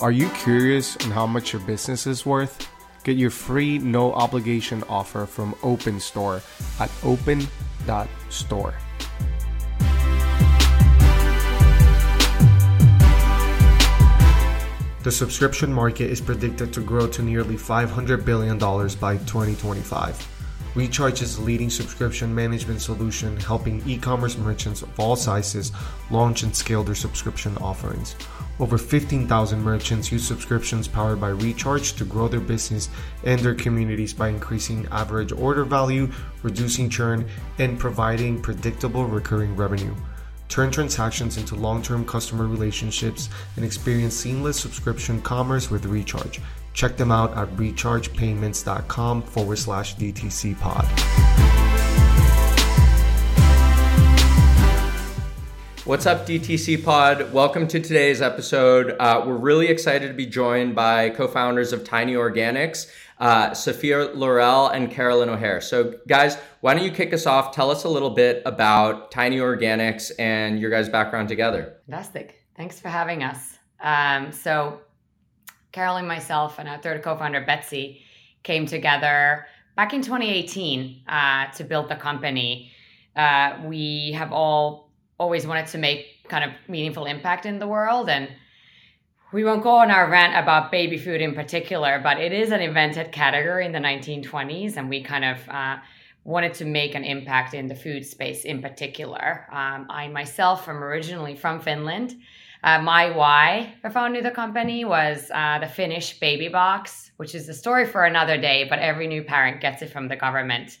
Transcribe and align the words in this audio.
Are 0.00 0.12
you 0.12 0.28
curious 0.28 0.96
on 0.98 1.10
how 1.10 1.26
much 1.26 1.52
your 1.52 1.60
business 1.62 2.06
is 2.06 2.24
worth? 2.24 2.70
Get 3.02 3.16
your 3.16 3.30
free 3.30 3.78
no 3.78 4.12
obligation 4.12 4.84
offer 4.88 5.26
from 5.26 5.56
Open 5.64 5.98
Store 5.98 6.40
at 6.78 6.88
open.store. 7.02 8.74
The 15.02 15.10
subscription 15.10 15.72
market 15.72 16.10
is 16.10 16.20
predicted 16.20 16.72
to 16.74 16.80
grow 16.80 17.08
to 17.08 17.22
nearly 17.24 17.56
$500 17.56 18.24
billion 18.24 18.56
by 18.56 19.16
2025. 19.16 20.38
Recharge 20.76 21.22
is 21.22 21.38
a 21.38 21.42
leading 21.42 21.70
subscription 21.70 22.32
management 22.32 22.80
solution 22.80 23.36
helping 23.38 23.82
e 23.84 23.98
commerce 23.98 24.38
merchants 24.38 24.82
of 24.82 25.00
all 25.00 25.16
sizes 25.16 25.72
launch 26.12 26.44
and 26.44 26.54
scale 26.54 26.84
their 26.84 26.94
subscription 26.94 27.56
offerings. 27.58 28.14
Over 28.60 28.76
15,000 28.76 29.62
merchants 29.62 30.10
use 30.10 30.26
subscriptions 30.26 30.88
powered 30.88 31.20
by 31.20 31.28
Recharge 31.28 31.92
to 31.94 32.04
grow 32.04 32.26
their 32.26 32.40
business 32.40 32.88
and 33.24 33.40
their 33.40 33.54
communities 33.54 34.12
by 34.12 34.28
increasing 34.28 34.86
average 34.90 35.30
order 35.30 35.64
value, 35.64 36.10
reducing 36.42 36.90
churn, 36.90 37.28
and 37.58 37.78
providing 37.78 38.42
predictable 38.42 39.04
recurring 39.04 39.54
revenue. 39.54 39.94
Turn 40.48 40.70
transactions 40.70 41.36
into 41.36 41.54
long 41.54 41.82
term 41.82 42.04
customer 42.04 42.46
relationships 42.46 43.28
and 43.56 43.64
experience 43.64 44.14
seamless 44.14 44.58
subscription 44.58 45.20
commerce 45.22 45.70
with 45.70 45.84
Recharge. 45.84 46.40
Check 46.72 46.96
them 46.96 47.12
out 47.12 47.36
at 47.36 47.48
rechargepayments.com 47.56 49.22
forward 49.22 49.58
slash 49.58 49.96
DTC 49.96 50.58
pod. 50.58 51.37
What's 55.88 56.04
up, 56.04 56.26
DTC 56.26 56.84
Pod? 56.84 57.32
Welcome 57.32 57.66
to 57.68 57.80
today's 57.80 58.20
episode. 58.20 58.94
Uh, 59.00 59.24
we're 59.26 59.38
really 59.38 59.68
excited 59.68 60.08
to 60.08 60.12
be 60.12 60.26
joined 60.26 60.74
by 60.74 61.08
co 61.08 61.26
founders 61.26 61.72
of 61.72 61.82
Tiny 61.82 62.12
Organics, 62.12 62.92
uh, 63.18 63.54
Sophia 63.54 64.10
Laurel 64.12 64.68
and 64.68 64.90
Carolyn 64.90 65.30
O'Hare. 65.30 65.62
So, 65.62 65.94
guys, 66.06 66.36
why 66.60 66.74
don't 66.74 66.84
you 66.84 66.90
kick 66.90 67.14
us 67.14 67.24
off? 67.24 67.54
Tell 67.54 67.70
us 67.70 67.84
a 67.84 67.88
little 67.88 68.10
bit 68.10 68.42
about 68.44 69.10
Tiny 69.10 69.38
Organics 69.38 70.12
and 70.18 70.60
your 70.60 70.70
guys' 70.70 70.90
background 70.90 71.26
together. 71.26 71.78
Fantastic. 71.86 72.44
Thanks 72.54 72.78
for 72.78 72.90
having 72.90 73.22
us. 73.22 73.56
Um, 73.80 74.30
so, 74.30 74.80
Carolyn, 75.72 76.06
myself, 76.06 76.58
and 76.58 76.68
our 76.68 76.76
third 76.76 77.02
co 77.02 77.16
founder, 77.16 77.40
Betsy, 77.40 78.02
came 78.42 78.66
together 78.66 79.46
back 79.74 79.94
in 79.94 80.02
2018 80.02 81.04
uh, 81.08 81.46
to 81.52 81.64
build 81.64 81.88
the 81.88 81.96
company. 81.96 82.72
Uh, 83.16 83.56
we 83.64 84.12
have 84.12 84.34
all 84.34 84.87
always 85.18 85.46
wanted 85.46 85.66
to 85.68 85.78
make 85.78 86.28
kind 86.28 86.44
of 86.44 86.50
meaningful 86.68 87.06
impact 87.06 87.46
in 87.46 87.58
the 87.58 87.66
world 87.66 88.08
and 88.08 88.28
we 89.32 89.44
won't 89.44 89.62
go 89.62 89.76
on 89.76 89.90
our 89.90 90.08
rant 90.08 90.42
about 90.42 90.70
baby 90.70 90.96
food 90.96 91.20
in 91.20 91.34
particular, 91.34 92.00
but 92.02 92.18
it 92.18 92.32
is 92.32 92.50
an 92.50 92.60
invented 92.60 93.12
category 93.12 93.66
in 93.66 93.72
the 93.72 93.78
1920s, 93.78 94.76
and 94.76 94.88
we 94.88 95.02
kind 95.02 95.24
of 95.24 95.36
uh, 95.50 95.76
wanted 96.24 96.54
to 96.54 96.64
make 96.64 96.94
an 96.94 97.04
impact 97.04 97.52
in 97.52 97.68
the 97.68 97.74
food 97.74 98.06
space 98.06 98.44
in 98.44 98.62
particular. 98.62 99.46
Um, 99.50 99.86
I 99.90 100.08
myself 100.08 100.66
am 100.68 100.82
originally 100.82 101.36
from 101.36 101.60
Finland. 101.60 102.16
Uh, 102.64 102.80
my 102.80 103.10
why 103.10 103.74
for 103.82 103.90
founding 103.90 104.22
the 104.22 104.30
company 104.30 104.84
was 104.84 105.30
uh, 105.32 105.58
the 105.58 105.68
Finnish 105.68 106.18
baby 106.18 106.48
box, 106.48 107.12
which 107.18 107.34
is 107.34 107.48
a 107.48 107.54
story 107.54 107.86
for 107.86 108.04
another 108.04 108.38
day, 108.38 108.66
but 108.68 108.78
every 108.78 109.06
new 109.06 109.22
parent 109.22 109.60
gets 109.60 109.82
it 109.82 109.90
from 109.90 110.08
the 110.08 110.16
government. 110.16 110.78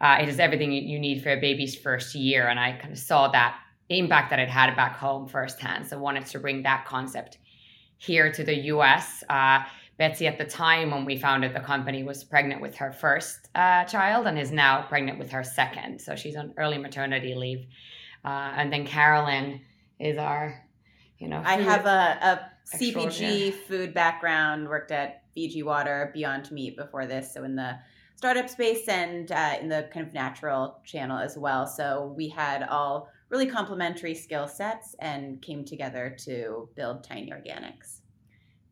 Uh, 0.00 0.18
it 0.20 0.28
is 0.28 0.40
everything 0.40 0.72
you 0.72 0.98
need 0.98 1.22
for 1.22 1.32
a 1.32 1.40
baby's 1.40 1.74
first 1.76 2.14
year, 2.16 2.48
and 2.48 2.58
I 2.58 2.72
kind 2.72 2.92
of 2.92 2.98
saw 2.98 3.28
that 3.28 3.56
impact 3.88 4.30
that 4.30 4.38
it 4.38 4.48
had 4.48 4.74
back 4.74 4.96
home 4.96 5.28
firsthand. 5.28 5.86
So 5.86 5.98
wanted 5.98 6.26
to 6.26 6.38
bring 6.38 6.62
that 6.62 6.86
concept 6.86 7.38
here 7.98 8.32
to 8.32 8.44
the 8.44 8.54
US. 8.54 9.22
Uh, 9.28 9.60
Betsy, 9.98 10.26
at 10.26 10.36
the 10.36 10.44
time 10.44 10.90
when 10.90 11.04
we 11.06 11.16
founded 11.16 11.54
the 11.54 11.60
company, 11.60 12.02
was 12.02 12.22
pregnant 12.22 12.60
with 12.60 12.74
her 12.76 12.92
first 12.92 13.48
uh, 13.54 13.84
child 13.84 14.26
and 14.26 14.38
is 14.38 14.52
now 14.52 14.82
pregnant 14.82 15.18
with 15.18 15.30
her 15.30 15.42
second. 15.42 16.00
So 16.00 16.14
she's 16.14 16.36
on 16.36 16.52
early 16.58 16.76
maternity 16.76 17.34
leave. 17.34 17.66
Uh, 18.24 18.52
and 18.56 18.72
then 18.72 18.84
Carolyn 18.84 19.60
is 19.98 20.18
our, 20.18 20.62
you 21.18 21.28
know, 21.28 21.40
I 21.42 21.54
have 21.62 21.86
a, 21.86 22.18
a 22.68 22.76
CPG 22.76 23.54
food 23.54 23.94
background, 23.94 24.68
worked 24.68 24.90
at 24.90 25.22
Fiji 25.34 25.62
Water, 25.62 26.10
Beyond 26.12 26.50
Meat 26.50 26.76
before 26.76 27.06
this. 27.06 27.32
So 27.32 27.44
in 27.44 27.56
the 27.56 27.78
startup 28.16 28.50
space 28.50 28.88
and 28.88 29.30
uh, 29.32 29.54
in 29.60 29.68
the 29.68 29.88
kind 29.92 30.06
of 30.06 30.12
natural 30.12 30.78
channel 30.84 31.18
as 31.18 31.38
well. 31.38 31.66
So 31.66 32.12
we 32.16 32.28
had 32.28 32.64
all 32.64 33.08
really 33.28 33.46
complementary 33.46 34.14
skill 34.14 34.46
sets 34.46 34.94
and 35.00 35.42
came 35.42 35.64
together 35.64 36.16
to 36.24 36.68
build 36.76 37.02
Tiny 37.02 37.30
Organics. 37.30 38.00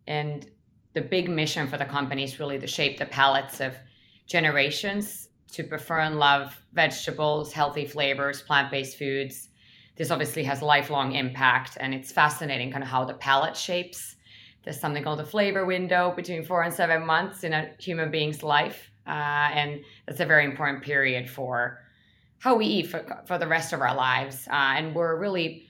And 0.07 0.49
the 0.93 1.01
big 1.01 1.29
mission 1.29 1.67
for 1.67 1.77
the 1.77 1.85
company 1.85 2.23
is 2.25 2.39
really 2.39 2.59
to 2.59 2.67
shape 2.67 2.99
the 2.99 3.07
palates 3.07 3.61
of 3.61 3.75
generations 4.27 5.29
to 5.53 5.65
prefer 5.65 6.01
and 6.01 6.19
love 6.19 6.61
vegetables, 6.73 7.53
healthy 7.53 7.85
flavors, 7.85 8.43
plant 8.43 8.71
based 8.71 8.99
foods. 8.99 9.49
This 9.97 10.11
obviously 10.11 10.43
has 10.45 10.63
lifelong 10.63 11.15
impact, 11.15 11.77
and 11.81 11.95
it's 11.95 12.11
fascinating 12.11 12.73
kind 12.73 12.83
of 12.83 12.89
how 12.89 13.05
the 13.05 13.15
palate 13.15 13.57
shapes. 13.57 14.17
There's 14.65 14.81
something 14.81 15.05
called 15.05 15.21
the 15.21 15.25
flavor 15.25 15.65
window 15.65 16.13
between 16.17 16.45
four 16.45 16.63
and 16.63 16.73
seven 16.73 17.07
months 17.07 17.45
in 17.45 17.53
a 17.53 17.71
human 17.79 18.11
being's 18.11 18.43
life. 18.43 18.91
Uh, 19.07 19.11
and 19.11 19.85
that's 20.07 20.21
a 20.21 20.27
very 20.27 20.45
important 20.45 20.83
period 20.83 21.29
for 21.29 21.84
how 22.45 22.55
we 22.55 22.67
eat 22.67 22.87
for, 22.89 23.03
for 23.25 23.39
the 23.39 23.49
rest 23.49 23.73
of 23.73 23.81
our 23.81 23.95
lives. 23.95 24.47
Uh, 24.49 24.77
and 24.77 24.95
we're 24.95 25.17
really 25.17 25.63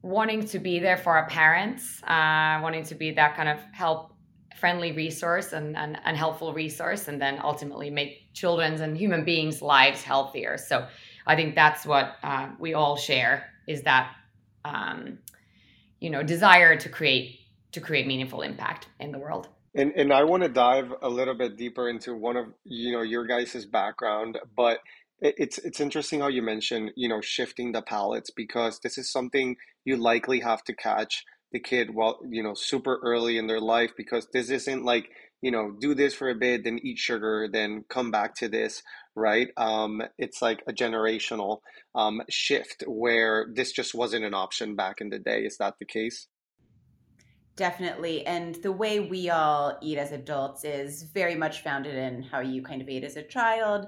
wanting 0.00 0.42
to 0.46 0.58
be 0.58 0.78
there 0.78 0.96
for 0.96 1.14
our 1.14 1.28
parents, 1.28 2.02
uh, 2.04 2.58
wanting 2.62 2.82
to 2.82 2.94
be 2.94 3.10
that 3.10 3.36
kind 3.36 3.50
of 3.50 3.58
help 3.72 4.14
friendly 4.58 4.92
resource 4.92 5.52
and, 5.52 5.76
and, 5.76 5.98
and 6.06 6.16
helpful 6.16 6.54
resource, 6.54 7.08
and 7.08 7.20
then 7.20 7.38
ultimately 7.44 7.90
make 7.90 8.32
children's 8.32 8.80
and 8.80 8.96
human 8.96 9.26
beings' 9.26 9.60
lives 9.60 10.02
healthier. 10.02 10.56
So 10.56 10.86
I 11.26 11.36
think 11.36 11.54
that's 11.54 11.84
what 11.84 12.16
uh, 12.22 12.48
we 12.58 12.72
all 12.72 12.96
share 12.96 13.52
is 13.68 13.82
that 13.82 14.10
um, 14.64 15.18
you 16.00 16.08
know 16.08 16.22
desire 16.22 16.76
to 16.76 16.88
create 16.88 17.40
to 17.72 17.80
create 17.82 18.06
meaningful 18.06 18.40
impact 18.40 18.88
in 19.00 19.12
the 19.12 19.18
world. 19.18 19.48
And 19.74 19.92
and 19.92 20.14
I 20.14 20.24
want 20.24 20.44
to 20.44 20.48
dive 20.48 20.94
a 21.02 21.10
little 21.10 21.34
bit 21.34 21.58
deeper 21.58 21.90
into 21.90 22.14
one 22.14 22.38
of 22.38 22.46
you 22.64 22.92
know 22.92 23.02
your 23.02 23.26
guys' 23.26 23.66
background, 23.66 24.38
but 24.56 24.78
it's 25.20 25.58
it's 25.58 25.80
interesting 25.80 26.20
how 26.20 26.28
you 26.28 26.42
mentioned, 26.42 26.92
you 26.96 27.08
know, 27.08 27.20
shifting 27.20 27.72
the 27.72 27.82
palettes 27.82 28.30
because 28.30 28.80
this 28.80 28.98
is 28.98 29.10
something 29.10 29.56
you 29.84 29.96
likely 29.96 30.40
have 30.40 30.62
to 30.64 30.74
catch 30.74 31.24
the 31.52 31.60
kid 31.60 31.94
while, 31.94 32.20
you 32.28 32.42
know, 32.42 32.54
super 32.54 33.00
early 33.02 33.38
in 33.38 33.46
their 33.46 33.60
life 33.60 33.92
because 33.96 34.28
this 34.32 34.50
isn't 34.50 34.84
like, 34.84 35.08
you 35.40 35.50
know, 35.50 35.74
do 35.80 35.94
this 35.94 36.12
for 36.12 36.28
a 36.28 36.34
bit, 36.34 36.64
then 36.64 36.78
eat 36.82 36.98
sugar, 36.98 37.48
then 37.50 37.84
come 37.88 38.10
back 38.10 38.34
to 38.34 38.48
this, 38.48 38.82
right? 39.14 39.48
Um, 39.56 40.02
it's 40.18 40.42
like 40.42 40.62
a 40.66 40.72
generational 40.72 41.60
um, 41.94 42.20
shift 42.28 42.84
where 42.86 43.46
this 43.54 43.72
just 43.72 43.94
wasn't 43.94 44.24
an 44.24 44.34
option 44.34 44.74
back 44.74 45.00
in 45.00 45.08
the 45.08 45.18
day. 45.18 45.44
Is 45.44 45.56
that 45.58 45.74
the 45.78 45.86
case? 45.86 46.26
Definitely. 47.54 48.26
And 48.26 48.56
the 48.56 48.72
way 48.72 49.00
we 49.00 49.30
all 49.30 49.78
eat 49.80 49.96
as 49.96 50.12
adults 50.12 50.62
is 50.64 51.04
very 51.04 51.36
much 51.36 51.62
founded 51.62 51.94
in 51.94 52.22
how 52.22 52.40
you 52.40 52.62
kind 52.62 52.82
of 52.82 52.88
ate 52.88 53.04
as 53.04 53.16
a 53.16 53.22
child 53.22 53.86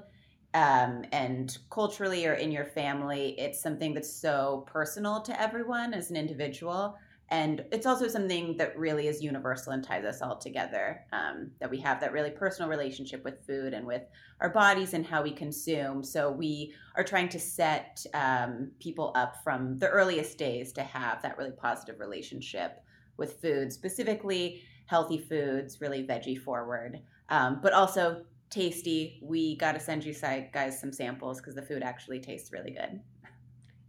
um, 0.53 1.03
and 1.11 1.57
culturally 1.69 2.25
or 2.25 2.33
in 2.33 2.51
your 2.51 2.65
family, 2.65 3.35
it's 3.37 3.61
something 3.61 3.93
that's 3.93 4.11
so 4.11 4.65
personal 4.67 5.21
to 5.21 5.39
everyone 5.39 5.93
as 5.93 6.09
an 6.09 6.17
individual. 6.17 6.97
And 7.31 7.63
it's 7.71 7.85
also 7.85 8.07
something 8.07 8.57
that 8.57 8.75
really 8.75 9.07
is 9.07 9.21
universal 9.21 9.73
and 9.73 9.83
ties 9.83 10.03
us 10.03 10.21
all 10.23 10.37
together. 10.37 11.01
Um, 11.13 11.51
that 11.59 11.69
we 11.69 11.77
have 11.81 11.99
that 12.01 12.11
really 12.11 12.31
personal 12.31 12.67
relationship 12.67 13.23
with 13.23 13.45
food 13.45 13.73
and 13.75 13.85
with 13.85 14.01
our 14.41 14.49
bodies 14.49 14.95
and 14.95 15.05
how 15.05 15.21
we 15.21 15.31
consume. 15.31 16.03
So 16.03 16.31
we 16.31 16.73
are 16.95 17.03
trying 17.03 17.29
to 17.29 17.39
set 17.39 18.03
um, 18.15 18.71
people 18.79 19.11
up 19.13 19.43
from 19.43 19.77
the 19.77 19.89
earliest 19.89 20.39
days 20.39 20.73
to 20.73 20.81
have 20.81 21.21
that 21.21 21.37
really 21.37 21.51
positive 21.51 21.99
relationship 21.99 22.83
with 23.17 23.39
food, 23.39 23.71
specifically 23.71 24.63
healthy 24.87 25.19
foods, 25.19 25.79
really 25.81 26.03
veggie 26.03 26.41
forward, 26.41 26.99
um, 27.29 27.59
but 27.61 27.73
also 27.73 28.23
tasty. 28.49 29.19
We 29.21 29.57
got 29.57 29.73
to 29.73 29.79
send 29.79 30.03
you 30.03 30.13
guys 30.13 30.79
some 30.79 30.91
samples 30.91 31.39
because 31.39 31.55
the 31.55 31.61
food 31.61 31.83
actually 31.83 32.19
tastes 32.19 32.51
really 32.51 32.71
good. 32.71 32.99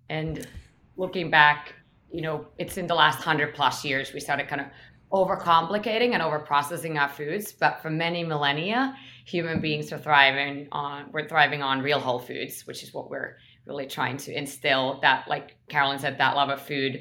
And 0.08 0.46
looking 0.96 1.30
back, 1.30 1.74
you 2.12 2.22
know, 2.22 2.46
it's 2.58 2.76
in 2.76 2.86
the 2.86 2.94
last 2.94 3.22
hundred 3.22 3.54
plus 3.54 3.84
years 3.84 4.12
we 4.12 4.20
started 4.20 4.48
kind 4.48 4.60
of 4.60 4.66
overcomplicating 5.12 6.12
and 6.12 6.22
overprocessing 6.22 7.00
our 7.00 7.08
foods. 7.08 7.52
But 7.52 7.80
for 7.82 7.90
many 7.90 8.24
millennia, 8.24 8.96
human 9.24 9.60
beings 9.60 9.92
are 9.92 9.98
thriving 9.98 10.68
on 10.72 11.10
we're 11.12 11.28
thriving 11.28 11.62
on 11.62 11.80
real 11.80 12.00
whole 12.00 12.18
foods, 12.18 12.66
which 12.66 12.82
is 12.82 12.92
what 12.92 13.10
we're 13.10 13.36
really 13.66 13.86
trying 13.86 14.16
to 14.18 14.36
instill. 14.36 14.98
That, 15.02 15.28
like 15.28 15.56
Carolyn 15.68 15.98
said, 15.98 16.18
that 16.18 16.36
love 16.36 16.50
of 16.50 16.60
food 16.60 17.00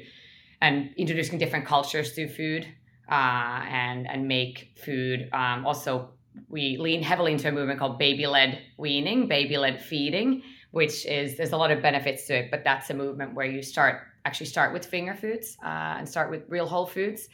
and 0.60 0.90
introducing 0.96 1.38
different 1.38 1.66
cultures 1.66 2.12
through 2.12 2.28
food 2.28 2.66
uh, 3.10 3.64
and 3.68 4.08
and 4.08 4.28
make 4.28 4.78
food 4.84 5.28
um, 5.32 5.66
also 5.66 6.10
we 6.48 6.76
lean 6.76 7.02
heavily 7.02 7.32
into 7.32 7.48
a 7.48 7.52
movement 7.52 7.78
called 7.78 7.98
baby 7.98 8.26
led 8.26 8.60
weaning, 8.76 9.28
baby 9.28 9.56
led 9.56 9.82
feeding, 9.82 10.42
which 10.70 11.06
is 11.06 11.36
there's 11.36 11.52
a 11.52 11.56
lot 11.56 11.70
of 11.70 11.82
benefits 11.82 12.26
to 12.26 12.34
it, 12.36 12.50
but 12.50 12.64
that's 12.64 12.90
a 12.90 12.94
movement 12.94 13.34
where 13.34 13.46
you 13.46 13.62
start 13.62 14.02
actually 14.24 14.46
start 14.46 14.72
with 14.72 14.84
finger 14.84 15.14
foods 15.14 15.56
uh, 15.64 15.96
and 15.98 16.08
start 16.08 16.30
with 16.30 16.42
real 16.48 16.66
whole 16.66 16.86
foods. 16.86 17.28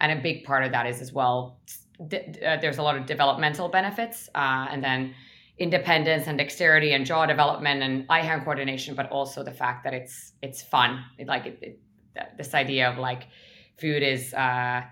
and 0.00 0.18
a 0.18 0.22
big 0.22 0.44
part 0.44 0.64
of 0.64 0.72
that 0.72 0.86
is 0.86 1.00
as 1.00 1.12
well. 1.12 1.60
Uh, 2.00 2.56
there's 2.60 2.78
a 2.78 2.82
lot 2.82 2.96
of 2.96 3.06
developmental 3.06 3.68
benefits, 3.68 4.28
uh, 4.34 4.66
and 4.70 4.82
then 4.82 5.14
independence 5.58 6.26
and 6.26 6.38
dexterity 6.38 6.92
and 6.92 7.06
jaw 7.06 7.24
development 7.26 7.82
and 7.82 8.04
eye 8.08 8.22
hand 8.22 8.42
coordination, 8.42 8.94
but 8.94 9.08
also 9.10 9.44
the 9.44 9.52
fact 9.52 9.84
that 9.84 9.94
it's 9.94 10.32
it's 10.42 10.62
fun. 10.62 11.04
It, 11.18 11.28
like 11.28 11.46
it, 11.46 11.58
it, 11.62 11.80
this 12.36 12.54
idea 12.54 12.90
of 12.90 12.98
like 12.98 13.28
food 13.76 14.02
is 14.02 14.34
uh, 14.34 14.82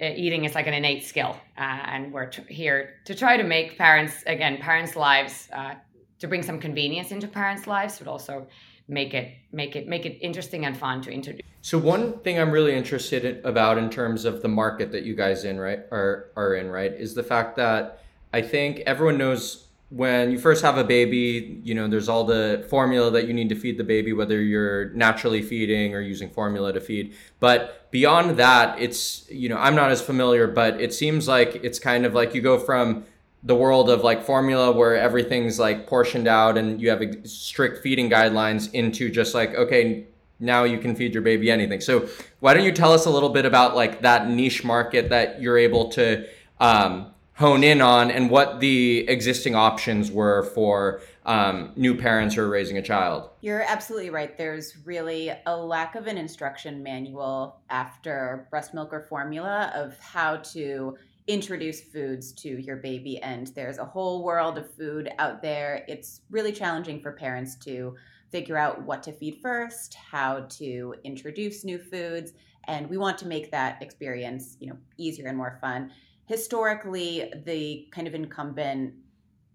eating 0.00 0.44
is 0.44 0.54
like 0.54 0.66
an 0.66 0.74
innate 0.74 1.04
skill, 1.04 1.36
uh, 1.56 1.60
and 1.60 2.12
we're 2.12 2.26
t- 2.26 2.42
here 2.48 2.94
to 3.04 3.14
try 3.14 3.36
to 3.36 3.44
make 3.44 3.78
parents 3.78 4.22
again 4.26 4.58
parents' 4.58 4.96
lives 4.96 5.48
uh, 5.52 5.74
to 6.18 6.28
bring 6.28 6.42
some 6.42 6.58
convenience 6.58 7.12
into 7.12 7.28
parents' 7.28 7.66
lives, 7.66 7.98
but 7.98 8.08
also 8.08 8.46
make 8.88 9.14
it 9.14 9.34
make 9.52 9.76
it 9.76 9.86
make 9.86 10.06
it 10.06 10.18
interesting 10.20 10.64
and 10.64 10.76
fun 10.76 11.02
to 11.02 11.10
introduce. 11.10 11.42
So 11.62 11.78
one 11.78 12.18
thing 12.20 12.38
I'm 12.38 12.50
really 12.50 12.74
interested 12.74 13.24
in, 13.24 13.44
about 13.44 13.78
in 13.78 13.90
terms 13.90 14.24
of 14.24 14.42
the 14.42 14.48
market 14.48 14.92
that 14.92 15.04
you 15.04 15.14
guys 15.14 15.44
in 15.44 15.58
right 15.58 15.80
are 15.90 16.30
are 16.36 16.54
in 16.54 16.68
right 16.70 16.92
is 16.92 17.14
the 17.14 17.22
fact 17.22 17.56
that 17.56 18.02
I 18.32 18.42
think 18.42 18.80
everyone 18.80 19.18
knows 19.18 19.67
when 19.90 20.30
you 20.30 20.38
first 20.38 20.62
have 20.62 20.76
a 20.76 20.84
baby, 20.84 21.60
you 21.64 21.74
know, 21.74 21.88
there's 21.88 22.10
all 22.10 22.24
the 22.24 22.66
formula 22.68 23.10
that 23.10 23.26
you 23.26 23.32
need 23.32 23.48
to 23.48 23.54
feed 23.54 23.78
the 23.78 23.84
baby, 23.84 24.12
whether 24.12 24.40
you're 24.42 24.90
naturally 24.90 25.40
feeding 25.40 25.94
or 25.94 26.00
using 26.00 26.28
formula 26.28 26.72
to 26.74 26.80
feed. 26.80 27.14
But 27.40 27.90
beyond 27.90 28.36
that, 28.36 28.78
it's, 28.78 29.28
you 29.30 29.48
know, 29.48 29.56
I'm 29.56 29.74
not 29.74 29.90
as 29.90 30.02
familiar, 30.02 30.46
but 30.46 30.78
it 30.78 30.92
seems 30.92 31.26
like 31.26 31.56
it's 31.62 31.78
kind 31.78 32.04
of 32.04 32.12
like 32.12 32.34
you 32.34 32.42
go 32.42 32.58
from 32.58 33.04
the 33.42 33.54
world 33.54 33.88
of 33.88 34.02
like 34.02 34.22
formula 34.22 34.72
where 34.72 34.94
everything's 34.94 35.58
like 35.58 35.86
portioned 35.86 36.28
out 36.28 36.58
and 36.58 36.82
you 36.82 36.90
have 36.90 37.02
strict 37.24 37.82
feeding 37.82 38.10
guidelines 38.10 38.70
into 38.74 39.08
just 39.10 39.34
like, 39.34 39.54
okay, 39.54 40.06
now 40.38 40.64
you 40.64 40.78
can 40.78 40.94
feed 40.94 41.14
your 41.14 41.22
baby 41.22 41.50
anything. 41.50 41.80
So 41.80 42.08
why 42.40 42.52
don't 42.52 42.64
you 42.64 42.72
tell 42.72 42.92
us 42.92 43.06
a 43.06 43.10
little 43.10 43.30
bit 43.30 43.46
about 43.46 43.74
like 43.74 44.02
that 44.02 44.28
niche 44.28 44.64
market 44.64 45.08
that 45.08 45.40
you're 45.40 45.56
able 45.56 45.88
to, 45.90 46.26
um, 46.60 47.12
hone 47.38 47.62
in 47.62 47.80
on 47.80 48.10
and 48.10 48.30
what 48.30 48.58
the 48.58 49.08
existing 49.08 49.54
options 49.54 50.10
were 50.10 50.42
for 50.54 51.00
um, 51.24 51.70
new 51.76 51.94
parents 51.94 52.34
who 52.34 52.42
are 52.42 52.48
raising 52.48 52.78
a 52.78 52.82
child. 52.82 53.30
You're 53.42 53.62
absolutely 53.62 54.10
right. 54.10 54.36
There's 54.36 54.76
really 54.84 55.30
a 55.46 55.56
lack 55.56 55.94
of 55.94 56.08
an 56.08 56.18
instruction 56.18 56.82
manual 56.82 57.60
after 57.70 58.48
breast 58.50 58.74
milk 58.74 58.92
or 58.92 59.02
formula 59.02 59.70
of 59.72 59.96
how 60.00 60.38
to 60.38 60.96
introduce 61.28 61.80
foods 61.80 62.32
to 62.32 62.48
your 62.48 62.76
baby. 62.76 63.18
And 63.22 63.46
there's 63.48 63.78
a 63.78 63.84
whole 63.84 64.24
world 64.24 64.58
of 64.58 64.74
food 64.74 65.12
out 65.18 65.40
there. 65.40 65.84
It's 65.86 66.22
really 66.30 66.50
challenging 66.50 67.00
for 67.00 67.12
parents 67.12 67.54
to 67.66 67.94
figure 68.32 68.56
out 68.56 68.82
what 68.82 69.00
to 69.04 69.12
feed 69.12 69.38
first, 69.40 69.94
how 69.94 70.40
to 70.48 70.94
introduce 71.04 71.64
new 71.64 71.78
foods. 71.78 72.32
And 72.64 72.90
we 72.90 72.96
want 72.96 73.16
to 73.18 73.28
make 73.28 73.52
that 73.52 73.80
experience, 73.80 74.56
you 74.58 74.70
know, 74.70 74.76
easier 74.96 75.28
and 75.28 75.36
more 75.36 75.56
fun 75.60 75.92
historically 76.28 77.32
the 77.44 77.88
kind 77.90 78.06
of 78.06 78.14
incumbent 78.14 78.94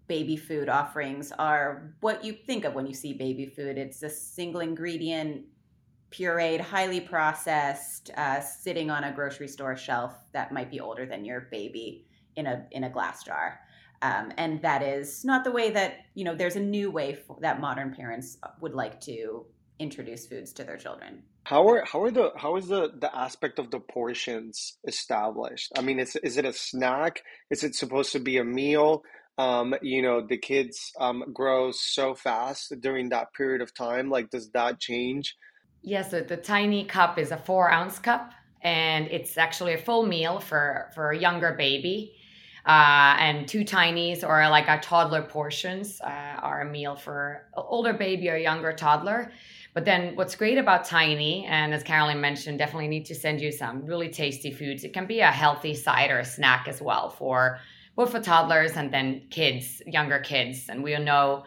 baby 0.06 0.36
food 0.36 0.68
offerings 0.68 1.32
are 1.38 1.94
what 2.00 2.24
you 2.24 2.32
think 2.32 2.64
of 2.64 2.74
when 2.74 2.86
you 2.86 2.92
see 2.92 3.14
baby 3.14 3.46
food. 3.46 3.78
It's 3.78 4.02
a 4.02 4.10
single 4.10 4.60
ingredient, 4.60 5.46
pureed, 6.10 6.60
highly 6.60 7.00
processed, 7.00 8.10
uh, 8.16 8.40
sitting 8.40 8.90
on 8.90 9.04
a 9.04 9.12
grocery 9.12 9.48
store 9.48 9.76
shelf 9.76 10.14
that 10.32 10.52
might 10.52 10.70
be 10.70 10.80
older 10.80 11.06
than 11.06 11.24
your 11.24 11.42
baby 11.50 12.06
in 12.36 12.46
a 12.46 12.66
in 12.72 12.84
a 12.84 12.90
glass 12.90 13.22
jar. 13.22 13.60
Um, 14.02 14.32
and 14.36 14.60
that 14.62 14.82
is 14.82 15.24
not 15.24 15.44
the 15.44 15.52
way 15.52 15.70
that 15.70 16.00
you 16.14 16.24
know. 16.24 16.34
There's 16.34 16.56
a 16.56 16.60
new 16.60 16.90
way 16.90 17.14
for, 17.14 17.38
that 17.40 17.60
modern 17.60 17.94
parents 17.94 18.36
would 18.60 18.74
like 18.74 19.00
to 19.02 19.46
introduce 19.78 20.26
foods 20.26 20.52
to 20.54 20.64
their 20.64 20.76
children. 20.76 21.22
How 21.44 21.68
are 21.68 21.84
how 21.84 22.02
are 22.02 22.10
the 22.10 22.32
how 22.36 22.56
is 22.56 22.68
the 22.68 22.90
the 22.98 23.14
aspect 23.14 23.58
of 23.58 23.70
the 23.70 23.78
portions 23.78 24.78
established? 24.86 25.72
I 25.76 25.82
mean, 25.82 25.98
is 25.98 26.16
is 26.16 26.38
it 26.38 26.46
a 26.46 26.52
snack? 26.52 27.22
Is 27.50 27.62
it 27.62 27.74
supposed 27.74 28.12
to 28.12 28.18
be 28.18 28.38
a 28.38 28.44
meal? 28.44 29.02
Um, 29.36 29.74
you 29.82 30.00
know, 30.00 30.26
the 30.26 30.38
kids 30.38 30.92
um, 30.98 31.24
grow 31.32 31.70
so 31.72 32.14
fast 32.14 32.72
during 32.80 33.10
that 33.10 33.34
period 33.34 33.60
of 33.60 33.74
time. 33.74 34.08
Like, 34.08 34.30
does 34.30 34.50
that 34.52 34.80
change? 34.80 35.36
Yes, 35.82 36.06
yeah, 36.06 36.20
so 36.20 36.20
the 36.22 36.36
tiny 36.38 36.84
cup 36.84 37.18
is 37.18 37.30
a 37.30 37.36
four 37.36 37.70
ounce 37.70 37.98
cup, 37.98 38.32
and 38.62 39.06
it's 39.08 39.36
actually 39.36 39.74
a 39.74 39.78
full 39.78 40.06
meal 40.06 40.40
for 40.40 40.90
for 40.94 41.10
a 41.10 41.18
younger 41.18 41.52
baby. 41.52 42.14
Uh, 42.64 43.16
and 43.18 43.46
two 43.46 43.62
tinies 43.62 44.24
or 44.26 44.48
like 44.48 44.68
a 44.68 44.80
toddler 44.80 45.20
portions 45.20 46.00
uh, 46.00 46.40
are 46.40 46.62
a 46.62 46.64
meal 46.64 46.96
for 46.96 47.46
older 47.54 47.92
baby 47.92 48.30
or 48.30 48.36
younger 48.36 48.72
toddler. 48.72 49.30
But 49.74 49.84
then 49.84 50.14
what's 50.14 50.36
great 50.36 50.56
about 50.56 50.84
Tiny, 50.84 51.44
and 51.46 51.74
as 51.74 51.82
Carolyn 51.82 52.20
mentioned, 52.20 52.58
definitely 52.58 52.86
need 52.86 53.06
to 53.06 53.14
send 53.14 53.40
you 53.40 53.50
some 53.50 53.84
really 53.84 54.08
tasty 54.08 54.52
foods. 54.52 54.84
It 54.84 54.92
can 54.92 55.06
be 55.06 55.20
a 55.20 55.32
healthy 55.32 55.74
side 55.74 56.12
or 56.12 56.20
a 56.20 56.24
snack 56.24 56.68
as 56.68 56.80
well 56.80 57.10
for 57.10 57.58
both 57.96 58.12
for 58.12 58.20
toddlers 58.20 58.76
and 58.76 58.94
then 58.94 59.26
kids, 59.30 59.82
younger 59.86 60.20
kids. 60.20 60.68
And 60.68 60.82
we 60.82 60.94
all 60.94 61.02
know 61.02 61.44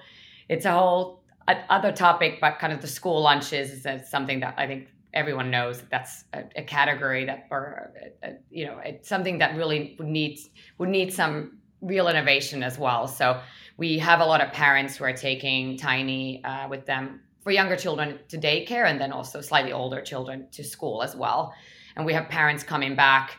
it's 0.49 0.65
a 0.65 0.71
whole 0.71 1.23
other 1.47 1.93
topic, 1.93 2.39
but 2.41 2.59
kind 2.59 2.73
of 2.73 2.81
the 2.81 2.87
school 2.87 3.21
lunches 3.21 3.71
is 3.71 3.85
uh, 3.85 4.03
something 4.03 4.41
that 4.41 4.55
I 4.57 4.67
think 4.67 4.89
everyone 5.13 5.49
knows 5.49 5.79
that 5.79 5.89
that's 5.89 6.25
a, 6.33 6.43
a 6.57 6.63
category 6.63 7.25
that, 7.25 7.47
or 7.49 7.91
a, 8.23 8.27
a, 8.27 8.33
you 8.49 8.65
know, 8.65 8.79
it's 8.83 9.07
something 9.07 9.37
that 9.37 9.55
really 9.55 9.95
would 9.97 10.07
need 10.07 10.37
would 10.77 10.89
need 10.89 11.13
some 11.13 11.59
real 11.81 12.09
innovation 12.09 12.63
as 12.63 12.77
well. 12.77 13.07
So 13.07 13.39
we 13.77 13.97
have 13.99 14.19
a 14.19 14.25
lot 14.25 14.41
of 14.41 14.51
parents 14.51 14.97
who 14.97 15.05
are 15.05 15.13
taking 15.13 15.77
Tiny 15.77 16.43
uh, 16.43 16.67
with 16.67 16.85
them 16.85 17.21
for 17.47 17.51
younger 17.51 17.77
children 17.77 18.19
to 18.27 18.37
daycare 18.37 18.89
and 18.91 18.99
then 18.99 19.13
also 19.13 19.39
slightly 19.39 19.71
older 19.71 20.01
children 20.01 20.45
to 20.51 20.65
school 20.65 21.01
as 21.01 21.15
well. 21.15 21.53
And 21.95 22.05
we 22.05 22.11
have 22.11 22.27
parents 22.27 22.61
coming 22.61 22.93
back 22.93 23.37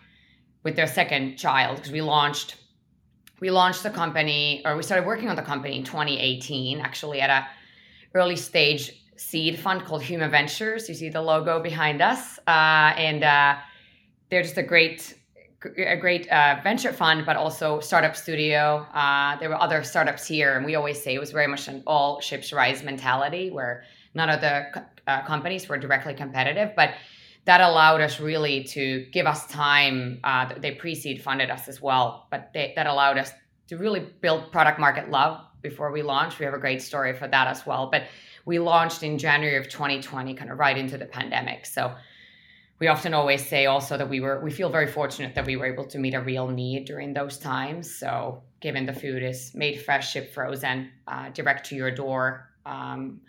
with 0.62 0.76
their 0.76 0.86
second 0.86 1.36
child 1.36 1.76
because 1.76 1.92
we 1.92 2.00
launched 2.00 2.56
we 3.40 3.50
launched 3.50 3.82
the 3.82 3.90
company 3.90 4.62
or 4.64 4.78
we 4.78 4.82
started 4.82 5.06
working 5.06 5.28
on 5.28 5.36
the 5.36 5.42
company 5.42 5.76
in 5.76 5.84
2018 5.84 6.80
actually 6.80 7.20
at 7.20 7.28
a 7.28 7.46
early 8.14 8.36
stage 8.36 8.98
seed 9.16 9.58
fund 9.58 9.84
called 9.84 10.02
Human 10.02 10.30
Ventures. 10.30 10.88
You 10.88 10.94
see 10.94 11.10
the 11.10 11.20
logo 11.20 11.62
behind 11.62 12.00
us, 12.00 12.38
uh, 12.46 12.94
and 12.96 13.22
uh, 13.22 13.56
they're 14.30 14.42
just 14.42 14.56
a 14.56 14.62
great 14.62 15.18
a 15.76 15.96
great 15.96 16.26
uh, 16.28 16.60
venture 16.62 16.94
fund, 16.94 17.26
but 17.26 17.36
also 17.36 17.80
startup 17.80 18.16
studio. 18.16 18.86
Uh, 18.94 19.36
there 19.38 19.50
were 19.50 19.60
other 19.60 19.82
startups 19.82 20.26
here, 20.26 20.56
and 20.56 20.64
we 20.64 20.76
always 20.76 21.02
say 21.02 21.14
it 21.14 21.18
was 21.18 21.32
very 21.32 21.48
much 21.48 21.68
an 21.68 21.82
all 21.86 22.22
ships 22.22 22.54
rise 22.54 22.82
mentality, 22.82 23.50
where 23.50 23.84
none 24.18 24.28
of 24.28 24.40
the 24.42 24.84
uh, 25.06 25.22
companies 25.22 25.68
were 25.68 25.78
directly 25.78 26.12
competitive, 26.12 26.72
but 26.76 26.90
that 27.46 27.62
allowed 27.62 28.02
us 28.02 28.20
really 28.20 28.64
to 28.64 29.06
give 29.10 29.26
us 29.26 29.46
time. 29.46 30.20
Uh, 30.22 30.52
they 30.58 30.72
pre-seed 30.72 31.22
funded 31.22 31.50
us 31.50 31.66
as 31.68 31.80
well, 31.80 32.26
but 32.30 32.50
they, 32.52 32.74
that 32.76 32.86
allowed 32.86 33.16
us 33.16 33.30
to 33.68 33.78
really 33.78 34.00
build 34.20 34.52
product 34.52 34.78
market 34.78 35.10
love 35.10 35.40
before 35.62 35.90
we 35.90 36.02
launched. 36.02 36.38
We 36.38 36.44
have 36.44 36.54
a 36.54 36.58
great 36.58 36.82
story 36.82 37.14
for 37.14 37.26
that 37.28 37.46
as 37.48 37.64
well. 37.64 37.88
But 37.90 38.02
we 38.44 38.58
launched 38.58 39.02
in 39.02 39.16
January 39.18 39.56
of 39.56 39.68
2020, 39.68 40.34
kind 40.34 40.50
of 40.50 40.58
right 40.58 40.76
into 40.76 40.98
the 40.98 41.06
pandemic. 41.06 41.64
So 41.64 41.94
we 42.80 42.88
often 42.88 43.14
always 43.14 43.46
say 43.46 43.66
also 43.66 43.96
that 43.96 44.08
we 44.08 44.20
were 44.20 44.40
we 44.40 44.50
feel 44.50 44.70
very 44.70 44.86
fortunate 44.86 45.34
that 45.34 45.46
we 45.46 45.56
were 45.56 45.66
able 45.66 45.86
to 45.86 45.98
meet 45.98 46.14
a 46.14 46.20
real 46.20 46.48
need 46.48 46.84
during 46.84 47.14
those 47.14 47.38
times. 47.38 47.98
So 47.98 48.42
given 48.60 48.84
the 48.86 48.92
food 48.92 49.22
is 49.22 49.54
made 49.54 49.80
fresh, 49.82 50.12
shipped 50.12 50.34
frozen, 50.34 50.90
uh, 51.06 51.30
direct 51.30 51.66
to 51.70 51.76
your 51.76 51.90
door. 51.90 52.48
Um, 52.66 53.20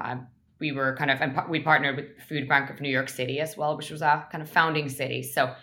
uh, 0.00 0.16
we 0.58 0.72
were 0.72 0.96
kind 0.96 1.10
of 1.10 1.20
and 1.20 1.38
we 1.48 1.60
partnered 1.60 1.96
with 1.96 2.06
Food 2.28 2.48
Bank 2.48 2.70
of 2.70 2.80
New 2.80 2.88
York 2.88 3.08
City 3.08 3.40
as 3.40 3.56
well, 3.56 3.76
which 3.76 3.90
was 3.90 4.02
a 4.02 4.26
kind 4.30 4.42
of 4.42 4.48
founding 4.48 4.88
city. 4.88 5.22
So 5.22 5.54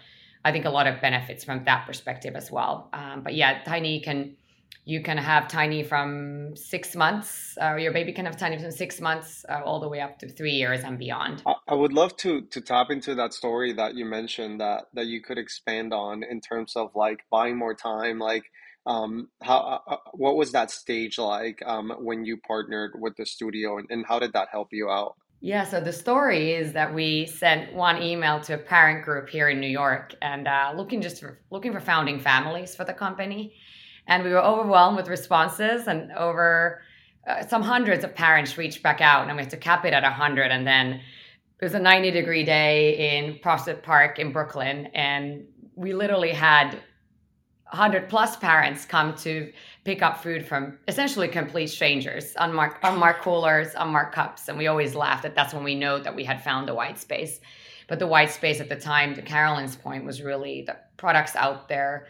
I 0.46 0.52
think 0.52 0.66
a 0.66 0.70
lot 0.70 0.88
of 0.88 1.02
benefits 1.02 1.44
from 1.44 1.64
that 1.66 1.86
perspective 1.88 2.36
as 2.36 2.52
well. 2.52 2.90
Um, 2.94 3.22
but 3.24 3.34
yeah, 3.34 3.64
Tiny 3.64 4.02
can 4.02 4.36
you 4.86 5.02
can 5.02 5.18
have 5.18 5.48
Tiny 5.48 5.82
from 5.82 6.56
six 6.58 6.96
months, 6.96 7.58
or 7.62 7.80
your 7.80 7.94
baby 7.94 8.12
can 8.12 8.26
have 8.26 8.38
Tiny 8.38 8.58
from 8.58 8.72
six 8.72 9.00
months 9.00 9.46
uh, 9.48 9.62
all 9.64 9.80
the 9.80 9.88
way 9.88 10.02
up 10.02 10.20
to 10.20 10.28
three 10.28 10.52
years 10.52 10.84
and 10.84 11.00
beyond. 11.00 11.42
I 11.68 11.74
would 11.74 11.94
love 11.94 12.18
to 12.18 12.42
to 12.42 12.62
tap 12.62 12.92
into 12.92 13.16
that 13.16 13.34
story 13.34 13.74
that 13.74 13.96
you 13.96 14.06
mentioned 14.06 14.60
that 14.60 14.86
that 14.94 15.06
you 15.06 15.22
could 15.22 15.38
expand 15.38 15.94
on 15.94 16.24
in 16.24 16.42
terms 16.42 16.76
of 16.76 16.96
like 16.96 17.24
buying 17.32 17.58
more 17.58 17.74
time, 17.74 18.20
like 18.20 18.52
um, 18.86 19.30
how 19.42 19.58
uh, 19.58 19.92
uh, 19.94 19.98
what 20.14 20.36
was 20.36 20.52
that 20.52 20.72
stage 20.72 21.18
like 21.18 21.62
um, 21.66 21.92
when 22.00 22.26
you 22.26 22.38
partnered 22.38 22.92
with 23.00 23.16
the 23.16 23.26
studio, 23.26 23.78
and, 23.78 23.88
and 23.90 24.06
how 24.06 24.20
did 24.20 24.34
that 24.34 24.50
help 24.52 24.70
you 24.72 24.90
out? 24.90 25.16
Yeah, 25.40 25.66
so 25.66 25.82
the 25.82 25.92
story 25.92 26.54
is 26.54 26.72
that 26.74 26.94
we 26.94 27.26
sent 27.26 27.74
one 27.74 28.02
email 28.02 28.40
to 28.42 28.54
a 28.54 28.58
parent 28.58 29.04
group 29.04 29.28
here 29.28 29.50
in 29.50 29.60
New 29.60 29.68
York, 29.68 30.16
and 30.22 30.48
uh, 30.48 30.74
looking 30.76 31.02
just 31.02 31.20
for, 31.20 31.40
looking 31.50 31.74
for 31.74 31.80
founding 31.80 32.20
families 32.20 32.76
for 32.76 32.86
the 32.86 32.94
company, 32.94 33.54
and 34.08 34.24
we 34.24 34.30
were 34.30 34.44
overwhelmed 34.44 34.98
with 34.98 35.08
responses, 35.08 35.88
and 35.88 36.12
over 36.14 36.82
uh, 37.28 37.46
some 37.46 37.62
hundreds 37.62 38.04
of 38.04 38.16
parents 38.16 38.58
reached 38.58 38.84
back 38.84 39.02
out, 39.02 39.28
and 39.28 39.36
we 39.36 39.44
had 39.44 39.50
to 39.52 39.58
cap 39.58 39.86
it 39.86 39.94
at 39.94 40.04
hundred, 40.04 40.52
and 40.52 40.68
then 40.68 40.94
it 40.94 41.66
was 41.66 41.74
a 41.74 41.80
90 41.80 42.12
degree 42.12 42.44
day 42.44 43.18
in 43.18 43.40
Prospect 43.40 43.84
Park 43.84 44.20
in 44.20 44.34
Brooklyn, 44.34 44.88
and 44.88 45.46
we 45.76 45.94
literally 45.94 46.32
had 46.32 46.80
100 47.74 48.08
plus 48.08 48.36
parents 48.36 48.86
come 48.86 49.16
to 49.16 49.52
pick 49.84 50.04
up 50.04 50.22
food 50.22 50.46
from 50.46 50.78
essentially 50.88 51.28
complete 51.28 51.68
strangers, 51.68 52.36
unmarked, 52.38 52.78
unmarked 52.84 53.24
coolers, 53.24 53.70
unmarked 53.76 54.14
cups. 54.14 54.48
And 54.48 54.60
we 54.60 54.68
always 54.68 54.94
laughed 54.94 55.24
that 55.24 55.34
that's 55.34 55.56
when 55.56 55.64
we 55.64 55.74
know 55.74 55.98
that 55.98 56.16
we 56.16 56.24
had 56.24 56.44
found 56.44 56.68
the 56.68 56.76
white 56.76 57.00
space. 57.00 57.40
But 57.88 57.98
the 57.98 58.06
white 58.06 58.30
space 58.30 58.62
at 58.62 58.70
the 58.70 58.76
time, 58.76 59.16
to 59.16 59.24
Carolyn's 59.24 59.76
point, 59.76 60.06
was 60.06 60.22
really 60.22 60.62
the 60.62 60.78
products 60.98 61.36
out 61.36 61.68
there 61.68 62.06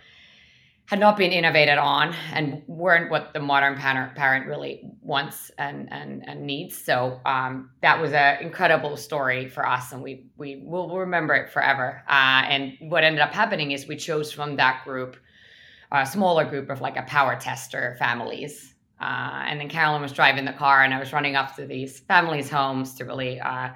had 0.88 1.00
not 1.00 1.16
been 1.16 1.32
innovated 1.32 1.78
on 1.78 2.14
and 2.34 2.62
weren't 2.68 3.10
what 3.10 3.32
the 3.32 3.40
modern 3.40 3.78
parent 3.78 4.46
really 4.46 4.82
wants 5.02 5.50
and 5.58 5.92
and, 5.94 6.28
and 6.28 6.46
needs. 6.46 6.78
So 6.78 7.22
um, 7.26 7.70
that 7.82 8.02
was 8.02 8.12
an 8.12 8.42
incredible 8.42 8.98
story 8.98 9.48
for 9.48 9.66
us, 9.66 9.94
and 9.94 10.04
we 10.04 10.26
we 10.36 10.62
will 10.66 10.98
remember 10.98 11.34
it 11.36 11.50
forever. 11.50 12.04
Uh, 12.08 12.44
and 12.50 12.78
what 12.82 13.06
ended 13.06 13.22
up 13.22 13.32
happening 13.32 13.72
is 13.72 13.88
we 13.88 13.96
chose 13.96 14.32
from 14.32 14.58
that 14.58 14.84
group 14.84 15.16
a 15.94 16.06
smaller 16.06 16.46
group 16.46 16.70
of 16.70 16.82
like 16.82 16.98
a 16.98 17.04
power 17.04 17.36
tester 17.40 17.96
families. 18.00 18.74
Uh, 19.00 19.44
and 19.48 19.60
then 19.60 19.70
Carolyn 19.70 20.02
was 20.02 20.12
driving 20.12 20.46
the 20.46 20.54
car, 20.54 20.84
and 20.84 20.94
I 20.94 21.00
was 21.00 21.14
running 21.14 21.36
up 21.36 21.56
to 21.58 21.66
these 21.66 22.00
families' 22.00 22.50
homes 22.50 22.96
to 22.96 23.06
really 23.06 23.40
uh, 23.40 23.70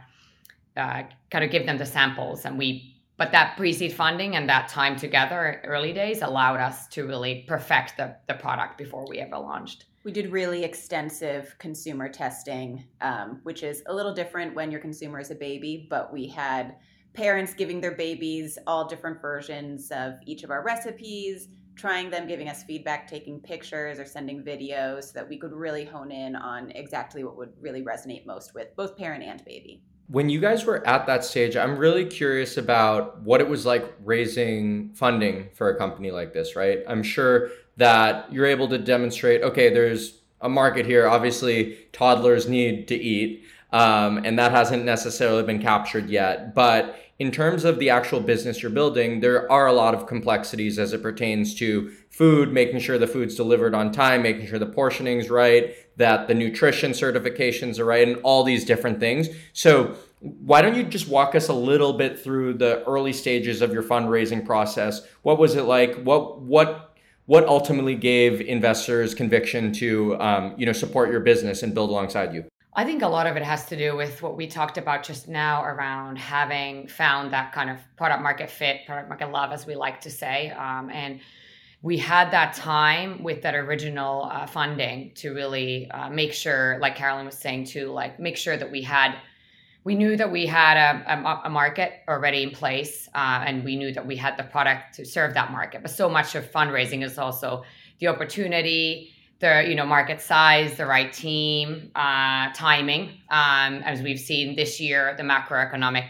uh 0.75 1.03
kind 1.31 1.43
of 1.43 1.51
give 1.51 1.65
them 1.65 1.77
the 1.77 1.85
samples, 1.85 2.45
and 2.45 2.57
we 2.57 2.93
but 3.17 3.31
that 3.31 3.57
pre-seed 3.57 3.93
funding 3.93 4.35
and 4.35 4.47
that 4.47 4.67
time 4.69 4.95
together 4.95 5.59
early 5.65 5.91
days 5.91 6.21
allowed 6.21 6.59
us 6.59 6.87
to 6.89 7.05
really 7.07 7.43
perfect 7.47 7.97
the, 7.97 8.15
the 8.27 8.35
product 8.35 8.77
before 8.77 9.05
we 9.09 9.17
ever 9.17 9.37
launched 9.37 9.85
we 10.07 10.13
did 10.13 10.31
really 10.31 10.63
extensive 10.63 11.53
consumer 11.59 12.07
testing 12.07 12.85
um, 13.01 13.41
which 13.43 13.63
is 13.63 13.83
a 13.87 13.93
little 13.93 14.13
different 14.13 14.55
when 14.55 14.71
your 14.71 14.79
consumer 14.79 15.19
is 15.19 15.31
a 15.31 15.35
baby 15.35 15.85
but 15.89 16.13
we 16.13 16.27
had 16.27 16.75
parents 17.13 17.53
giving 17.53 17.81
their 17.81 17.95
babies 17.95 18.57
all 18.67 18.87
different 18.87 19.21
versions 19.21 19.91
of 19.91 20.13
each 20.25 20.43
of 20.43 20.51
our 20.51 20.63
recipes 20.63 21.49
trying 21.77 22.09
them 22.09 22.27
giving 22.27 22.49
us 22.49 22.63
feedback 22.63 23.07
taking 23.07 23.39
pictures 23.39 23.99
or 23.99 24.05
sending 24.05 24.43
videos 24.43 25.05
so 25.05 25.11
that 25.13 25.29
we 25.29 25.37
could 25.37 25.53
really 25.53 25.85
hone 25.85 26.11
in 26.11 26.35
on 26.35 26.71
exactly 26.71 27.23
what 27.23 27.37
would 27.37 27.53
really 27.61 27.83
resonate 27.83 28.25
most 28.25 28.53
with 28.53 28.75
both 28.75 28.97
parent 28.97 29.23
and 29.23 29.43
baby 29.45 29.81
when 30.09 30.29
you 30.29 30.39
guys 30.39 30.65
were 30.65 30.85
at 30.87 31.05
that 31.07 31.25
stage, 31.25 31.57
I'm 31.57 31.77
really 31.77 32.05
curious 32.05 32.57
about 32.57 33.21
what 33.21 33.41
it 33.41 33.49
was 33.49 33.65
like 33.65 33.93
raising 34.03 34.93
funding 34.93 35.49
for 35.53 35.69
a 35.69 35.77
company 35.77 36.11
like 36.11 36.33
this, 36.33 36.55
right? 36.55 36.79
I'm 36.87 37.03
sure 37.03 37.49
that 37.75 38.31
you're 38.31 38.45
able 38.45 38.69
to 38.69 38.77
demonstrate, 38.77 39.43
okay, 39.43 39.69
there's 39.69 40.21
a 40.41 40.47
market 40.47 40.85
here. 40.85 41.07
Obviously, 41.07 41.77
toddlers 41.91 42.47
need 42.47 42.87
to 42.87 42.95
eat, 42.95 43.43
um, 43.73 44.19
and 44.23 44.39
that 44.39 44.51
hasn't 44.51 44.85
necessarily 44.85 45.43
been 45.43 45.61
captured 45.61 46.09
yet. 46.09 46.55
But 46.55 46.97
in 47.19 47.31
terms 47.31 47.65
of 47.65 47.79
the 47.79 47.89
actual 47.89 48.19
business 48.19 48.61
you're 48.61 48.71
building, 48.71 49.21
there 49.21 49.51
are 49.51 49.65
a 49.65 49.73
lot 49.73 49.95
of 49.95 50.05
complexities 50.05 50.77
as 50.77 50.93
it 50.93 51.01
pertains 51.01 51.55
to 51.55 51.91
food, 52.11 52.53
making 52.53 52.79
sure 52.79 52.99
the 52.99 53.07
food's 53.07 53.33
delivered 53.33 53.73
on 53.73 53.91
time, 53.91 54.21
making 54.21 54.45
sure 54.45 54.59
the 54.59 54.67
portioning's 54.67 55.29
right, 55.29 55.75
that 55.97 56.27
the 56.27 56.35
nutrition 56.35 56.91
certifications 56.91 57.79
are 57.79 57.85
right, 57.85 58.07
and 58.07 58.17
all 58.17 58.43
these 58.43 58.63
different 58.65 58.99
things. 58.99 59.29
So, 59.53 59.95
why 60.19 60.61
don't 60.61 60.75
you 60.75 60.83
just 60.83 61.07
walk 61.07 61.35
us 61.35 61.47
a 61.47 61.53
little 61.53 61.93
bit 61.93 62.19
through 62.19 62.55
the 62.55 62.83
early 62.85 63.13
stages 63.13 63.61
of 63.61 63.71
your 63.71 63.83
fundraising 63.83 64.45
process? 64.45 65.01
What 65.21 65.37
was 65.39 65.55
it 65.55 65.63
like? 65.63 65.95
What 66.03 66.41
what 66.41 66.95
what 67.25 67.45
ultimately 67.45 67.95
gave 67.95 68.41
investors 68.41 69.13
conviction 69.13 69.73
to 69.73 70.19
um, 70.19 70.53
you 70.57 70.65
know 70.65 70.71
support 70.71 71.11
your 71.11 71.19
business 71.19 71.61
and 71.63 71.73
build 71.73 71.89
alongside 71.89 72.33
you? 72.33 72.45
I 72.79 72.83
think 72.83 73.01
a 73.01 73.07
lot 73.07 73.25
of 73.25 73.35
it 73.35 73.41
has 73.41 73.65
to 73.65 73.75
do 73.75 73.97
with 73.97 74.21
what 74.21 74.37
we 74.37 74.45
talked 74.45 74.77
about 74.77 75.01
just 75.01 75.27
now 75.27 75.63
around 75.63 76.19
having 76.19 76.87
found 76.87 77.33
that 77.33 77.51
kind 77.51 77.71
of 77.71 77.79
product 77.95 78.21
market 78.21 78.51
fit, 78.51 78.85
product 78.85 79.09
market 79.09 79.31
love, 79.31 79.51
as 79.51 79.65
we 79.65 79.73
like 79.73 79.99
to 80.01 80.11
say. 80.11 80.51
Um, 80.51 80.91
and 80.91 81.19
we 81.81 81.97
had 81.97 82.29
that 82.29 82.53
time 82.53 83.23
with 83.23 83.41
that 83.41 83.55
original 83.55 84.29
uh, 84.31 84.45
funding 84.45 85.11
to 85.15 85.33
really 85.33 85.89
uh, 85.89 86.11
make 86.11 86.33
sure, 86.33 86.77
like 86.79 86.95
Carolyn 86.95 87.25
was 87.25 87.35
saying 87.35 87.65
too, 87.65 87.87
like 87.87 88.19
make 88.19 88.37
sure 88.37 88.55
that 88.55 88.69
we 88.69 88.83
had, 88.83 89.15
we 89.83 89.95
knew 89.95 90.15
that 90.15 90.31
we 90.31 90.45
had 90.45 90.77
a, 90.77 91.13
a, 91.13 91.41
a 91.45 91.49
market 91.49 91.93
already 92.07 92.43
in 92.43 92.51
place, 92.51 93.09
uh, 93.15 93.43
and 93.43 93.63
we 93.63 93.75
knew 93.75 93.91
that 93.91 94.05
we 94.05 94.15
had 94.15 94.37
the 94.37 94.43
product 94.43 94.93
to 94.97 95.03
serve 95.03 95.33
that 95.33 95.51
market. 95.51 95.81
But 95.81 95.89
so 95.89 96.07
much 96.07 96.35
of 96.35 96.51
fundraising 96.51 97.03
is 97.03 97.17
also 97.17 97.63
the 97.97 98.07
opportunity 98.07 99.15
the 99.39 99.65
you 99.67 99.75
know 99.75 99.85
market 99.85 100.21
size, 100.21 100.77
the 100.77 100.85
right 100.85 101.11
team, 101.11 101.91
uh, 101.95 102.51
timing. 102.53 103.09
Um, 103.29 103.81
as 103.83 104.01
we've 104.01 104.19
seen 104.19 104.55
this 104.55 104.79
year, 104.79 105.13
the 105.17 105.23
macroeconomic 105.23 106.09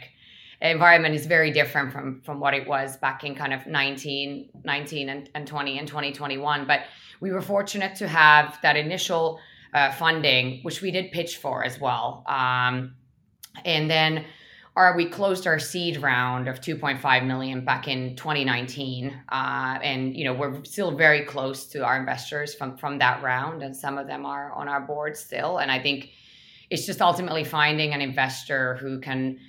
environment 0.62 1.14
is 1.14 1.26
very 1.26 1.52
different 1.52 1.92
from 1.92 2.22
from 2.22 2.40
what 2.40 2.54
it 2.54 2.68
was 2.68 2.98
back 2.98 3.24
in 3.24 3.36
kind 3.36 3.54
of 3.54 3.68
19, 3.68 4.50
19 4.64 5.10
and, 5.10 5.30
and 5.36 5.48
20 5.48 5.78
and 5.78 5.88
2021. 5.88 6.66
But 6.66 6.82
we 7.20 7.32
were 7.32 7.42
fortunate 7.42 7.96
to 7.96 8.08
have 8.08 8.58
that 8.62 8.78
initial 8.78 9.40
uh, 9.74 9.92
funding, 9.92 10.62
which 10.64 10.82
we 10.82 10.92
did 10.92 11.12
pitch 11.12 11.38
for 11.38 11.64
as 11.64 11.80
well. 11.80 12.24
Um, 12.28 12.96
and 13.66 13.90
then 13.90 14.26
our 14.78 14.96
we 14.96 15.06
closed 15.08 15.48
our 15.48 15.58
seed 15.58 15.98
round 16.04 16.48
of 16.48 16.62
2.5 16.62 17.26
million 17.26 17.66
back 17.66 17.88
in 17.88 18.16
2019 18.16 19.12
uh, 19.30 19.80
and 19.82 20.16
you 20.16 20.24
know 20.24 20.34
we're 20.34 20.64
still 20.64 20.96
very 20.96 21.26
close 21.26 21.66
to 21.66 21.84
our 21.84 21.98
investors 21.98 22.54
from 22.54 22.78
from 22.78 23.00
that 23.00 23.22
round 23.24 23.64
and 23.64 23.76
some 23.76 23.98
of 23.98 24.06
them 24.06 24.24
are 24.24 24.54
on 24.54 24.68
our 24.68 24.80
board 24.80 25.18
still. 25.18 25.58
And 25.58 25.72
i 25.72 25.80
think 25.82 26.12
it's 26.70 26.86
just 26.86 27.02
ultimately 27.02 27.44
finding 27.44 27.94
an 27.94 28.02
investor 28.02 28.76
who 28.76 29.00
can 29.00 29.40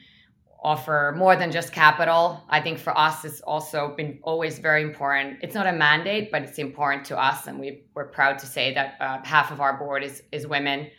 offer 0.60 1.14
more 1.16 1.36
than 1.36 1.52
just 1.52 1.72
capital. 1.72 2.42
I 2.48 2.60
think 2.60 2.78
for 2.78 2.96
us 2.96 3.24
it's 3.24 3.42
also 3.42 3.94
been 3.96 4.18
always 4.22 4.58
very 4.58 4.82
important. 4.82 5.38
It's 5.42 5.54
not 5.54 5.66
a 5.66 5.72
mandate 5.72 6.30
but 6.32 6.40
it's 6.40 6.58
important 6.58 7.04
to 7.06 7.18
us 7.18 7.46
and 7.46 7.60
we, 7.60 7.82
we're 7.94 8.06
proud 8.06 8.38
to 8.38 8.46
say 8.46 8.72
that 8.72 8.94
uh, 8.98 9.18
half 9.24 9.50
of 9.50 9.60
our 9.60 9.76
board 9.76 10.02
is 10.02 10.22
is 10.32 10.46
women. 10.46 10.90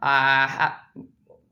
Uh, 0.00 0.70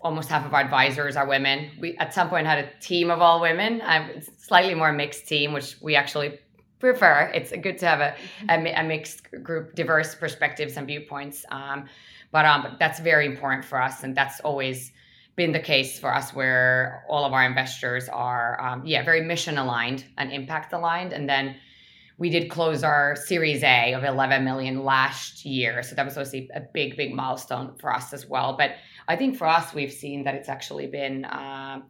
almost 0.04 0.28
half 0.28 0.44
of 0.44 0.52
our 0.52 0.60
advisors 0.60 1.16
are 1.16 1.26
women. 1.26 1.70
We 1.80 1.96
at 1.96 2.12
some 2.12 2.28
point 2.28 2.46
had 2.46 2.58
a 2.58 2.70
team 2.80 3.10
of 3.10 3.20
all 3.20 3.40
women, 3.40 3.80
a 3.80 4.22
slightly 4.38 4.74
more 4.74 4.92
mixed 4.92 5.26
team, 5.26 5.52
which 5.54 5.76
we 5.80 5.96
actually 5.96 6.38
prefer. 6.78 7.32
It's 7.34 7.50
good 7.50 7.78
to 7.78 7.86
have 7.86 8.00
a, 8.00 8.14
a, 8.50 8.80
a 8.80 8.84
mixed 8.84 9.22
group, 9.42 9.74
diverse 9.74 10.14
perspectives 10.14 10.76
and 10.76 10.86
viewpoints. 10.86 11.46
Um, 11.50 11.88
but 12.30 12.44
um, 12.44 12.62
but 12.62 12.78
that's 12.78 13.00
very 13.00 13.26
important 13.26 13.64
for 13.64 13.80
us, 13.80 14.04
and 14.04 14.14
that's 14.14 14.40
always 14.40 14.92
been 15.36 15.52
the 15.52 15.60
case 15.60 15.98
for 15.98 16.14
us, 16.14 16.34
where 16.34 17.04
all 17.08 17.24
of 17.24 17.32
our 17.32 17.44
investors 17.44 18.08
are, 18.08 18.60
um, 18.60 18.86
yeah, 18.86 19.02
very 19.02 19.22
mission 19.22 19.58
aligned 19.58 20.04
and 20.18 20.30
impact 20.32 20.72
aligned, 20.72 21.12
and 21.12 21.28
then. 21.28 21.56
We 22.16 22.30
did 22.30 22.48
close 22.48 22.84
our 22.84 23.16
Series 23.16 23.62
A 23.62 23.92
of 23.94 24.04
11 24.04 24.44
million 24.44 24.84
last 24.84 25.44
year, 25.44 25.82
so 25.82 25.94
that 25.94 26.04
was 26.04 26.16
obviously 26.16 26.48
a 26.54 26.60
big, 26.60 26.96
big 26.96 27.12
milestone 27.12 27.74
for 27.80 27.92
us 27.92 28.12
as 28.12 28.26
well. 28.26 28.56
But 28.56 28.76
I 29.08 29.16
think 29.16 29.36
for 29.36 29.46
us, 29.46 29.74
we've 29.74 29.92
seen 29.92 30.24
that 30.24 30.34
it's 30.34 30.48
actually 30.48 30.86
been, 30.86 31.24
uh, 31.24 31.80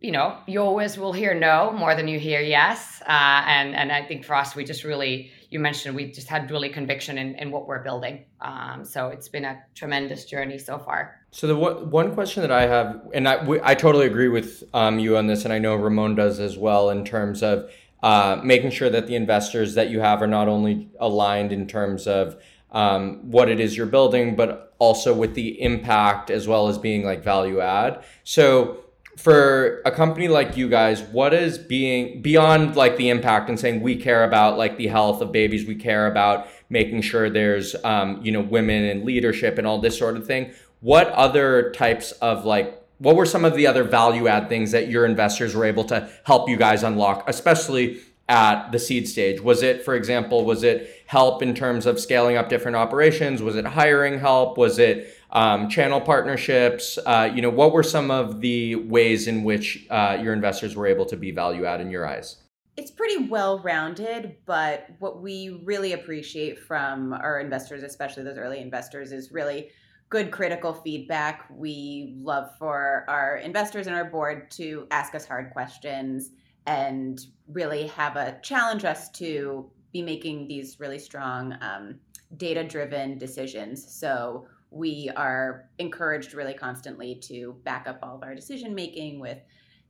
you 0.00 0.10
know, 0.10 0.38
you 0.46 0.60
always 0.60 0.98
will 0.98 1.12
hear 1.12 1.32
no 1.32 1.72
more 1.72 1.94
than 1.94 2.08
you 2.08 2.18
hear 2.18 2.40
yes. 2.40 3.00
Uh, 3.02 3.42
and, 3.46 3.74
and 3.74 3.90
I 3.90 4.04
think 4.04 4.24
for 4.24 4.34
us, 4.34 4.54
we 4.54 4.64
just 4.64 4.84
really, 4.84 5.30
you 5.48 5.60
mentioned, 5.60 5.96
we 5.96 6.10
just 6.10 6.28
had 6.28 6.50
really 6.50 6.68
conviction 6.68 7.16
in, 7.18 7.34
in 7.36 7.50
what 7.50 7.66
we're 7.66 7.82
building. 7.82 8.24
Um, 8.40 8.84
so 8.84 9.08
it's 9.08 9.28
been 9.28 9.44
a 9.44 9.62
tremendous 9.74 10.24
journey 10.26 10.58
so 10.58 10.78
far. 10.78 11.20
So 11.30 11.46
the 11.46 11.56
one 11.56 12.12
question 12.12 12.42
that 12.42 12.50
I 12.50 12.66
have, 12.66 13.00
and 13.14 13.26
I, 13.26 13.46
I 13.62 13.74
totally 13.74 14.06
agree 14.06 14.28
with 14.28 14.64
um, 14.74 14.98
you 14.98 15.16
on 15.16 15.26
this, 15.26 15.44
and 15.44 15.52
I 15.52 15.58
know 15.58 15.76
Ramon 15.76 16.14
does 16.14 16.38
as 16.40 16.58
well 16.58 16.90
in 16.90 17.04
terms 17.04 17.42
of 17.42 17.70
uh, 18.02 18.40
making 18.42 18.70
sure 18.70 18.90
that 18.90 19.06
the 19.06 19.14
investors 19.14 19.74
that 19.74 19.90
you 19.90 20.00
have 20.00 20.20
are 20.22 20.26
not 20.26 20.48
only 20.48 20.88
aligned 20.98 21.52
in 21.52 21.66
terms 21.66 22.06
of 22.06 22.36
um, 22.72 23.30
what 23.30 23.48
it 23.48 23.60
is 23.60 23.76
you're 23.76 23.86
building, 23.86 24.34
but 24.34 24.74
also 24.78 25.14
with 25.14 25.34
the 25.34 25.60
impact 25.62 26.30
as 26.30 26.48
well 26.48 26.68
as 26.68 26.78
being 26.78 27.04
like 27.04 27.22
value 27.22 27.60
add. 27.60 28.02
So 28.24 28.82
for 29.16 29.82
a 29.84 29.90
company 29.90 30.28
like 30.28 30.56
you 30.56 30.68
guys, 30.68 31.02
what 31.02 31.34
is 31.34 31.58
being 31.58 32.22
beyond 32.22 32.76
like 32.76 32.96
the 32.96 33.10
impact 33.10 33.48
and 33.48 33.60
saying 33.60 33.82
we 33.82 33.96
care 33.96 34.24
about 34.24 34.56
like 34.56 34.78
the 34.78 34.88
health 34.88 35.20
of 35.20 35.30
babies, 35.30 35.66
we 35.66 35.74
care 35.74 36.06
about 36.06 36.48
making 36.70 37.02
sure 37.02 37.28
there's 37.28 37.76
um, 37.84 38.20
you 38.22 38.32
know 38.32 38.40
women 38.40 38.84
in 38.84 39.04
leadership 39.04 39.58
and 39.58 39.66
all 39.66 39.78
this 39.78 39.98
sort 39.98 40.16
of 40.16 40.26
thing. 40.26 40.52
What 40.80 41.08
other 41.10 41.70
types 41.70 42.12
of 42.12 42.44
like 42.44 42.81
what 43.02 43.16
were 43.16 43.26
some 43.26 43.44
of 43.44 43.56
the 43.56 43.66
other 43.66 43.82
value 43.82 44.28
add 44.28 44.48
things 44.48 44.70
that 44.70 44.88
your 44.88 45.04
investors 45.04 45.56
were 45.56 45.64
able 45.64 45.82
to 45.82 46.08
help 46.24 46.48
you 46.48 46.56
guys 46.56 46.84
unlock, 46.84 47.24
especially 47.28 48.00
at 48.28 48.70
the 48.70 48.78
seed 48.78 49.08
stage? 49.08 49.40
Was 49.40 49.64
it, 49.64 49.84
for 49.84 49.94
example, 49.96 50.44
was 50.44 50.62
it 50.62 51.02
help 51.06 51.42
in 51.42 51.52
terms 51.52 51.84
of 51.84 51.98
scaling 51.98 52.36
up 52.36 52.48
different 52.48 52.76
operations? 52.76 53.42
Was 53.42 53.56
it 53.56 53.64
hiring 53.64 54.20
help? 54.20 54.56
Was 54.56 54.78
it 54.78 55.16
um, 55.32 55.68
channel 55.68 56.00
partnerships? 56.00 56.96
Uh, 57.04 57.28
you 57.34 57.42
know, 57.42 57.50
what 57.50 57.72
were 57.72 57.82
some 57.82 58.12
of 58.12 58.40
the 58.40 58.76
ways 58.76 59.26
in 59.26 59.42
which 59.42 59.84
uh, 59.90 60.16
your 60.22 60.32
investors 60.32 60.76
were 60.76 60.86
able 60.86 61.06
to 61.06 61.16
be 61.16 61.32
value 61.32 61.64
add 61.64 61.80
in 61.80 61.90
your 61.90 62.06
eyes? 62.06 62.36
It's 62.76 62.92
pretty 62.92 63.26
well 63.26 63.58
rounded, 63.58 64.36
but 64.46 64.86
what 65.00 65.20
we 65.20 65.60
really 65.64 65.92
appreciate 65.92 66.60
from 66.60 67.12
our 67.12 67.40
investors, 67.40 67.82
especially 67.82 68.22
those 68.22 68.38
early 68.38 68.60
investors, 68.60 69.10
is 69.10 69.32
really 69.32 69.70
good 70.12 70.30
critical 70.30 70.74
feedback. 70.74 71.46
We 71.50 72.12
love 72.18 72.50
for 72.58 73.06
our 73.08 73.38
investors 73.38 73.86
and 73.86 73.96
our 73.96 74.04
board 74.04 74.50
to 74.50 74.86
ask 74.90 75.14
us 75.14 75.24
hard 75.24 75.50
questions 75.52 76.32
and 76.66 77.18
really 77.48 77.86
have 77.86 78.16
a 78.16 78.38
challenge 78.42 78.84
us 78.84 79.08
to 79.12 79.70
be 79.90 80.02
making 80.02 80.48
these 80.48 80.78
really 80.78 80.98
strong 80.98 81.56
um, 81.62 81.98
data 82.36 82.62
driven 82.62 83.16
decisions. 83.16 83.90
So 83.90 84.46
we 84.70 85.10
are 85.16 85.70
encouraged 85.78 86.34
really 86.34 86.52
constantly 86.52 87.14
to 87.28 87.56
back 87.64 87.86
up 87.88 87.98
all 88.02 88.14
of 88.14 88.22
our 88.22 88.34
decision 88.34 88.74
making 88.74 89.18
with 89.18 89.38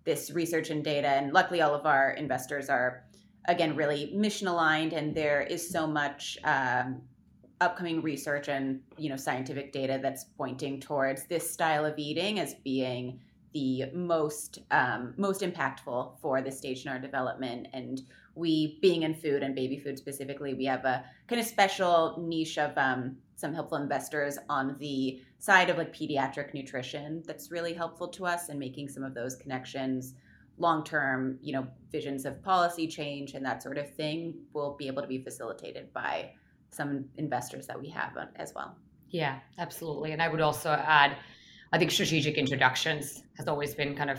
this 0.05 0.31
research 0.31 0.71
and 0.71 0.85
data. 0.85 1.09
And 1.09 1.33
luckily, 1.33 1.63
all 1.63 1.75
of 1.75 1.85
our 1.85 2.13
investors 2.13 2.69
are, 2.69 3.03
again, 3.49 3.75
really 3.75 4.13
mission 4.15 4.47
aligned, 4.47 4.93
and 4.93 5.17
there 5.17 5.41
is 5.41 5.69
so 5.69 5.85
much. 5.85 6.39
Um, 6.45 7.03
upcoming 7.63 8.03
research 8.03 8.49
and 8.49 8.81
you 8.99 9.09
know 9.09 9.17
scientific 9.17 9.73
data 9.73 9.99
that's 10.03 10.25
pointing 10.25 10.81
towards 10.81 11.25
this 11.27 11.51
style 11.51 11.85
of 11.85 11.95
eating 11.99 12.41
as 12.41 12.55
being 12.55 13.21
the 13.53 13.85
most 13.93 14.59
um, 14.71 15.15
most 15.17 15.43
impactful 15.43 16.19
for 16.21 16.43
this 16.43 16.59
stage 16.59 16.85
in 16.85 16.91
our 16.91 16.99
development. 16.99 17.69
And 17.73 18.01
we 18.35 18.79
being 18.81 19.03
in 19.03 19.15
food 19.15 19.43
and 19.43 19.55
baby 19.55 19.79
food 19.79 19.99
specifically 19.99 20.55
we 20.55 20.65
have 20.65 20.87
a 20.87 21.05
kind 21.27 21.41
of 21.41 21.47
special 21.47 22.17
niche 22.19 22.57
of 22.59 22.77
um, 22.79 23.17
some 23.37 23.53
helpful 23.53 23.77
investors 23.77 24.39
on 24.49 24.77
the 24.79 25.21
side 25.39 25.69
of 25.69 25.77
like 25.77 25.95
pediatric 25.95 26.55
nutrition 26.55 27.23
that's 27.27 27.51
really 27.51 27.75
helpful 27.75 28.09
to 28.09 28.25
us 28.25 28.49
and 28.49 28.59
making 28.59 28.89
some 28.89 29.03
of 29.05 29.15
those 29.15 29.37
connections. 29.37 30.15
Long 30.59 30.83
term 30.85 31.39
you 31.43 31.53
know 31.53 31.67
visions 31.91 32.25
of 32.25 32.43
policy 32.43 32.87
change 32.89 33.35
and 33.35 33.45
that 33.45 33.63
sort 33.63 33.79
of 33.79 33.95
thing 33.95 34.35
will 34.53 34.77
be 34.79 34.87
able 34.87 35.03
to 35.03 35.09
be 35.09 35.23
facilitated 35.23 35.93
by 35.93 36.33
some 36.73 37.05
investors 37.17 37.67
that 37.67 37.81
we 37.81 37.89
have 37.91 38.13
as 38.37 38.53
well. 38.55 38.77
Yeah 39.11 39.39
absolutely. 39.59 40.13
And 40.13 40.23
i 40.23 40.29
would 40.29 40.41
also 40.41 40.71
add 40.71 41.17
i 41.73 41.79
think 41.79 41.91
strategic 41.91 42.37
introductions 42.37 43.23
has 43.37 43.47
always 43.47 43.75
been 43.75 43.95
kind 43.95 44.11
of 44.11 44.19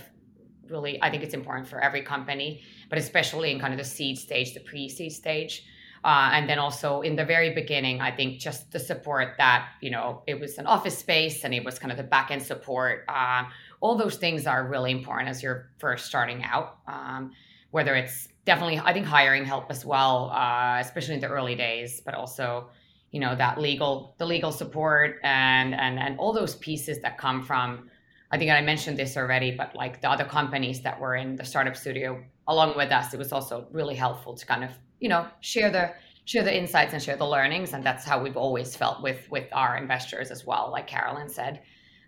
really 0.69 1.01
i 1.01 1.09
think 1.09 1.23
it's 1.23 1.33
important 1.33 1.67
for 1.67 1.79
every 1.79 2.01
company 2.01 2.61
but 2.89 2.97
especially 2.97 3.51
in 3.51 3.59
kind 3.59 3.73
of 3.73 3.79
the 3.79 3.85
seed 3.85 4.17
stage 4.17 4.53
the 4.53 4.59
pre-seed 4.61 5.11
stage. 5.11 5.65
Uh, 6.05 6.31
and 6.33 6.49
then 6.49 6.59
also 6.59 6.99
in 6.99 7.15
the 7.15 7.23
very 7.23 7.53
beginning 7.53 8.01
i 8.01 8.11
think 8.11 8.37
just 8.37 8.71
the 8.73 8.79
support 8.79 9.35
that 9.37 9.69
you 9.81 9.89
know 9.89 10.21
it 10.27 10.37
was 10.37 10.57
an 10.57 10.67
office 10.67 10.97
space 10.97 11.45
and 11.45 11.53
it 11.53 11.63
was 11.63 11.79
kind 11.79 11.91
of 11.93 11.97
the 11.97 12.03
back 12.03 12.29
end 12.29 12.43
support 12.43 13.05
uh, 13.07 13.43
all 13.79 13.95
those 13.95 14.17
things 14.17 14.45
are 14.45 14.67
really 14.67 14.91
important 14.91 15.29
as 15.29 15.41
you're 15.41 15.69
first 15.79 16.05
starting 16.05 16.43
out 16.43 16.79
um, 16.87 17.31
whether 17.71 17.95
it's 17.95 18.27
definitely 18.45 18.79
i 18.79 18.93
think 18.93 19.05
hiring 19.05 19.45
help 19.45 19.65
as 19.69 19.85
well 19.85 20.31
uh, 20.31 20.77
especially 20.79 21.13
in 21.15 21.19
the 21.19 21.27
early 21.27 21.55
days 21.55 22.01
but 22.05 22.13
also 22.13 22.69
you 23.11 23.19
know 23.19 23.35
that 23.35 23.59
legal 23.59 24.15
the 24.17 24.25
legal 24.25 24.51
support 24.51 25.19
and 25.23 25.73
and 25.75 25.99
and 25.99 26.17
all 26.19 26.33
those 26.33 26.55
pieces 26.55 26.99
that 27.01 27.17
come 27.17 27.43
from 27.43 27.89
I 28.33 28.37
think 28.39 28.49
I 28.49 28.61
mentioned 28.61 28.97
this 28.97 29.15
already, 29.15 29.51
but 29.51 29.75
like 29.75 30.01
the 30.01 30.09
other 30.09 30.25
companies 30.25 30.81
that 30.81 30.99
were 30.99 31.15
in 31.15 31.35
the 31.35 31.45
startup 31.45 31.75
studio 31.75 32.19
along 32.47 32.75
with 32.75 32.91
us, 32.91 33.13
it 33.13 33.17
was 33.19 33.31
also 33.31 33.67
really 33.71 33.93
helpful 33.93 34.33
to 34.33 34.43
kind 34.43 34.63
of, 34.63 34.71
you 34.99 35.07
know, 35.07 35.27
share 35.41 35.69
the 35.69 35.93
share 36.25 36.41
the 36.41 36.57
insights 36.57 36.93
and 36.93 37.03
share 37.03 37.15
the 37.15 37.27
learnings. 37.27 37.73
And 37.73 37.83
that's 37.83 38.03
how 38.03 38.19
we've 38.23 38.35
always 38.35 38.75
felt 38.75 39.03
with 39.03 39.29
with 39.29 39.47
our 39.53 39.77
investors 39.77 40.31
as 40.31 40.47
well, 40.47 40.71
like 40.71 40.87
Carolyn 40.87 41.29
said, 41.29 41.61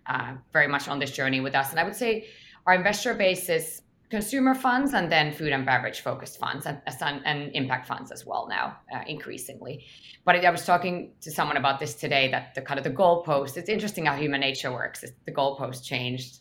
uh, 0.08 0.32
very 0.52 0.66
much 0.66 0.88
on 0.88 0.98
this 0.98 1.12
journey 1.12 1.38
with 1.40 1.54
us. 1.54 1.70
And 1.70 1.78
I 1.78 1.84
would 1.84 1.94
say 1.94 2.26
our 2.66 2.74
investor 2.74 3.14
base 3.14 3.48
is 3.48 3.82
consumer 4.10 4.54
funds 4.54 4.94
and 4.94 5.10
then 5.10 5.32
food 5.32 5.52
and 5.52 5.66
beverage 5.66 6.00
focused 6.00 6.38
funds 6.38 6.66
and, 6.66 6.80
and 7.24 7.50
impact 7.54 7.86
funds 7.88 8.12
as 8.12 8.24
well 8.24 8.46
now 8.48 8.76
uh, 8.94 9.02
increasingly. 9.06 9.84
But 10.24 10.44
i 10.44 10.50
was 10.50 10.64
talking 10.64 11.12
to 11.20 11.30
someone 11.30 11.56
about 11.56 11.80
this 11.80 11.94
today 11.94 12.30
that 12.30 12.54
the 12.54 12.62
kind 12.62 12.78
of 12.78 12.84
the 12.84 12.90
goalpost 12.90 13.56
it's 13.56 13.68
interesting 13.68 14.06
how 14.06 14.14
human 14.14 14.40
nature 14.40 14.72
works. 14.72 15.02
It's, 15.02 15.12
the 15.24 15.32
goalpost 15.32 15.84
changed 15.84 16.40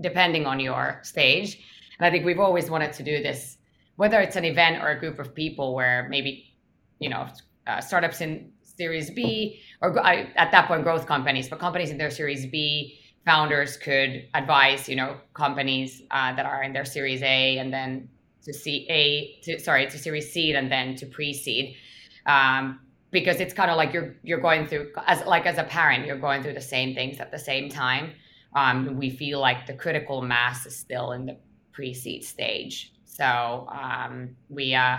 depending 0.00 0.46
on 0.46 0.60
your 0.60 1.00
stage. 1.02 1.58
And 1.98 2.06
i 2.06 2.10
think 2.10 2.24
we've 2.24 2.40
always 2.40 2.70
wanted 2.70 2.92
to 2.94 3.02
do 3.02 3.22
this 3.22 3.58
whether 3.96 4.20
it's 4.20 4.36
an 4.36 4.44
event 4.44 4.80
or 4.80 4.90
a 4.90 4.98
group 4.98 5.18
of 5.18 5.34
people 5.34 5.74
where 5.74 6.06
maybe 6.08 6.54
you 7.00 7.08
know 7.08 7.26
uh, 7.66 7.80
startups 7.80 8.20
in 8.20 8.52
series 8.62 9.10
b 9.10 9.60
or 9.82 9.98
at 10.06 10.50
that 10.52 10.68
point 10.68 10.84
growth 10.84 11.06
companies 11.06 11.48
but 11.48 11.58
companies 11.58 11.90
in 11.90 11.98
their 11.98 12.10
series 12.10 12.46
b 12.46 13.00
founders 13.28 13.76
could 13.76 14.26
advise, 14.32 14.88
you 14.88 14.96
know, 14.96 15.14
companies 15.34 16.00
uh, 16.12 16.34
that 16.34 16.46
are 16.46 16.62
in 16.62 16.72
their 16.72 16.86
Series 16.86 17.20
A 17.20 17.58
and 17.58 17.70
then 17.70 18.08
to 18.42 18.54
see 18.54 18.86
A, 18.88 19.38
to, 19.42 19.60
sorry, 19.60 19.84
to 19.86 19.98
Series 19.98 20.32
Seed 20.32 20.54
and 20.56 20.72
then 20.72 20.96
to 20.96 21.04
pre-seed, 21.04 21.76
um, 22.24 22.80
because 23.10 23.38
it's 23.38 23.52
kind 23.52 23.70
of 23.70 23.76
like 23.76 23.92
you're 23.92 24.16
you're 24.22 24.40
going 24.40 24.66
through 24.66 24.92
as 25.06 25.18
like 25.26 25.44
as 25.44 25.58
a 25.58 25.64
parent, 25.64 26.06
you're 26.06 26.22
going 26.28 26.42
through 26.42 26.54
the 26.54 26.68
same 26.76 26.94
things 26.94 27.20
at 27.20 27.30
the 27.30 27.38
same 27.38 27.68
time. 27.68 28.12
Um, 28.56 28.96
we 28.96 29.10
feel 29.10 29.40
like 29.40 29.66
the 29.66 29.74
critical 29.74 30.22
mass 30.22 30.64
is 30.64 30.74
still 30.74 31.12
in 31.12 31.26
the 31.26 31.36
pre-seed 31.72 32.24
stage, 32.24 32.94
so 33.04 33.68
um, 33.70 34.34
we 34.48 34.74
uh, 34.74 34.96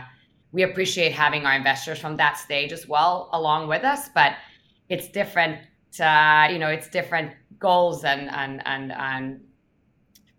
we 0.51 0.61
appreciate 0.61 1.13
having 1.13 1.47
our 1.47 1.55
investors 1.55 1.97
from 1.97 2.15
that 2.17 2.37
stage 2.37 2.71
as 2.71 2.87
well 2.87 3.31
along 3.33 3.69
with 3.69 3.83
us, 3.83 4.09
but 4.13 4.33
it's 4.87 5.07
different. 5.07 5.57
Uh, 5.99 6.47
you 6.51 6.59
know, 6.59 6.69
it's 6.69 6.87
different 6.87 7.33
goals 7.59 8.03
and 8.03 8.29
and 8.29 8.65
and 8.65 8.91
and 8.91 9.41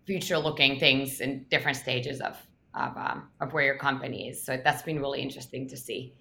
future 0.05 0.37
looking 0.37 0.79
things 0.79 1.21
in 1.21 1.45
different 1.49 1.77
stages 1.77 2.19
of 2.21 2.35
of 2.73 2.95
um, 2.97 3.27
of 3.39 3.53
where 3.53 3.63
your 3.63 3.77
company 3.77 4.29
is. 4.29 4.43
So 4.43 4.59
that's 4.63 4.81
been 4.81 4.99
really 4.99 5.21
interesting 5.21 5.67
to 5.69 5.77
see. 5.77 6.13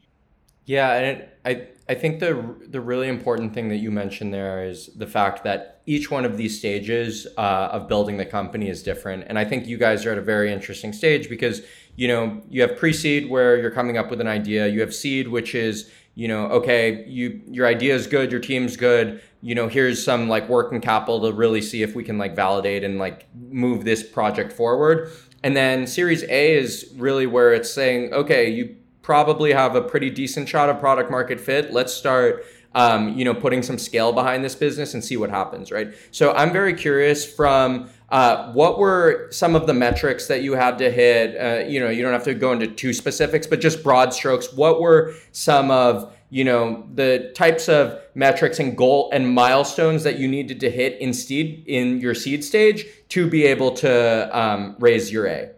Yeah, 0.66 0.92
and 0.94 1.06
it, 1.06 1.38
I 1.44 1.68
I 1.92 1.94
think 1.94 2.20
the 2.20 2.54
the 2.68 2.80
really 2.80 3.08
important 3.08 3.54
thing 3.54 3.68
that 3.68 3.78
you 3.78 3.90
mentioned 3.90 4.32
there 4.32 4.64
is 4.64 4.90
the 4.94 5.06
fact 5.06 5.42
that 5.44 5.82
each 5.86 6.10
one 6.10 6.24
of 6.24 6.36
these 6.36 6.58
stages 6.58 7.26
uh, 7.36 7.70
of 7.72 7.88
building 7.88 8.18
the 8.18 8.26
company 8.26 8.68
is 8.68 8.82
different, 8.82 9.24
and 9.26 9.38
I 9.38 9.44
think 9.44 9.66
you 9.66 9.78
guys 9.78 10.06
are 10.06 10.12
at 10.12 10.18
a 10.18 10.22
very 10.22 10.52
interesting 10.52 10.92
stage 10.92 11.28
because 11.28 11.62
you 11.96 12.06
know 12.06 12.42
you 12.48 12.60
have 12.62 12.76
pre-seed 12.76 13.28
where 13.28 13.58
you're 13.58 13.70
coming 13.70 13.96
up 13.96 14.10
with 14.10 14.20
an 14.20 14.28
idea, 14.28 14.68
you 14.68 14.80
have 14.80 14.94
seed 14.94 15.28
which 15.28 15.54
is 15.54 15.90
you 16.14 16.28
know 16.28 16.46
okay 16.46 17.04
you 17.06 17.40
your 17.46 17.66
idea 17.66 17.94
is 17.94 18.06
good, 18.06 18.30
your 18.30 18.40
team's 18.40 18.76
good, 18.76 19.20
you 19.42 19.54
know 19.54 19.68
here's 19.68 20.02
some 20.02 20.28
like 20.28 20.48
working 20.48 20.80
capital 20.80 21.20
to 21.22 21.32
really 21.32 21.62
see 21.62 21.82
if 21.82 21.94
we 21.94 22.04
can 22.04 22.18
like 22.18 22.36
validate 22.36 22.84
and 22.84 22.98
like 22.98 23.26
move 23.34 23.84
this 23.84 24.02
project 24.02 24.52
forward. 24.52 25.10
And 25.42 25.56
then 25.56 25.86
series 25.86 26.22
a 26.24 26.54
is 26.54 26.92
really 26.96 27.26
where 27.26 27.52
it's 27.54 27.72
saying 27.72 28.12
okay 28.12 28.50
you 28.50 28.76
probably 29.02 29.52
have 29.52 29.74
a 29.74 29.80
pretty 29.82 30.10
decent 30.10 30.48
shot 30.48 30.68
of 30.68 30.78
product 30.78 31.10
market 31.10 31.40
fit. 31.40 31.72
Let's 31.72 31.92
start 31.92 32.44
um, 32.74 33.16
you 33.16 33.24
know 33.24 33.34
putting 33.34 33.62
some 33.62 33.78
scale 33.78 34.12
behind 34.12 34.44
this 34.44 34.54
business 34.54 34.94
and 34.94 35.02
see 35.02 35.16
what 35.16 35.30
happens 35.30 35.72
right? 35.72 35.94
So 36.10 36.32
i'm 36.32 36.52
very 36.52 36.74
curious 36.74 37.30
from 37.30 37.90
uh, 38.10 38.52
what 38.52 38.78
were 38.78 39.28
some 39.30 39.54
of 39.54 39.68
the 39.68 39.74
metrics 39.74 40.26
that 40.26 40.42
you 40.42 40.54
had 40.54 40.78
to 40.78 40.90
hit? 40.90 41.36
Uh, 41.40 41.64
you 41.66 41.80
know 41.80 41.88
you 41.88 42.02
don't 42.02 42.12
have 42.12 42.24
to 42.24 42.34
go 42.34 42.52
into 42.52 42.66
too 42.66 42.92
specifics 42.92 43.46
but 43.46 43.60
just 43.60 43.82
broad 43.82 44.12
strokes 44.12 44.52
what 44.52 44.80
were 44.80 45.14
some 45.32 45.70
of 45.70 46.12
you 46.30 46.44
know 46.44 46.86
the 46.94 47.32
types 47.34 47.68
of 47.68 48.00
metrics 48.14 48.58
and 48.58 48.76
goal 48.76 49.10
and 49.12 49.34
milestones 49.34 50.02
that 50.04 50.18
you 50.18 50.28
needed 50.28 50.60
to 50.60 50.70
hit 50.70 50.98
in 51.00 51.12
seed 51.12 51.64
in 51.66 52.00
your 52.00 52.14
seed 52.14 52.44
stage 52.44 52.86
to 53.08 53.28
be 53.28 53.44
able 53.44 53.72
to 53.72 54.38
um, 54.38 54.76
raise 54.78 55.12
your 55.12 55.26
A? 55.26 55.50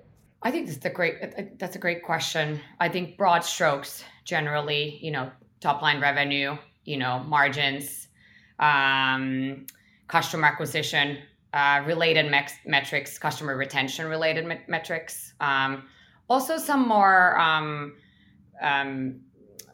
I 0.43 0.51
think 0.51 0.67
that's 0.67 0.85
a 0.85 0.91
great 0.91 1.59
that's 1.59 1.77
a 1.77 1.79
great 1.79 2.03
question. 2.03 2.61
I 2.81 2.89
think 2.89 3.17
broad 3.17 3.45
strokes 3.45 4.03
generally, 4.25 4.99
you 5.01 5.11
know, 5.11 5.31
top 5.61 5.83
line 5.83 6.01
revenue, 6.01 6.57
you 6.85 6.97
know, 6.97 7.21
margins, 7.21 8.09
um, 8.59 9.67
customer 10.09 10.47
acquisition 10.47 11.19
uh, 11.53 11.83
related 11.87 12.31
me- 12.31 12.41
metrics, 12.67 13.19
customer 13.19 13.57
retention 13.57 14.07
related 14.07 14.47
me- 14.47 14.61
metrics. 14.67 15.35
Um, 15.41 15.85
also, 16.29 16.57
some 16.57 16.89
more 16.89 17.39
um, 17.39 17.95
um 18.63 19.21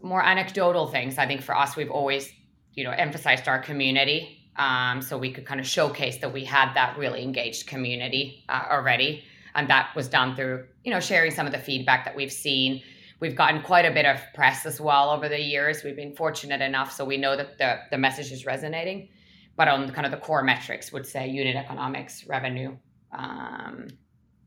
more 0.03 0.23
anecdotal 0.23 0.87
things. 0.87 1.19
I 1.19 1.27
think 1.27 1.43
for 1.43 1.57
us, 1.57 1.77
we've 1.77 1.91
always, 1.91 2.33
you 2.75 2.85
know, 2.85 2.91
emphasized 2.91 3.49
our 3.49 3.59
community, 3.59 4.51
um, 4.57 5.03
so 5.03 5.17
we 5.17 5.33
could 5.33 5.47
kind 5.47 5.61
of 5.61 5.67
showcase 5.67 6.19
that 6.19 6.33
we 6.33 6.45
had 6.45 6.75
that 6.75 6.99
really 6.99 7.23
engaged 7.23 7.67
community 7.67 8.45
uh, 8.49 8.65
already, 8.71 9.25
and 9.55 9.69
that 9.71 9.95
was 9.95 10.09
done 10.09 10.35
through, 10.35 10.67
you 10.85 10.93
know, 10.93 11.01
sharing 11.01 11.31
some 11.31 11.47
of 11.47 11.53
the 11.53 11.59
feedback 11.59 12.05
that 12.05 12.17
we've 12.17 12.33
seen. 12.33 12.83
We've 13.21 13.37
gotten 13.37 13.63
quite 13.63 13.85
a 13.85 13.91
bit 13.91 14.07
of 14.07 14.21
press 14.35 14.65
as 14.65 14.81
well 14.81 15.11
over 15.11 15.29
the 15.29 15.41
years. 15.41 15.83
We've 15.83 15.97
been 15.97 16.15
fortunate 16.15 16.61
enough, 16.61 16.93
so 16.93 17.05
we 17.05 17.17
know 17.17 17.37
that 17.37 17.59
the 17.59 17.79
the 17.91 17.99
message 17.99 18.33
is 18.33 18.47
resonating. 18.47 19.09
But 19.57 19.67
on 19.67 19.91
kind 19.91 20.07
of 20.07 20.13
the 20.13 20.19
core 20.19 20.45
metrics, 20.45 20.93
would 20.93 21.05
say 21.05 21.29
unit 21.29 21.57
economics, 21.57 22.25
revenue. 22.29 22.77
Um, 23.11 23.89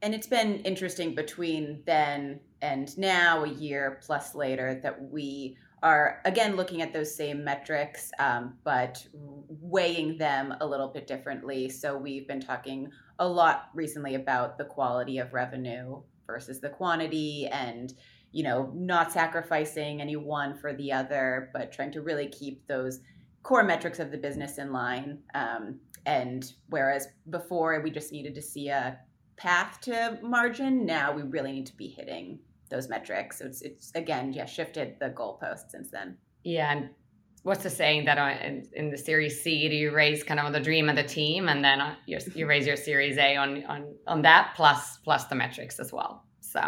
and 0.01 0.15
it's 0.15 0.27
been 0.27 0.59
interesting 0.59 1.15
between 1.15 1.83
then 1.85 2.39
and 2.61 2.95
now, 2.97 3.43
a 3.43 3.49
year 3.49 3.99
plus 4.05 4.35
later, 4.35 4.79
that 4.83 5.01
we 5.11 5.57
are 5.83 6.21
again 6.25 6.55
looking 6.55 6.81
at 6.81 6.93
those 6.93 7.13
same 7.13 7.43
metrics, 7.43 8.11
um, 8.19 8.53
but 8.63 9.05
weighing 9.13 10.17
them 10.17 10.53
a 10.61 10.65
little 10.65 10.87
bit 10.87 11.07
differently. 11.07 11.69
So 11.69 11.97
we've 11.97 12.27
been 12.27 12.41
talking 12.41 12.91
a 13.19 13.27
lot 13.27 13.69
recently 13.73 14.15
about 14.15 14.57
the 14.57 14.65
quality 14.65 15.17
of 15.17 15.33
revenue 15.33 16.01
versus 16.27 16.59
the 16.59 16.69
quantity 16.69 17.47
and 17.51 17.93
you 18.31 18.43
know 18.43 18.71
not 18.73 19.11
sacrificing 19.11 20.01
any 20.01 20.15
one 20.15 20.55
for 20.55 20.73
the 20.73 20.91
other 20.91 21.49
but 21.53 21.71
trying 21.71 21.91
to 21.91 22.01
really 22.01 22.27
keep 22.27 22.65
those 22.67 23.01
core 23.43 23.63
metrics 23.63 23.99
of 23.99 24.11
the 24.11 24.17
business 24.17 24.57
in 24.57 24.71
line 24.71 25.19
um, 25.33 25.77
and 26.05 26.53
whereas 26.69 27.07
before 27.29 27.81
we 27.81 27.91
just 27.91 28.11
needed 28.11 28.33
to 28.33 28.41
see 28.41 28.69
a 28.69 28.97
path 29.35 29.81
to 29.81 30.17
margin 30.21 30.85
now 30.85 31.11
we 31.11 31.21
really 31.23 31.51
need 31.51 31.65
to 31.65 31.75
be 31.75 31.87
hitting 31.87 32.39
those 32.71 32.89
metrics. 32.89 33.39
So 33.39 33.45
it's 33.45 33.61
it's 33.61 33.91
again, 33.93 34.33
yeah, 34.33 34.45
shifted 34.45 34.95
the 34.99 35.09
goalpost 35.09 35.69
since 35.69 35.91
then. 35.91 36.17
Yeah, 36.43 36.71
and 36.71 36.89
what's 37.43 37.61
the 37.61 37.69
saying 37.69 38.05
that 38.05 38.17
on, 38.17 38.31
in, 38.37 38.67
in, 38.73 38.89
the 38.89 38.97
Series 38.97 39.43
C, 39.43 39.69
do 39.69 39.75
you 39.75 39.91
raise 39.91 40.23
kind 40.23 40.39
of 40.39 40.51
the 40.53 40.59
dream 40.59 40.89
of 40.89 40.95
the 40.95 41.03
team, 41.03 41.49
and 41.49 41.63
then 41.63 41.79
uh, 41.79 41.95
you, 42.07 42.17
you 42.35 42.47
raise 42.47 42.65
your 42.65 42.77
Series 42.77 43.17
A 43.17 43.35
on 43.35 43.63
on 43.65 43.93
on 44.07 44.21
that 44.23 44.53
plus 44.55 44.97
plus 45.03 45.25
the 45.25 45.35
metrics 45.35 45.79
as 45.79 45.93
well. 45.93 46.25
So. 46.39 46.61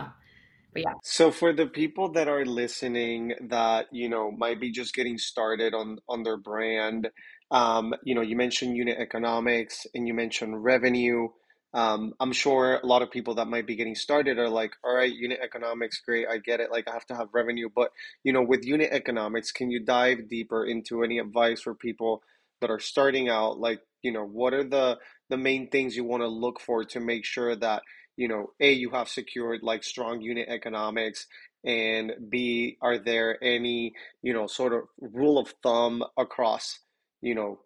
But 0.74 0.82
yeah. 0.82 0.94
So 1.04 1.30
for 1.30 1.54
the 1.54 1.68
people 1.68 2.14
that 2.14 2.28
are 2.28 2.46
listening 2.46 3.36
that 3.50 3.88
you 3.92 4.10
know 4.10 4.32
might 4.32 4.60
be 4.60 4.72
just 4.72 4.94
getting 4.94 5.18
started 5.18 5.74
on 5.74 6.00
on 6.10 6.24
their 6.24 6.38
brand, 6.38 7.10
um, 7.54 7.94
you 8.04 8.16
know, 8.16 8.22
you 8.22 8.36
mentioned 8.36 8.76
unit 8.76 8.98
economics 8.98 9.86
and 9.94 10.08
you 10.08 10.14
mentioned 10.16 10.64
revenue. 10.64 11.28
Um, 11.74 12.14
I'm 12.20 12.34
sure 12.34 12.76
a 12.76 12.86
lot 12.86 13.02
of 13.02 13.10
people 13.10 13.36
that 13.36 13.48
might 13.48 13.66
be 13.66 13.76
getting 13.76 13.96
started 13.96 14.38
are 14.38 14.50
like, 14.50 14.74
all 14.84 14.96
right, 14.96 15.12
unit 15.12 15.40
economics, 15.44 16.02
great, 16.06 16.28
I 16.30 16.38
get 16.38 16.60
it. 16.60 16.72
Like, 16.72 16.88
I 16.88 16.94
have 16.94 17.08
to 17.08 17.16
have 17.16 17.30
revenue. 17.34 17.70
But, 17.74 17.92
you 18.24 18.32
know, 18.32 18.44
with 18.44 18.64
unit 18.64 18.90
economics, 18.92 19.52
can 19.52 19.72
you 19.72 19.80
dive 19.80 20.30
deeper 20.30 20.66
into 20.66 21.04
any 21.04 21.18
advice 21.18 21.62
for 21.62 21.74
people 21.74 22.22
that 22.62 22.70
are 22.70 22.80
starting 22.80 23.28
out? 23.30 23.60
Like, 23.60 23.82
you 24.04 24.12
know, 24.12 24.26
what 24.26 24.54
are 24.54 24.64
the, 24.64 25.00
the 25.30 25.38
main 25.38 25.70
things 25.70 25.96
you 25.96 26.04
want 26.04 26.22
to 26.22 26.28
look 26.28 26.60
for 26.60 26.84
to 26.84 27.00
make 27.00 27.26
sure 27.26 27.56
that, 27.56 27.82
you 28.18 28.28
know, 28.28 28.52
A, 28.60 28.72
you 28.72 28.92
have 28.92 29.10
secured 29.10 29.64
like 29.64 29.84
strong 29.84 30.22
unit 30.22 30.48
economics, 30.50 31.26
and 31.66 32.12
B, 32.30 32.78
are 32.82 33.00
there 33.00 33.42
any, 33.44 33.94
you 34.22 34.34
know, 34.34 34.48
sort 34.48 34.74
of 34.74 34.82
rule 35.00 35.40
of 35.40 35.54
thumb 35.64 36.04
across, 36.18 36.80
you 37.22 37.34
know, 37.34 37.60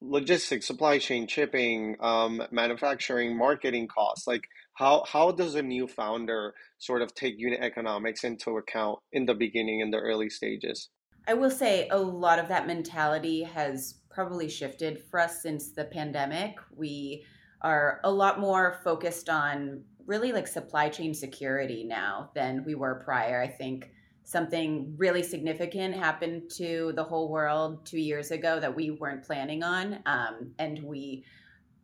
logistics, 0.00 0.66
supply 0.66 0.98
chain, 0.98 1.26
shipping, 1.26 1.96
um, 2.00 2.42
manufacturing, 2.50 3.36
marketing 3.36 3.88
costs. 3.88 4.26
Like 4.26 4.48
how 4.74 5.04
how 5.06 5.30
does 5.30 5.54
a 5.54 5.62
new 5.62 5.86
founder 5.86 6.54
sort 6.78 7.02
of 7.02 7.14
take 7.14 7.38
unit 7.38 7.60
economics 7.60 8.24
into 8.24 8.56
account 8.56 8.98
in 9.12 9.26
the 9.26 9.34
beginning 9.34 9.80
in 9.80 9.90
the 9.90 9.98
early 9.98 10.28
stages? 10.28 10.90
I 11.26 11.34
will 11.34 11.50
say 11.50 11.88
a 11.88 11.98
lot 11.98 12.38
of 12.38 12.48
that 12.48 12.66
mentality 12.66 13.42
has 13.42 14.00
probably 14.10 14.48
shifted 14.48 15.02
for 15.10 15.20
us 15.20 15.42
since 15.42 15.70
the 15.70 15.84
pandemic. 15.84 16.56
We 16.76 17.24
are 17.62 18.00
a 18.04 18.10
lot 18.10 18.38
more 18.38 18.80
focused 18.84 19.30
on 19.30 19.84
really 20.06 20.32
like 20.32 20.46
supply 20.46 20.90
chain 20.90 21.14
security 21.14 21.84
now 21.84 22.30
than 22.34 22.62
we 22.64 22.74
were 22.74 23.02
prior. 23.04 23.40
I 23.40 23.48
think 23.48 23.90
something 24.24 24.94
really 24.96 25.22
significant 25.22 25.94
happened 25.94 26.50
to 26.50 26.92
the 26.96 27.04
whole 27.04 27.28
world 27.28 27.84
two 27.84 28.00
years 28.00 28.30
ago 28.30 28.58
that 28.58 28.74
we 28.74 28.90
weren't 28.90 29.22
planning 29.22 29.62
on 29.62 30.00
um, 30.06 30.52
and 30.58 30.82
we 30.82 31.24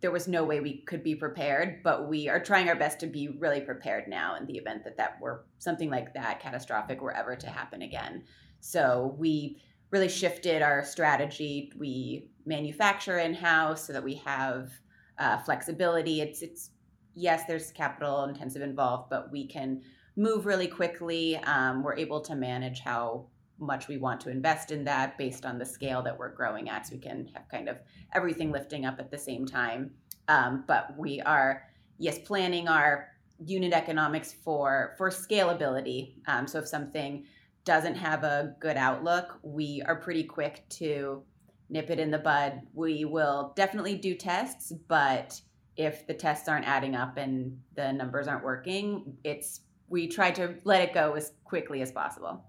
there 0.01 0.11
was 0.11 0.27
no 0.27 0.45
way 0.45 0.61
we 0.61 0.79
could 0.83 1.03
be 1.03 1.15
prepared 1.15 1.83
but 1.83 2.09
we 2.09 2.29
are 2.29 2.41
trying 2.41 2.69
our 2.69 2.77
best 2.77 2.99
to 3.01 3.07
be 3.07 3.29
really 3.39 3.61
prepared 3.61 4.09
now 4.09 4.35
in 4.37 4.47
the 4.47 4.57
event 4.57 4.83
that 4.85 4.97
that 4.97 5.21
were 5.21 5.45
something 5.59 5.91
like 5.91 6.13
that 6.15 6.41
catastrophic 6.41 7.01
were 7.01 7.15
ever 7.15 7.37
to 7.37 7.47
happen 7.49 7.83
again. 7.83 8.25
So 8.61 9.15
we 9.19 9.61
really 9.91 10.09
shifted 10.09 10.63
our 10.63 10.85
strategy. 10.85 11.73
We 11.79 12.29
manufacture 12.47 13.19
in 13.19 13.35
house 13.35 13.87
so 13.87 13.93
that 13.93 14.05
we 14.05 14.15
have 14.15 14.71
uh, 15.19 15.39
flexibility. 15.39 16.21
It's 16.21 16.43
it's 16.43 16.71
yes 17.15 17.43
there's 17.47 17.73
capital 17.73 18.25
intensive 18.25 18.63
involved 18.63 19.11
but 19.11 19.33
we 19.33 19.45
can 19.45 19.83
move 20.17 20.47
really 20.47 20.67
quickly. 20.67 21.37
Um, 21.37 21.83
we're 21.83 21.97
able 21.97 22.21
to 22.23 22.35
manage 22.35 22.81
how 22.81 23.27
much 23.59 23.89
we 23.89 23.99
want 23.99 24.21
to 24.23 24.31
invest 24.31 24.71
in 24.71 24.85
that 24.85 25.19
based 25.19 25.45
on 25.45 25.59
the 25.59 25.67
scale 25.67 26.03
that 26.03 26.19
we're 26.19 26.35
growing 26.35 26.69
at. 26.69 26.87
So 26.87 26.95
we 26.95 27.01
can 27.01 27.29
have 27.35 27.49
kind 27.51 27.69
of 27.69 27.79
everything 28.15 28.51
lifting 28.51 28.87
up 28.87 28.99
at 28.99 29.11
the 29.11 29.19
same 29.19 29.47
time. 29.47 29.91
Um, 30.29 30.65
but 30.67 30.97
we 30.97 31.21
are, 31.21 31.63
yes, 31.99 32.19
planning 32.19 32.69
our 32.69 33.09
unit 33.45 33.73
economics 33.73 34.33
for 34.33 34.95
for 34.99 35.11
scalability. 35.11 36.15
Um, 36.27 36.47
so 36.47 36.59
if 36.59 36.69
something 36.69 37.25
doesn't 37.65 37.97
have 37.97 38.25
a 38.25 38.55
good 38.61 38.77
outlook, 38.77 39.39
we 39.43 39.83
are 39.87 39.97
pretty 39.97 40.25
quick 40.25 40.65
to 40.71 41.23
nip 41.69 41.91
it 41.91 42.01
in 42.01 42.11
the 42.11 42.19
bud. 42.19 42.63
We 42.75 43.05
will 43.05 43.53
definitely 43.57 43.97
do 43.97 44.15
tests, 44.15 44.73
but 44.89 45.41
if 45.77 46.07
the 46.07 46.15
tests 46.15 46.49
aren't 46.49 46.67
adding 46.67 46.95
up 46.95 47.17
and 47.17 47.59
the 47.77 47.93
numbers 47.93 48.29
aren't 48.29 48.45
working, 48.45 49.17
it's 49.25 49.61
we 49.91 50.09
try 50.09 50.31
to 50.31 50.55
let 50.65 50.81
it 50.81 50.95
go 50.95 51.13
as 51.13 51.33
quickly 51.45 51.83
as 51.83 51.93
possible. 51.93 52.43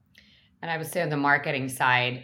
And 0.61 0.71
I 0.71 0.77
would 0.77 0.87
say 0.87 1.01
on 1.01 1.09
the 1.09 1.17
marketing 1.17 1.67
side, 1.67 2.23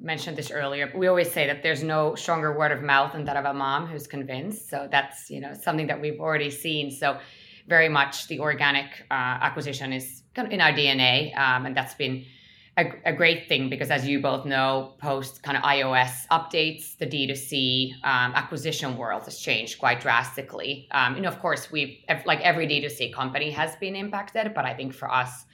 mentioned 0.00 0.36
this 0.36 0.50
earlier, 0.50 0.92
we 0.94 1.08
always 1.08 1.30
say 1.30 1.46
that 1.46 1.62
there's 1.62 1.82
no 1.82 2.14
stronger 2.14 2.56
word 2.56 2.72
of 2.72 2.82
mouth 2.82 3.12
than 3.12 3.24
that 3.24 3.36
of 3.36 3.44
a 3.44 3.52
mom 3.52 3.86
who's 3.86 4.06
convinced. 4.06 4.70
So 4.70 4.88
that's 4.90 5.30
you 5.30 5.40
know 5.40 5.52
something 5.54 5.88
that 5.88 6.00
we've 6.00 6.20
already 6.20 6.50
seen. 6.50 6.90
So 6.90 7.18
very 7.66 7.88
much 7.88 8.28
the 8.28 8.40
organic 8.40 8.86
uh, 9.10 9.14
acquisition 9.14 9.92
is 9.92 10.22
in 10.36 10.60
our 10.60 10.72
DNA, 10.72 11.36
um, 11.36 11.66
and 11.66 11.76
that's 11.76 11.94
been 11.94 12.24
a, 12.76 12.92
a, 13.06 13.12
great 13.12 13.48
thing 13.48 13.68
because 13.68 13.90
as 13.90 14.06
you 14.06 14.20
both 14.20 14.44
know 14.44 14.94
post 14.98 15.42
kind 15.42 15.56
of 15.56 15.62
ios 15.64 16.26
updates 16.30 16.96
the 16.98 17.06
d2c 17.06 17.92
um, 18.04 18.32
acquisition 18.34 18.96
world 18.96 19.24
has 19.24 19.38
changed 19.38 19.78
quite 19.78 20.00
drastically 20.00 20.88
um, 20.90 21.14
you 21.14 21.22
know 21.22 21.28
of 21.28 21.38
course 21.40 21.70
we've 21.70 21.98
like 22.24 22.40
every 22.40 22.66
d2c 22.66 23.12
company 23.12 23.50
has 23.50 23.76
been 23.76 23.94
impacted 23.94 24.52
but 24.54 24.64
i 24.64 24.74
think 24.74 24.92
for 24.92 25.10
us 25.10 25.44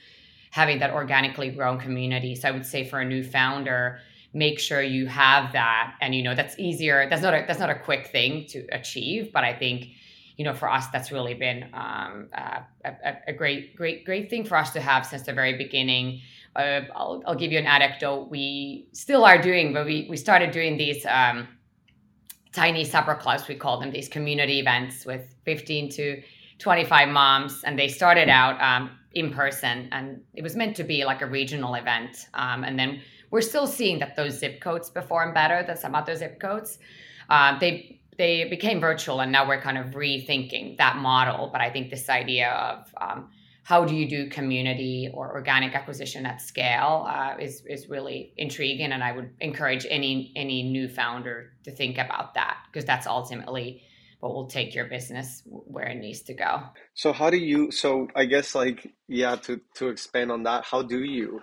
having 0.51 0.79
that 0.79 0.91
organically 0.91 1.49
grown 1.49 1.79
community 1.79 2.35
so 2.35 2.47
i 2.47 2.51
would 2.51 2.65
say 2.65 2.83
for 2.83 2.99
a 2.99 3.05
new 3.05 3.23
founder 3.23 3.99
make 4.33 4.59
sure 4.59 4.81
you 4.81 5.05
have 5.05 5.51
that 5.51 5.93
and 6.01 6.15
you 6.15 6.23
know 6.23 6.33
that's 6.33 6.57
easier 6.57 7.07
that's 7.09 7.21
not 7.21 7.33
a 7.33 7.43
that's 7.47 7.59
not 7.59 7.69
a 7.69 7.79
quick 7.79 8.07
thing 8.07 8.45
to 8.47 8.65
achieve 8.71 9.31
but 9.31 9.43
i 9.43 9.53
think 9.53 9.89
you 10.41 10.45
know, 10.45 10.55
for 10.55 10.71
us, 10.71 10.87
that's 10.87 11.11
really 11.11 11.35
been 11.35 11.69
um, 11.73 12.27
a, 12.33 12.63
a, 13.27 13.31
great, 13.33 13.75
great, 13.75 14.05
great 14.05 14.27
thing 14.27 14.43
for 14.43 14.57
us 14.57 14.71
to 14.71 14.81
have 14.81 15.05
since 15.05 15.21
the 15.21 15.33
very 15.33 15.55
beginning. 15.55 16.21
I'll, 16.55 17.23
I'll, 17.25 17.35
give 17.35 17.51
you 17.51 17.59
an 17.59 17.65
anecdote. 17.65 18.29
We 18.29 18.87
still 18.93 19.23
are 19.23 19.41
doing, 19.41 19.73
but 19.73 19.85
we, 19.85 20.07
we 20.09 20.17
started 20.17 20.51
doing 20.51 20.77
these 20.77 21.05
um, 21.05 21.47
tiny 22.51 22.83
supper 22.83 23.15
clubs, 23.15 23.47
we 23.47 23.55
call 23.55 23.79
them, 23.79 23.91
these 23.91 24.09
community 24.09 24.59
events 24.59 25.05
with 25.05 25.33
15 25.45 25.89
to 25.91 26.21
25 26.59 27.09
moms. 27.09 27.63
And 27.63 27.79
they 27.79 27.87
started 27.87 28.29
out 28.29 28.59
um, 28.61 28.91
in 29.13 29.31
person, 29.31 29.87
and 29.91 30.21
it 30.33 30.43
was 30.43 30.55
meant 30.55 30.75
to 30.77 30.83
be 30.83 31.05
like 31.05 31.21
a 31.21 31.27
regional 31.27 31.75
event. 31.75 32.27
Um, 32.33 32.63
and 32.63 32.77
then 32.77 33.01
we're 33.29 33.41
still 33.41 33.67
seeing 33.67 33.99
that 33.99 34.15
those 34.15 34.39
zip 34.39 34.59
codes 34.59 34.89
perform 34.89 35.33
better 35.33 35.63
than 35.63 35.77
some 35.77 35.95
other 35.95 36.15
zip 36.15 36.39
codes. 36.39 36.79
Uh, 37.29 37.57
they 37.59 38.01
they 38.17 38.43
became 38.49 38.79
virtual 38.79 39.21
and 39.21 39.31
now 39.31 39.47
we're 39.47 39.61
kind 39.61 39.77
of 39.77 39.87
rethinking 39.87 40.77
that 40.77 40.97
model 40.97 41.49
but 41.51 41.61
i 41.61 41.69
think 41.69 41.89
this 41.89 42.09
idea 42.09 42.51
of 42.51 42.93
um, 42.99 43.29
how 43.63 43.85
do 43.85 43.95
you 43.95 44.09
do 44.09 44.29
community 44.29 45.09
or 45.13 45.33
organic 45.33 45.75
acquisition 45.75 46.25
at 46.25 46.41
scale 46.41 47.05
uh, 47.07 47.35
is, 47.39 47.63
is 47.67 47.89
really 47.89 48.33
intriguing 48.37 48.91
and 48.91 49.03
i 49.03 49.11
would 49.11 49.29
encourage 49.39 49.85
any 49.89 50.31
any 50.35 50.63
new 50.63 50.87
founder 50.87 51.53
to 51.63 51.71
think 51.71 51.97
about 51.97 52.33
that 52.33 52.57
because 52.71 52.85
that's 52.85 53.07
ultimately 53.07 53.83
what 54.21 54.35
will 54.35 54.47
take 54.47 54.73
your 54.73 54.85
business 54.85 55.41
where 55.45 55.87
it 55.87 55.97
needs 55.97 56.21
to 56.21 56.33
go. 56.35 56.61
So 56.93 57.11
how 57.11 57.29
do 57.29 57.37
you 57.37 57.71
so 57.71 58.07
i 58.15 58.25
guess 58.25 58.55
like 58.55 58.93
yeah 59.07 59.35
to 59.35 59.59
to 59.75 59.89
expand 59.89 60.31
on 60.31 60.43
that 60.43 60.63
how 60.63 60.83
do 60.83 61.03
you 61.03 61.41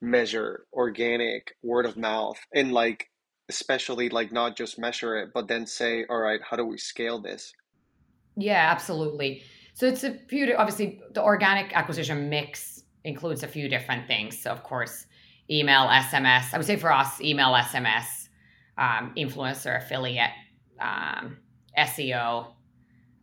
measure 0.00 0.64
organic 0.72 1.56
word 1.62 1.86
of 1.86 1.96
mouth 1.96 2.38
and 2.54 2.72
like 2.72 3.08
especially 3.48 4.08
like 4.08 4.30
not 4.30 4.56
just 4.56 4.78
measure 4.78 5.16
it 5.16 5.30
but 5.32 5.48
then 5.48 5.66
say 5.66 6.04
all 6.10 6.18
right 6.18 6.40
how 6.48 6.56
do 6.56 6.64
we 6.64 6.76
scale 6.76 7.20
this? 7.20 7.52
Yeah 8.36 8.68
absolutely 8.70 9.42
so 9.78 9.86
it's 9.86 10.04
a 10.04 10.14
few 10.28 10.54
obviously 10.56 11.00
the 11.12 11.22
organic 11.22 11.76
acquisition 11.76 12.28
mix 12.28 12.82
includes 13.04 13.42
a 13.42 13.48
few 13.48 13.68
different 13.68 14.06
things. 14.06 14.40
So 14.42 14.50
of 14.50 14.62
course 14.62 15.06
email 15.50 15.86
sms 15.86 16.52
i 16.52 16.58
would 16.58 16.66
say 16.66 16.76
for 16.76 16.92
us 16.92 17.22
email 17.22 17.52
sms 17.54 18.28
um, 18.76 19.14
influencer 19.16 19.78
affiliate 19.82 20.30
um, 20.78 21.38
seo 21.78 22.48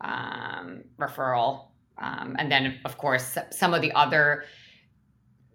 um, 0.02 0.84
referral 0.98 1.68
um, 2.00 2.36
and 2.40 2.52
then 2.52 2.80
of 2.84 2.98
course 2.98 3.38
some 3.52 3.76
of 3.76 3.82
the 3.84 3.92
other 3.92 4.46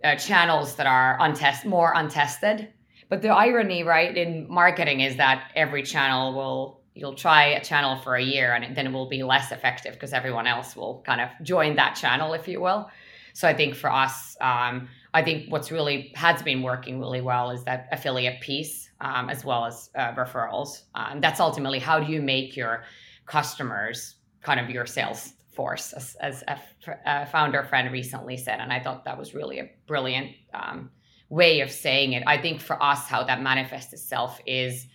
uh, 0.04 0.16
channels 0.16 0.76
that 0.76 0.86
are 0.86 1.18
untest 1.20 1.64
more 1.64 1.92
untested. 1.94 2.68
But 3.08 3.22
the 3.22 3.28
irony, 3.28 3.82
right, 3.82 4.16
in 4.16 4.46
marketing 4.48 5.00
is 5.00 5.16
that 5.16 5.50
every 5.56 5.82
channel 5.82 6.32
will 6.32 6.79
you'll 7.00 7.14
try 7.14 7.46
a 7.46 7.64
channel 7.64 7.96
for 7.96 8.14
a 8.14 8.22
year 8.22 8.52
and 8.52 8.76
then 8.76 8.86
it 8.86 8.92
will 8.92 9.08
be 9.08 9.22
less 9.22 9.50
effective 9.52 9.94
because 9.94 10.12
everyone 10.12 10.46
else 10.46 10.76
will 10.76 11.02
kind 11.06 11.20
of 11.22 11.30
join 11.42 11.74
that 11.76 11.94
channel, 11.94 12.34
if 12.34 12.46
you 12.46 12.60
will. 12.60 12.90
So 13.32 13.48
I 13.48 13.54
think 13.54 13.74
for 13.74 13.90
us, 13.90 14.36
um, 14.42 14.86
I 15.14 15.22
think 15.22 15.50
what's 15.50 15.72
really 15.72 16.12
has 16.14 16.42
been 16.42 16.62
working 16.62 17.00
really 17.00 17.22
well 17.22 17.50
is 17.50 17.64
that 17.64 17.88
affiliate 17.90 18.42
piece 18.42 18.90
um, 19.00 19.30
as 19.30 19.46
well 19.46 19.64
as 19.64 19.88
uh, 19.96 20.12
referrals. 20.12 20.82
And 20.94 21.22
that's 21.24 21.40
ultimately 21.40 21.78
how 21.78 21.98
do 22.00 22.12
you 22.12 22.20
make 22.20 22.54
your 22.54 22.84
customers 23.24 24.16
kind 24.42 24.60
of 24.60 24.68
your 24.68 24.84
sales 24.84 25.32
force, 25.54 25.94
as, 25.94 26.16
as 26.20 26.44
a, 26.48 26.58
a 27.06 27.26
founder 27.26 27.64
friend 27.64 27.90
recently 27.90 28.36
said. 28.36 28.60
And 28.60 28.72
I 28.72 28.80
thought 28.80 29.06
that 29.06 29.18
was 29.18 29.34
really 29.34 29.58
a 29.58 29.70
brilliant 29.86 30.32
um, 30.52 30.90
way 31.30 31.60
of 31.60 31.70
saying 31.70 32.12
it. 32.12 32.22
I 32.26 32.36
think 32.36 32.60
for 32.60 32.80
us, 32.82 33.08
how 33.08 33.24
that 33.24 33.40
manifests 33.40 33.92
itself 33.94 34.38
is 34.44 34.86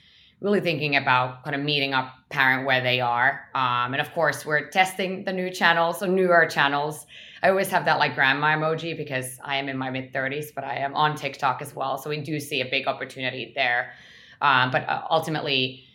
really 0.42 0.60
thinking 0.60 0.96
about 0.96 1.44
kind 1.44 1.56
of 1.56 1.62
meeting 1.62 1.94
up 1.94 2.14
parent 2.30 2.66
where 2.66 2.82
they 2.82 3.00
are. 3.00 3.50
Um, 3.56 3.94
and 3.94 4.02
of 4.02 4.12
course, 4.14 4.46
we're 4.46 4.68
testing 4.70 5.24
the 5.24 5.34
new 5.34 5.50
channels, 5.50 6.00
so 6.00 6.06
newer 6.06 6.46
channels. 6.46 7.06
I 7.42 7.50
always 7.50 7.70
have 7.70 7.86
that 7.86 8.00
like 8.00 8.16
grandma 8.16 8.56
emoji 8.56 8.96
because 8.98 9.40
I 9.44 9.58
am 9.58 9.70
in 9.70 9.78
my 9.78 9.90
mid 9.90 10.14
30s, 10.14 10.48
but 10.54 10.64
I 10.64 10.78
am 10.78 10.96
on 10.96 11.16
TikTok 11.16 11.62
as 11.62 11.76
well. 11.76 11.98
So 11.98 12.10
we 12.10 12.22
do 12.22 12.40
see 12.40 12.62
a 12.62 12.66
big 12.66 12.88
opportunity 12.88 13.54
there. 13.56 13.94
Um, 14.42 14.72
but 14.72 14.88
uh, 14.90 15.04
ultimately, 15.10 15.86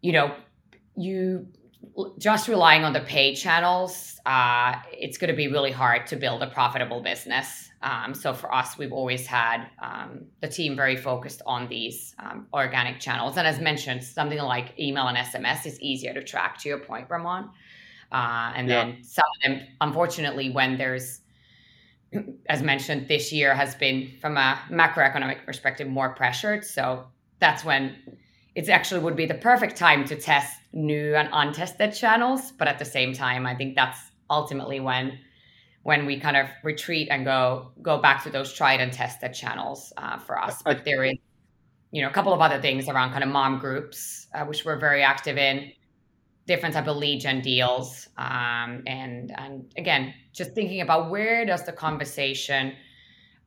you 0.00 0.12
know, 0.12 0.34
you 0.96 1.46
just 2.18 2.48
relying 2.48 2.84
on 2.84 2.92
the 2.92 3.00
paid 3.00 3.36
channels, 3.36 4.18
uh, 4.26 4.74
it's 4.92 5.18
going 5.18 5.30
to 5.30 5.36
be 5.36 5.48
really 5.48 5.70
hard 5.70 6.06
to 6.08 6.16
build 6.16 6.42
a 6.42 6.48
profitable 6.48 7.00
business. 7.02 7.70
Um, 7.82 8.14
so 8.14 8.32
for 8.32 8.52
us, 8.54 8.78
we've 8.78 8.92
always 8.92 9.26
had 9.26 9.66
um, 9.82 10.26
the 10.40 10.48
team 10.48 10.76
very 10.76 10.96
focused 10.96 11.42
on 11.46 11.68
these 11.68 12.14
um, 12.18 12.46
organic 12.52 13.00
channels. 13.00 13.36
And 13.36 13.46
as 13.46 13.60
mentioned, 13.60 14.02
something 14.02 14.38
like 14.38 14.78
email 14.78 15.06
and 15.08 15.16
SMS 15.16 15.66
is 15.66 15.80
easier 15.80 16.14
to 16.14 16.22
track. 16.22 16.58
To 16.62 16.68
your 16.68 16.78
point, 16.78 17.08
Ramon. 17.10 17.50
Uh, 18.10 18.52
and 18.54 18.68
yeah. 18.68 18.84
then 18.84 19.02
some 19.02 19.24
of 19.24 19.50
them, 19.50 19.66
unfortunately, 19.80 20.50
when 20.50 20.78
there's 20.78 21.20
as 22.48 22.62
mentioned, 22.62 23.08
this 23.08 23.32
year 23.32 23.54
has 23.54 23.74
been 23.74 24.12
from 24.20 24.36
a 24.36 24.58
macroeconomic 24.70 25.44
perspective 25.44 25.88
more 25.88 26.14
pressured. 26.14 26.64
So 26.64 27.06
that's 27.40 27.64
when 27.64 27.96
it 28.54 28.68
actually 28.70 29.00
would 29.00 29.16
be 29.16 29.26
the 29.26 29.34
perfect 29.34 29.76
time 29.76 30.04
to 30.06 30.16
test 30.16 30.54
new 30.72 31.14
and 31.14 31.28
untested 31.32 31.94
channels 31.94 32.52
but 32.52 32.66
at 32.68 32.78
the 32.78 32.84
same 32.84 33.12
time 33.12 33.46
i 33.46 33.54
think 33.54 33.74
that's 33.74 34.10
ultimately 34.30 34.80
when 34.80 35.18
when 35.86 36.04
we 36.04 36.18
kind 36.18 36.36
of 36.36 36.48
retreat 36.64 37.06
and 37.12 37.24
go 37.24 37.70
go 37.80 37.98
back 37.98 38.24
to 38.24 38.28
those 38.28 38.52
tried 38.52 38.80
and 38.80 38.92
tested 38.92 39.32
channels 39.32 39.92
uh, 39.96 40.18
for 40.18 40.36
us. 40.36 40.60
But 40.64 40.84
there 40.84 41.04
is 41.04 41.14
you 41.92 42.02
know 42.02 42.08
a 42.08 42.12
couple 42.12 42.32
of 42.32 42.40
other 42.40 42.60
things 42.60 42.88
around 42.88 43.12
kind 43.12 43.22
of 43.22 43.30
mom 43.30 43.60
groups 43.60 44.26
uh, 44.34 44.44
which 44.44 44.64
we're 44.64 44.80
very 44.80 45.02
active 45.02 45.38
in. 45.38 45.70
Different 46.48 46.74
type 46.74 46.88
of 46.88 46.96
lead 46.96 47.20
gen 47.20 47.40
deals 47.40 48.08
um, 48.18 48.82
and 48.86 49.32
and 49.38 49.72
again 49.76 50.12
just 50.32 50.52
thinking 50.56 50.80
about 50.80 51.08
where 51.08 51.46
does 51.46 51.64
the 51.64 51.72
conversation 51.72 52.74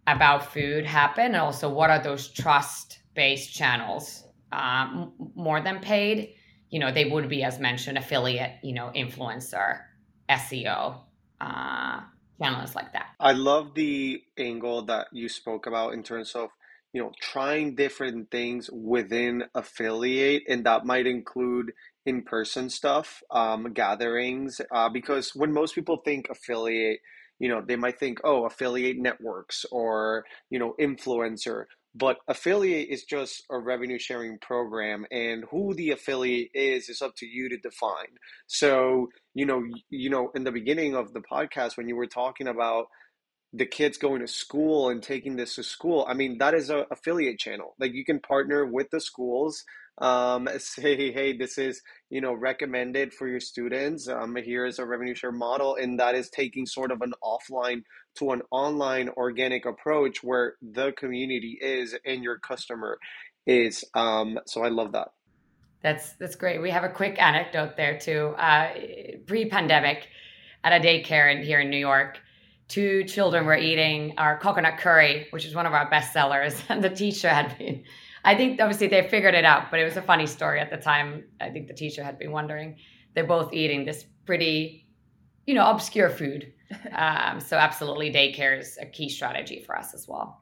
about 0.08 0.54
food 0.54 0.86
happen 0.86 1.26
and 1.26 1.38
also 1.38 1.70
what 1.70 1.90
are 1.90 2.02
those 2.02 2.30
trust 2.30 3.00
based 3.16 3.54
channels 3.54 4.24
um, 4.52 5.12
more 5.36 5.62
than 5.62 5.80
paid, 5.80 6.36
you 6.70 6.80
know, 6.80 6.92
they 6.92 7.06
would 7.06 7.30
be, 7.30 7.44
as 7.44 7.60
mentioned, 7.60 7.98
affiliate, 7.98 8.54
you 8.64 8.74
know, 8.74 8.92
influencer, 8.96 9.82
SEO, 10.30 11.00
uh, 11.42 12.00
channels 12.42 12.76
like 12.76 12.94
that. 12.94 13.08
I 13.20 13.34
love 13.34 13.74
the 13.76 14.22
angle 14.38 14.84
that 14.84 15.08
you 15.12 15.30
spoke 15.30 15.68
about 15.68 15.94
in 15.94 16.04
terms 16.04 16.34
of, 16.36 16.50
you 16.94 17.02
know, 17.02 17.12
trying 17.22 17.76
different 17.76 18.32
things 18.32 18.70
within 18.72 19.44
affiliate, 19.54 20.44
and 20.50 20.66
that 20.66 20.86
might 20.86 21.06
include 21.06 21.74
in-person 22.06 22.70
stuff, 22.70 23.22
um, 23.30 23.74
gatherings, 23.74 24.62
uh, 24.72 24.90
because 24.90 25.36
when 25.36 25.54
most 25.54 25.76
people 25.76 25.98
think 25.98 26.28
affiliate, 26.30 27.00
you 27.38 27.48
know, 27.48 27.62
they 27.66 27.76
might 27.76 28.00
think, 28.00 28.20
oh, 28.24 28.46
affiliate 28.46 28.98
networks 28.98 29.66
or, 29.72 30.26
you 30.50 30.60
know, 30.60 30.76
influencer 30.80 31.66
but 31.96 32.18
affiliate 32.28 32.90
is 32.90 33.04
just 33.04 33.44
a 33.50 33.58
revenue 33.58 34.00
sharing 34.00 34.38
program 34.40 35.06
and 35.12 35.46
who 35.52 35.74
the 35.74 35.92
affiliate 35.92 36.50
is 36.54 36.90
is 36.90 37.02
up 37.02 37.16
to 37.18 37.26
you 37.26 37.50
to 37.50 37.58
define. 37.58 38.18
So 38.48 39.08
you 39.34 39.46
know 39.46 39.64
you 39.90 40.10
know 40.10 40.32
in 40.36 40.44
the 40.44 40.52
beginning 40.52 40.96
of 40.96 41.14
the 41.14 41.22
podcast 41.22 41.78
when 41.78 41.88
you 41.88 41.96
were 41.96 42.08
talking 42.08 42.48
about 42.48 42.86
the 43.54 43.66
kids 43.66 43.98
going 43.98 44.22
to 44.22 44.28
school 44.28 44.90
and 44.90 45.02
taking 45.02 45.36
this 45.36 45.56
to 45.56 45.64
school 45.64 46.06
i 46.08 46.14
mean 46.14 46.38
that 46.38 46.54
is 46.54 46.70
a 46.70 46.86
affiliate 46.92 47.40
channel. 47.40 47.76
Like 47.80 47.94
you 47.94 48.06
can 48.06 48.20
partner 48.20 48.66
with 48.66 48.92
the 48.92 49.02
schools 49.02 49.64
um, 49.98 50.48
say 50.60 51.12
hey 51.12 51.36
this 51.36 51.58
is 51.58 51.82
you 52.10 52.22
know 52.22 52.34
recommended 52.34 53.14
for 53.14 53.28
your 53.28 53.40
students. 53.40 54.08
Um, 54.08 54.36
here 54.36 54.66
is 54.66 54.78
a 54.80 54.86
revenue 54.86 55.16
share 55.16 55.32
model 55.32 55.76
and 55.76 56.00
that 56.00 56.16
is 56.16 56.30
taking 56.30 56.66
sort 56.66 56.92
of 56.92 57.02
an 57.02 57.14
offline 57.24 57.82
to 58.20 58.32
an 58.32 58.42
online 58.52 59.10
organic 59.10 59.66
approach 59.66 60.24
where 60.24 60.56
the 60.62 60.92
community 60.94 61.58
is 61.62 61.96
and 62.06 62.24
your 62.24 62.38
customer 62.40 63.00
is 63.46 63.84
um, 63.96 64.40
so 64.46 64.64
i 64.64 64.70
love 64.70 64.92
that 64.92 65.10
that's 65.82 66.14
that's 66.14 66.36
great 66.36 66.62
we 66.62 66.70
have 66.70 66.84
a 66.84 66.90
quick 66.90 67.22
anecdote 67.22 67.76
there 67.78 67.98
too 67.98 68.34
uh, 68.38 68.70
pre-pandemic 69.26 70.08
at 70.64 70.74
a 70.74 70.86
daycare 70.86 71.34
in, 71.36 71.44
here 71.44 71.60
in 71.60 71.70
new 71.70 71.78
york 71.78 72.20
two 72.68 73.04
children 73.06 73.46
were 73.46 73.58
eating 73.58 74.14
our 74.18 74.38
coconut 74.40 74.78
curry 74.78 75.28
which 75.32 75.46
is 75.46 75.56
one 75.56 75.66
of 75.66 75.74
our 75.74 75.90
best 75.90 76.14
sellers 76.14 76.62
and 76.70 76.84
the 76.84 76.90
teacher 76.90 77.30
had 77.30 77.58
been 77.58 77.84
I 78.24 78.36
think 78.36 78.60
obviously 78.60 78.88
they 78.88 79.08
figured 79.08 79.34
it 79.34 79.46
out, 79.46 79.72
but 79.72 79.80
it 79.80 79.86
was 79.86 79.98
a 79.98 80.02
funny 80.02 80.28
story 80.28 80.60
at 80.60 80.70
the 80.70 80.78
time. 80.78 81.24
I 81.40 81.50
think 81.50 81.68
the 81.68 81.74
teacher 81.74 82.04
had 82.04 82.20
been 82.20 82.32
wondering. 82.32 82.76
They're 83.14 83.26
both 83.26 83.54
eating 83.54 83.86
this 83.86 84.06
pretty, 84.26 84.86
you 85.46 85.54
know, 85.54 85.66
obscure 85.66 86.10
food. 86.10 86.54
Um, 86.94 87.40
so 87.40 87.58
absolutely, 87.58 88.12
daycare 88.12 88.60
is 88.60 88.78
a 88.80 88.86
key 88.86 89.10
strategy 89.10 89.60
for 89.60 89.78
us 89.78 89.94
as 89.94 90.08
well. 90.08 90.42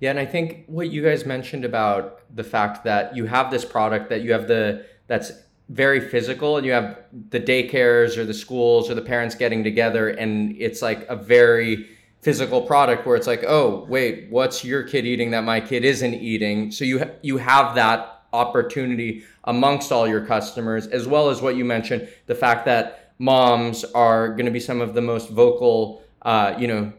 Yeah, 0.00 0.10
and 0.10 0.18
I 0.18 0.26
think 0.26 0.64
what 0.66 0.90
you 0.90 1.02
guys 1.02 1.26
mentioned 1.26 1.64
about 1.64 2.22
the 2.34 2.42
fact 2.42 2.84
that 2.84 3.14
you 3.14 3.26
have 3.26 3.50
this 3.50 3.64
product 3.64 4.08
that 4.08 4.22
you 4.22 4.32
have 4.32 4.48
the 4.48 4.86
that's 5.06 5.32
very 5.68 6.00
physical 6.00 6.56
and 6.56 6.66
you 6.66 6.72
have 6.72 6.98
the 7.30 7.38
daycares 7.38 8.16
or 8.16 8.24
the 8.24 8.34
schools 8.34 8.90
or 8.90 8.94
the 8.94 9.02
parents 9.02 9.34
getting 9.34 9.62
together 9.62 10.08
and 10.08 10.56
it's 10.58 10.82
like 10.82 11.06
a 11.08 11.14
very 11.14 11.86
physical 12.20 12.62
product 12.62 13.06
where 13.06 13.16
it's 13.16 13.26
like, 13.26 13.44
oh, 13.46 13.86
wait, 13.88 14.26
what's 14.30 14.64
your 14.64 14.82
kid 14.82 15.06
eating 15.06 15.30
that 15.30 15.44
my 15.44 15.60
kid 15.60 15.84
isn't 15.84 16.14
eating? 16.14 16.70
So 16.70 16.84
you 16.84 16.98
ha- 17.00 17.10
you 17.22 17.38
have 17.38 17.74
that 17.76 18.22
opportunity 18.32 19.24
amongst 19.44 19.90
all 19.90 20.06
your 20.06 20.24
customers, 20.26 20.86
as 20.86 21.06
well 21.06 21.30
as 21.30 21.40
what 21.42 21.56
you 21.56 21.64
mentioned, 21.64 22.08
the 22.26 22.34
fact 22.34 22.64
that 22.66 23.09
moms 23.20 23.84
are 23.84 24.30
going 24.30 24.46
to 24.46 24.50
be 24.50 24.58
some 24.58 24.80
of 24.80 24.94
the 24.94 25.02
most 25.02 25.28
vocal, 25.28 26.02
uh, 26.22 26.54
you 26.58 26.66
know, 26.66 26.90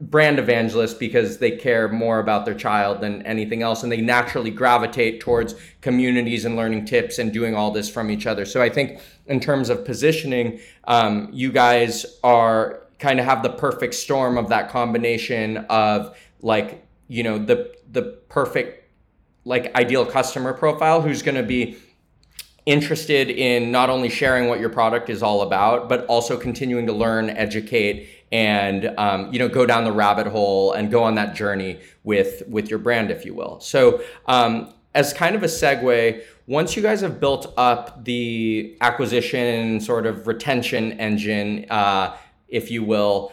brand 0.00 0.38
evangelists 0.38 0.94
because 0.94 1.38
they 1.38 1.50
care 1.50 1.88
more 1.88 2.20
about 2.20 2.44
their 2.44 2.54
child 2.54 3.00
than 3.00 3.22
anything 3.22 3.60
else 3.62 3.82
and 3.82 3.90
they 3.90 4.00
naturally 4.00 4.50
gravitate 4.50 5.20
towards 5.20 5.54
communities 5.80 6.44
and 6.44 6.56
learning 6.56 6.84
tips 6.84 7.18
and 7.18 7.32
doing 7.32 7.54
all 7.54 7.70
this 7.70 7.88
from 7.88 8.10
each 8.10 8.26
other. 8.26 8.44
So 8.44 8.60
i 8.62 8.68
think 8.68 9.00
in 9.26 9.40
terms 9.40 9.70
of 9.70 9.84
positioning 9.84 10.60
um, 10.84 11.28
you 11.32 11.50
guys 11.50 12.04
are 12.22 12.82
kind 12.98 13.18
of 13.18 13.24
have 13.24 13.42
the 13.42 13.50
perfect 13.50 13.94
storm 13.94 14.38
of 14.38 14.48
that 14.48 14.68
combination 14.68 15.58
of 15.68 16.16
like 16.40 16.86
you 17.08 17.22
know 17.22 17.38
the 17.38 17.74
the 17.90 18.02
perfect 18.28 18.90
like 19.44 19.74
ideal 19.74 20.06
customer 20.06 20.52
profile 20.52 21.02
who's 21.02 21.22
going 21.22 21.36
to 21.36 21.42
be 21.42 21.76
interested 22.66 23.30
in 23.30 23.70
not 23.70 23.90
only 23.90 24.08
sharing 24.08 24.48
what 24.48 24.58
your 24.58 24.70
product 24.70 25.10
is 25.10 25.22
all 25.22 25.42
about 25.42 25.88
but 25.88 26.06
also 26.06 26.36
continuing 26.36 26.86
to 26.86 26.92
learn 26.92 27.30
educate 27.30 28.08
and 28.32 28.86
um, 28.98 29.32
you 29.32 29.38
know 29.38 29.48
go 29.48 29.66
down 29.66 29.84
the 29.84 29.92
rabbit 29.92 30.26
hole 30.26 30.72
and 30.72 30.90
go 30.90 31.02
on 31.02 31.14
that 31.14 31.34
journey 31.34 31.78
with 32.04 32.42
with 32.48 32.70
your 32.70 32.78
brand 32.78 33.10
if 33.10 33.24
you 33.24 33.34
will 33.34 33.60
so 33.60 34.02
um, 34.26 34.72
as 34.94 35.12
kind 35.12 35.34
of 35.36 35.42
a 35.42 35.46
segue 35.46 36.22
once 36.46 36.76
you 36.76 36.82
guys 36.82 37.00
have 37.00 37.20
built 37.20 37.52
up 37.56 38.04
the 38.04 38.76
acquisition 38.80 39.80
sort 39.80 40.06
of 40.06 40.26
retention 40.26 40.92
engine 40.92 41.66
uh, 41.70 42.16
if 42.54 42.70
you 42.70 42.84
will. 42.84 43.32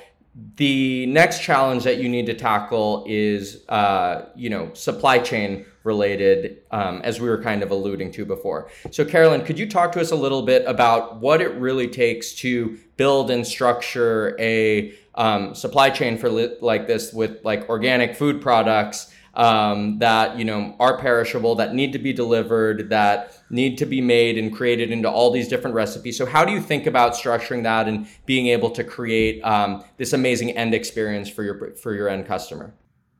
The 0.55 1.05
next 1.05 1.41
challenge 1.41 1.83
that 1.83 1.97
you 1.97 2.09
need 2.09 2.25
to 2.25 2.33
tackle 2.33 3.05
is, 3.07 3.63
uh, 3.69 4.29
you 4.35 4.49
know, 4.49 4.73
supply 4.73 5.19
chain 5.19 5.65
related, 5.83 6.61
um, 6.71 7.01
as 7.03 7.19
we 7.19 7.27
were 7.27 7.41
kind 7.41 7.63
of 7.63 7.71
alluding 7.71 8.11
to 8.13 8.25
before. 8.25 8.69
So, 8.91 9.03
Carolyn, 9.03 9.43
could 9.43 9.57
you 9.57 9.67
talk 9.67 9.91
to 9.93 10.01
us 10.01 10.11
a 10.11 10.15
little 10.15 10.43
bit 10.43 10.63
about 10.67 11.19
what 11.19 11.41
it 11.41 11.53
really 11.55 11.87
takes 11.87 12.33
to 12.35 12.77
build 12.97 13.31
and 13.31 13.45
structure 13.45 14.35
a 14.39 14.93
um, 15.15 15.55
supply 15.55 15.89
chain 15.89 16.17
for 16.17 16.29
li- 16.29 16.57
like 16.61 16.87
this 16.87 17.11
with 17.11 17.43
like 17.43 17.69
organic 17.69 18.15
food 18.15 18.41
products? 18.41 19.11
um, 19.33 19.99
that 19.99 20.37
you 20.37 20.45
know 20.45 20.75
are 20.79 20.97
perishable, 20.97 21.55
that 21.55 21.73
need 21.73 21.93
to 21.93 21.99
be 21.99 22.13
delivered, 22.13 22.89
that 22.89 23.37
need 23.49 23.77
to 23.77 23.85
be 23.85 24.01
made 24.01 24.37
and 24.37 24.53
created 24.53 24.91
into 24.91 25.09
all 25.09 25.31
these 25.31 25.47
different 25.47 25.75
recipes. 25.75 26.17
So 26.17 26.25
how 26.25 26.43
do 26.43 26.51
you 26.51 26.61
think 26.61 26.85
about 26.85 27.13
structuring 27.13 27.63
that 27.63 27.87
and 27.87 28.07
being 28.25 28.47
able 28.47 28.71
to 28.71 28.83
create 28.83 29.41
um, 29.41 29.83
this 29.97 30.13
amazing 30.13 30.51
end 30.51 30.73
experience 30.73 31.29
for 31.29 31.43
your 31.43 31.75
for 31.75 31.93
your 31.93 32.09
end 32.09 32.27
customer? 32.27 32.73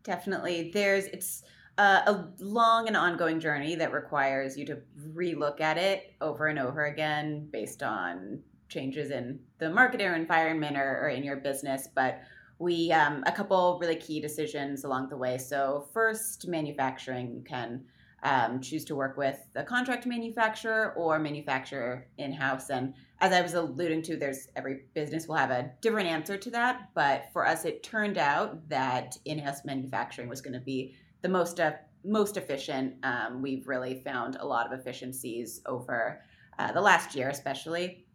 Definitely, 0.03 0.71
there's 0.73 1.05
it's. 1.05 1.43
Uh, 1.81 2.03
a 2.05 2.43
long 2.43 2.87
and 2.87 2.95
ongoing 2.95 3.39
journey 3.39 3.73
that 3.73 3.91
requires 3.91 4.55
you 4.55 4.63
to 4.63 4.77
relook 5.15 5.59
at 5.61 5.79
it 5.79 6.13
over 6.21 6.45
and 6.45 6.59
over 6.59 6.85
again 6.85 7.49
based 7.51 7.81
on 7.81 8.39
changes 8.69 9.09
in 9.09 9.39
the 9.57 9.67
market 9.67 9.99
or 9.99 10.13
environment 10.13 10.77
or, 10.77 10.99
or 11.01 11.09
in 11.09 11.23
your 11.23 11.37
business. 11.37 11.87
But 11.95 12.21
we 12.59 12.91
um, 12.91 13.23
a 13.25 13.31
couple 13.31 13.79
really 13.81 13.95
key 13.95 14.21
decisions 14.21 14.83
along 14.83 15.09
the 15.09 15.17
way. 15.17 15.39
So 15.39 15.87
first, 15.91 16.47
manufacturing. 16.47 17.33
You 17.33 17.43
can 17.43 17.83
um, 18.21 18.61
choose 18.61 18.85
to 18.85 18.95
work 18.95 19.17
with 19.17 19.39
a 19.55 19.63
contract 19.63 20.05
manufacturer 20.05 20.93
or 20.95 21.17
manufacturer 21.17 22.05
in 22.19 22.31
house. 22.31 22.69
And 22.69 22.93
as 23.21 23.33
I 23.33 23.41
was 23.41 23.55
alluding 23.55 24.03
to, 24.03 24.17
there's 24.17 24.49
every 24.55 24.81
business 24.93 25.27
will 25.27 25.37
have 25.37 25.49
a 25.49 25.71
different 25.81 26.09
answer 26.09 26.37
to 26.37 26.51
that. 26.51 26.89
But 26.93 27.29
for 27.33 27.43
us, 27.43 27.65
it 27.65 27.81
turned 27.81 28.19
out 28.19 28.69
that 28.69 29.17
in 29.25 29.39
house 29.39 29.65
manufacturing 29.65 30.29
was 30.29 30.41
going 30.41 30.53
to 30.53 30.59
be 30.59 30.93
the 31.21 31.29
most 31.29 31.59
uh, 31.59 31.73
most 32.03 32.37
efficient. 32.37 32.95
Um, 33.03 33.41
we've 33.41 33.67
really 33.67 34.01
found 34.03 34.37
a 34.37 34.45
lot 34.45 34.71
of 34.71 34.79
efficiencies 34.79 35.61
over 35.65 36.21
uh, 36.57 36.71
the 36.71 36.81
last 36.81 37.15
year, 37.15 37.29
especially 37.29 38.05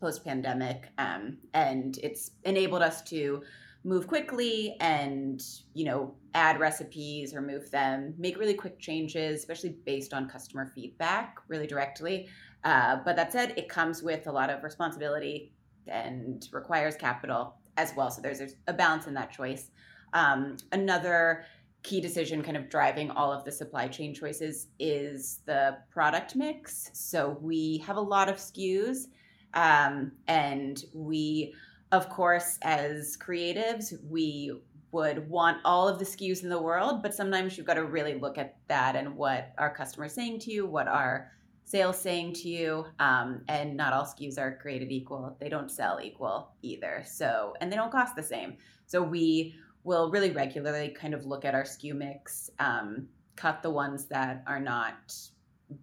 post 0.00 0.24
pandemic, 0.24 0.88
um, 0.98 1.38
and 1.54 1.98
it's 2.02 2.32
enabled 2.44 2.82
us 2.82 3.02
to 3.02 3.42
move 3.84 4.06
quickly 4.06 4.76
and 4.80 5.42
you 5.72 5.84
know 5.84 6.14
add 6.34 6.58
recipes 6.58 7.32
or 7.32 7.40
move 7.40 7.70
them 7.70 8.12
make 8.18 8.36
really 8.36 8.54
quick 8.54 8.78
changes 8.78 9.38
especially 9.38 9.76
based 9.86 10.12
on 10.12 10.28
customer 10.28 10.70
feedback 10.74 11.36
really 11.46 11.66
directly 11.66 12.28
uh, 12.64 12.96
but 13.04 13.14
that 13.14 13.32
said 13.32 13.54
it 13.56 13.68
comes 13.68 14.02
with 14.02 14.26
a 14.26 14.32
lot 14.32 14.50
of 14.50 14.64
responsibility 14.64 15.52
and 15.86 16.48
requires 16.52 16.96
capital 16.96 17.54
as 17.76 17.94
well 17.96 18.10
so 18.10 18.20
there's, 18.20 18.38
there's 18.38 18.56
a 18.66 18.72
balance 18.72 19.06
in 19.06 19.14
that 19.14 19.30
choice 19.30 19.70
um, 20.12 20.56
another 20.72 21.44
key 21.82 22.00
decision 22.00 22.42
kind 22.42 22.56
of 22.56 22.68
driving 22.68 23.10
all 23.10 23.32
of 23.32 23.44
the 23.44 23.52
supply 23.52 23.86
chain 23.88 24.12
choices 24.12 24.68
is 24.78 25.40
the 25.46 25.78
product 25.90 26.34
mix 26.36 26.90
so 26.92 27.38
we 27.40 27.78
have 27.78 27.96
a 27.96 28.00
lot 28.00 28.28
of 28.28 28.36
skus 28.36 29.06
um, 29.54 30.12
and 30.26 30.84
we 30.92 31.54
of 31.92 32.08
course, 32.08 32.58
as 32.62 33.16
creatives, 33.16 33.94
we 34.08 34.52
would 34.90 35.28
want 35.28 35.58
all 35.64 35.88
of 35.88 35.98
the 35.98 36.04
SKUs 36.04 36.42
in 36.42 36.48
the 36.48 36.60
world, 36.60 37.02
but 37.02 37.14
sometimes 37.14 37.56
you've 37.56 37.66
got 37.66 37.74
to 37.74 37.84
really 37.84 38.14
look 38.14 38.38
at 38.38 38.56
that 38.68 38.96
and 38.96 39.16
what 39.16 39.52
our 39.58 39.74
customers 39.74 40.12
saying 40.12 40.40
to 40.40 40.52
you, 40.52 40.66
what 40.66 40.88
our 40.88 41.30
sales 41.64 41.98
saying 41.98 42.32
to 42.32 42.48
you, 42.48 42.86
um, 42.98 43.42
and 43.48 43.76
not 43.76 43.92
all 43.92 44.04
SKUs 44.04 44.38
are 44.38 44.56
created 44.56 44.90
equal. 44.90 45.36
They 45.40 45.48
don't 45.48 45.70
sell 45.70 46.00
equal 46.02 46.50
either. 46.62 47.02
So, 47.06 47.54
and 47.60 47.70
they 47.70 47.76
don't 47.76 47.92
cost 47.92 48.16
the 48.16 48.22
same. 48.22 48.56
So 48.86 49.02
we 49.02 49.54
will 49.88 50.10
really 50.10 50.30
regularly 50.30 50.90
kind 50.90 51.14
of 51.14 51.24
look 51.24 51.46
at 51.46 51.54
our 51.54 51.64
SKU 51.64 51.94
mix, 51.94 52.50
um, 52.58 53.08
cut 53.36 53.62
the 53.62 53.70
ones 53.70 54.04
that 54.04 54.44
are 54.46 54.60
not 54.60 55.14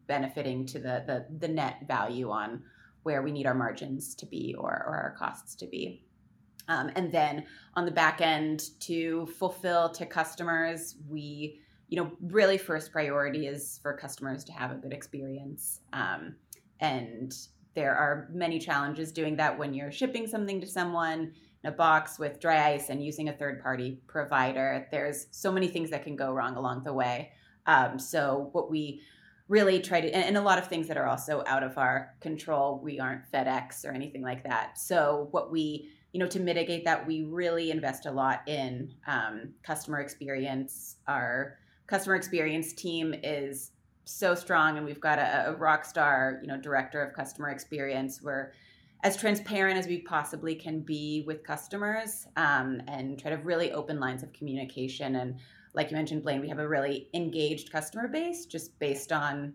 benefiting 0.06 0.64
to 0.68 0.78
the 0.80 1.04
the, 1.08 1.26
the 1.40 1.48
net 1.48 1.78
value 1.88 2.30
on 2.30 2.62
where 3.02 3.24
we 3.24 3.32
need 3.32 3.48
our 3.48 3.56
margins 3.56 4.14
to 4.16 4.28
be 4.28 4.56
or, 4.58 4.70
or 4.70 4.96
our 4.96 5.16
costs 5.18 5.56
to 5.56 5.66
be. 5.66 6.04
Um, 6.68 6.92
and 6.96 7.12
then 7.12 7.46
on 7.74 7.86
the 7.86 7.92
back 7.92 8.22
end 8.22 8.70
to 8.82 9.26
fulfill 9.38 9.90
to 9.90 10.06
customers, 10.06 10.96
we, 11.10 11.60
you 11.88 12.02
know, 12.02 12.12
really 12.22 12.58
first 12.58 12.92
priority 12.92 13.48
is 13.48 13.80
for 13.82 13.94
customers 13.94 14.44
to 14.46 14.52
have 14.52 14.72
a 14.72 14.76
good 14.76 14.94
experience. 14.94 15.82
Um, 15.94 16.36
and 16.80 17.36
there 17.76 17.96
are 17.96 18.30
many 18.32 18.60
challenges 18.60 19.12
doing 19.12 19.36
that 19.38 19.58
when 19.58 19.74
you're 19.74 19.92
shipping 19.92 20.28
something 20.28 20.62
to 20.62 20.68
someone 20.68 21.34
a 21.66 21.72
box 21.72 22.20
with 22.20 22.40
dry 22.40 22.74
ice 22.74 22.90
and 22.90 23.04
using 23.04 23.30
a 23.30 23.34
third 23.34 23.62
party 23.62 24.00
provider. 24.08 24.88
There's 24.92 25.28
so 25.32 25.52
many 25.52 25.68
things 25.68 25.90
that 25.90 26.04
can 26.04 26.16
go 26.16 26.32
wrong 26.32 26.56
along 26.56 26.84
the 26.84 26.94
way. 26.94 27.32
Um, 27.66 27.98
so 28.00 28.50
what 28.52 28.70
we 28.70 29.02
really 29.48 29.80
try 29.80 30.02
to 30.02 30.10
and, 30.12 30.24
and, 30.24 30.38
a 30.38 30.42
lot 30.42 30.58
of 30.58 30.68
things 30.68 30.88
that 30.88 30.98
are 30.98 31.08
also 31.08 31.44
out 31.46 31.64
of 31.64 31.78
our 31.78 32.16
control 32.20 32.80
we 32.84 33.00
aren't 33.00 33.30
fedex 33.32 33.86
or 33.86 33.92
anything 33.92 34.24
like 34.24 34.44
that 34.44 34.78
so 34.78 35.28
what 35.32 35.52
we 35.52 35.88
you 36.14 36.20
know 36.20 36.26
to 36.26 36.40
mitigate 36.40 36.84
that 36.84 37.06
we 37.06 37.24
really 37.24 37.70
invest 37.70 38.08
a 38.08 38.12
lot 38.12 38.42
in 38.48 38.92
um, 39.06 39.54
customer 39.62 40.00
experience 40.00 40.96
our 41.08 41.60
customer 41.86 42.16
experience 42.16 42.74
team 42.74 43.14
is 43.24 43.72
so 44.06 44.34
strong 44.34 44.78
and 44.78 44.86
we've 44.86 45.02
got 45.02 45.20
a, 45.20 45.50
a 45.50 45.54
rock 45.54 45.86
star 45.86 46.40
you 46.42 46.48
know 46.48 46.58
director 46.58 47.04
of 47.04 47.14
customer 47.14 47.50
experience 47.50 48.22
we're 48.24 48.52
as 49.04 49.18
transparent 49.18 49.78
as 49.78 49.88
we 49.88 50.02
possibly 50.02 50.56
can 50.56 50.80
be 50.80 51.24
with 51.28 51.44
customers 51.44 52.28
um, 52.38 52.82
and 52.88 53.20
try 53.20 53.30
to 53.30 53.38
really 53.38 53.72
open 53.72 54.00
lines 54.00 54.24
of 54.24 54.34
communication 54.34 55.16
and 55.18 55.40
like 55.76 55.92
you 55.92 55.98
mentioned, 55.98 56.24
Blaine, 56.24 56.42
we 56.42 56.50
have 56.50 56.60
a 56.60 56.68
really 56.68 57.10
engaged 57.14 57.72
customer 57.72 58.08
base 58.08 58.46
just 58.46 58.78
based 58.80 59.12
on 59.12 59.54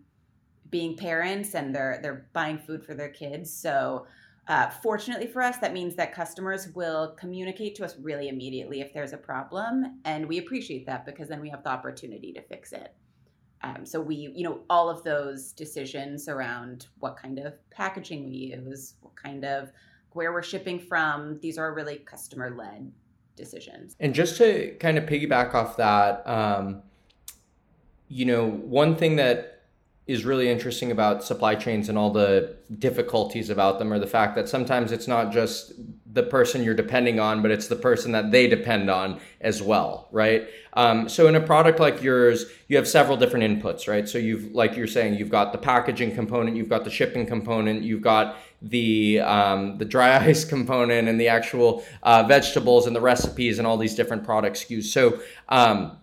being 0.69 0.95
parents 0.95 1.55
and 1.55 1.75
they're 1.75 1.99
they're 2.01 2.27
buying 2.31 2.57
food 2.57 2.85
for 2.85 2.93
their 2.93 3.09
kids. 3.09 3.51
So 3.51 4.05
uh, 4.47 4.69
fortunately 4.69 5.27
for 5.27 5.41
us, 5.41 5.57
that 5.57 5.73
means 5.73 5.95
that 5.95 6.13
customers 6.13 6.69
will 6.69 7.15
communicate 7.17 7.75
to 7.75 7.85
us 7.85 7.95
really 7.99 8.29
immediately 8.29 8.81
if 8.81 8.93
there's 8.93 9.13
a 9.13 9.17
problem, 9.17 9.99
and 10.05 10.25
we 10.25 10.39
appreciate 10.39 10.85
that 10.85 11.05
because 11.05 11.27
then 11.27 11.41
we 11.41 11.49
have 11.49 11.63
the 11.63 11.69
opportunity 11.69 12.31
to 12.33 12.41
fix 12.41 12.71
it. 12.71 12.93
Um, 13.63 13.85
so 13.85 14.01
we, 14.01 14.15
you 14.15 14.43
know, 14.43 14.59
all 14.69 14.89
of 14.89 15.03
those 15.03 15.51
decisions 15.51 16.27
around 16.27 16.87
what 16.99 17.15
kind 17.15 17.39
of 17.39 17.53
packaging 17.69 18.25
we 18.25 18.55
use, 18.55 18.95
what 19.01 19.15
kind 19.15 19.45
of 19.45 19.71
where 20.13 20.33
we're 20.33 20.43
shipping 20.43 20.79
from, 20.79 21.39
these 21.41 21.57
are 21.57 21.73
really 21.73 21.97
customer 21.97 22.49
led 22.49 22.91
decisions. 23.35 23.95
And 23.99 24.13
just 24.13 24.37
to 24.37 24.75
kind 24.79 24.97
of 24.97 25.05
piggyback 25.05 25.53
off 25.53 25.77
that, 25.77 26.27
um, 26.27 26.81
you 28.07 28.25
know, 28.25 28.49
one 28.49 28.95
thing 28.95 29.15
that 29.17 29.50
is 30.07 30.25
really 30.25 30.49
interesting 30.49 30.91
about 30.91 31.23
supply 31.23 31.55
chains 31.55 31.87
and 31.87 31.97
all 31.97 32.11
the 32.11 32.55
difficulties 32.79 33.49
about 33.49 33.79
them 33.79 33.93
are 33.93 33.99
the 33.99 34.07
fact 34.07 34.35
that 34.35 34.49
sometimes 34.49 34.91
it's 34.91 35.07
not 35.07 35.31
just 35.31 35.73
the 36.13 36.23
person 36.23 36.63
you're 36.63 36.73
depending 36.73 37.19
on, 37.19 37.41
but 37.41 37.51
it's 37.51 37.67
the 37.67 37.75
person 37.75 38.11
that 38.11 38.31
they 38.31 38.47
depend 38.47 38.89
on 38.89 39.19
as 39.39 39.61
well, 39.61 40.09
right? 40.11 40.49
Um, 40.73 41.07
so 41.07 41.27
in 41.27 41.35
a 41.35 41.39
product 41.39 41.79
like 41.79 42.01
yours, 42.01 42.45
you 42.67 42.75
have 42.77 42.87
several 42.87 43.15
different 43.15 43.45
inputs, 43.45 43.87
right? 43.87 44.09
So 44.09 44.17
you've, 44.17 44.51
like 44.53 44.75
you're 44.75 44.87
saying, 44.87 45.15
you've 45.15 45.29
got 45.29 45.51
the 45.51 45.57
packaging 45.57 46.15
component, 46.15 46.57
you've 46.57 46.69
got 46.69 46.83
the 46.83 46.89
shipping 46.89 47.25
component, 47.25 47.83
you've 47.83 48.01
got 48.01 48.37
the 48.61 49.19
um, 49.21 49.77
the 49.77 49.85
dry 49.85 50.17
ice 50.27 50.43
component, 50.43 51.07
and 51.07 51.19
the 51.19 51.27
actual 51.27 51.83
uh, 52.03 52.23
vegetables 52.23 52.87
and 52.87 52.95
the 52.95 53.01
recipes 53.01 53.59
and 53.59 53.67
all 53.67 53.77
these 53.77 53.95
different 53.95 54.23
product 54.23 54.57
SKUs. 54.57 54.85
So 54.85 55.19
um, 55.47 55.97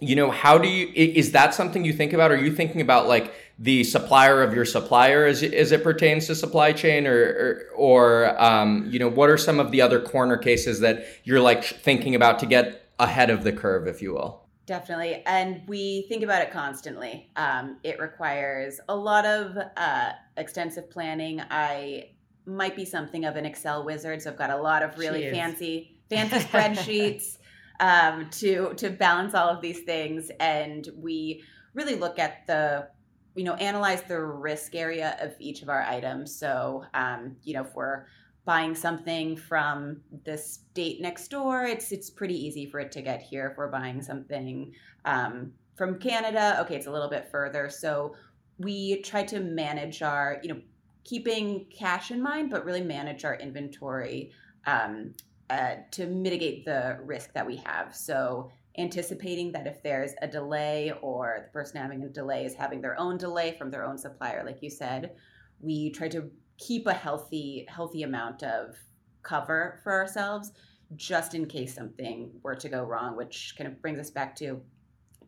you 0.00 0.14
know 0.14 0.30
how 0.30 0.58
do 0.58 0.68
you 0.68 0.90
is 0.94 1.32
that 1.32 1.54
something 1.54 1.84
you 1.84 1.92
think 1.92 2.12
about? 2.12 2.30
Are 2.30 2.36
you 2.36 2.54
thinking 2.54 2.80
about 2.80 3.08
like 3.08 3.34
the 3.58 3.84
supplier 3.84 4.42
of 4.42 4.54
your 4.54 4.66
supplier 4.66 5.24
as, 5.24 5.42
as 5.42 5.72
it 5.72 5.82
pertains 5.82 6.26
to 6.26 6.34
supply 6.34 6.72
chain? 6.72 7.06
Or 7.06 7.18
or, 7.18 7.62
or 7.76 8.42
um, 8.42 8.86
you 8.90 8.98
know 8.98 9.08
what 9.08 9.30
are 9.30 9.38
some 9.38 9.58
of 9.58 9.70
the 9.70 9.80
other 9.80 10.00
corner 10.00 10.36
cases 10.36 10.80
that 10.80 11.06
you're 11.24 11.40
like 11.40 11.64
thinking 11.64 12.14
about 12.14 12.38
to 12.40 12.46
get 12.46 12.88
ahead 12.98 13.30
of 13.30 13.44
the 13.44 13.52
curve 13.52 13.86
if 13.86 14.02
you 14.02 14.12
will? 14.12 14.42
Definitely. 14.66 15.22
And 15.26 15.62
we 15.68 16.06
think 16.08 16.24
about 16.24 16.42
it 16.42 16.50
constantly. 16.50 17.30
Um, 17.36 17.76
it 17.84 18.00
requires 18.00 18.80
a 18.88 18.96
lot 18.96 19.24
of 19.24 19.56
uh, 19.76 20.10
extensive 20.36 20.90
planning. 20.90 21.40
I 21.50 22.10
might 22.46 22.76
be 22.76 22.84
something 22.84 23.24
of 23.24 23.36
an 23.36 23.44
excel 23.44 23.84
wizard 23.84 24.22
so 24.22 24.30
i've 24.30 24.38
got 24.38 24.50
a 24.50 24.56
lot 24.56 24.82
of 24.82 24.96
really 24.98 25.30
fancy 25.30 25.98
fancy 26.08 26.36
spreadsheets 26.36 27.38
um, 27.80 28.28
to 28.30 28.74
to 28.74 28.90
balance 28.90 29.34
all 29.34 29.48
of 29.48 29.60
these 29.60 29.80
things, 29.80 30.30
and 30.40 30.88
we 30.96 31.42
really 31.74 31.96
look 31.96 32.18
at 32.18 32.46
the 32.46 32.88
you 33.34 33.44
know 33.44 33.54
analyze 33.54 34.02
the 34.02 34.18
risk 34.20 34.74
area 34.74 35.16
of 35.20 35.34
each 35.38 35.62
of 35.62 35.68
our 35.68 35.82
items. 35.82 36.34
So 36.34 36.84
um, 36.94 37.36
you 37.44 37.54
know 37.54 37.62
if 37.62 37.74
we're 37.74 38.06
buying 38.44 38.74
something 38.74 39.36
from 39.36 40.00
the 40.24 40.38
state 40.38 41.00
next 41.00 41.28
door, 41.28 41.64
it's 41.64 41.92
it's 41.92 42.10
pretty 42.10 42.34
easy 42.34 42.66
for 42.66 42.80
it 42.80 42.92
to 42.92 43.02
get 43.02 43.20
here. 43.20 43.48
If 43.50 43.58
we're 43.58 43.70
buying 43.70 44.00
something 44.02 44.72
um, 45.04 45.52
from 45.76 45.98
Canada, 45.98 46.58
okay, 46.60 46.76
it's 46.76 46.86
a 46.86 46.92
little 46.92 47.10
bit 47.10 47.28
further. 47.30 47.68
So 47.68 48.14
we 48.58 49.02
try 49.02 49.22
to 49.24 49.40
manage 49.40 50.00
our 50.02 50.38
you 50.42 50.54
know 50.54 50.60
keeping 51.04 51.66
cash 51.66 52.10
in 52.10 52.20
mind, 52.22 52.50
but 52.50 52.64
really 52.64 52.82
manage 52.82 53.24
our 53.24 53.36
inventory 53.36 54.32
um, 54.66 55.14
uh, 55.50 55.76
to 55.92 56.06
mitigate 56.06 56.64
the 56.64 56.98
risk 57.04 57.32
that 57.32 57.46
we 57.46 57.56
have. 57.56 57.94
So, 57.94 58.50
anticipating 58.78 59.52
that 59.52 59.66
if 59.66 59.82
there's 59.82 60.12
a 60.20 60.28
delay 60.28 60.92
or 61.00 61.44
the 61.46 61.50
person 61.50 61.80
having 61.80 62.02
a 62.02 62.08
delay 62.08 62.44
is 62.44 62.54
having 62.54 62.82
their 62.82 62.98
own 63.00 63.16
delay 63.16 63.56
from 63.56 63.70
their 63.70 63.86
own 63.86 63.96
supplier, 63.96 64.44
like 64.44 64.62
you 64.62 64.68
said, 64.68 65.12
we 65.60 65.90
try 65.90 66.08
to 66.08 66.30
keep 66.58 66.86
a 66.86 66.92
healthy 66.92 67.66
healthy 67.68 68.02
amount 68.02 68.42
of 68.42 68.74
cover 69.22 69.80
for 69.82 69.92
ourselves 69.92 70.52
just 70.94 71.34
in 71.34 71.46
case 71.46 71.74
something 71.74 72.30
were 72.42 72.54
to 72.54 72.68
go 72.68 72.82
wrong, 72.82 73.16
which 73.16 73.54
kind 73.58 73.66
of 73.66 73.80
brings 73.82 73.98
us 73.98 74.10
back 74.10 74.36
to 74.36 74.60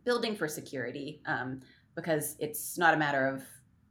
building 0.04 0.36
for 0.36 0.46
security 0.46 1.20
um, 1.26 1.60
because 1.96 2.36
it's 2.38 2.78
not 2.78 2.94
a 2.94 2.96
matter 2.96 3.26
of 3.26 3.42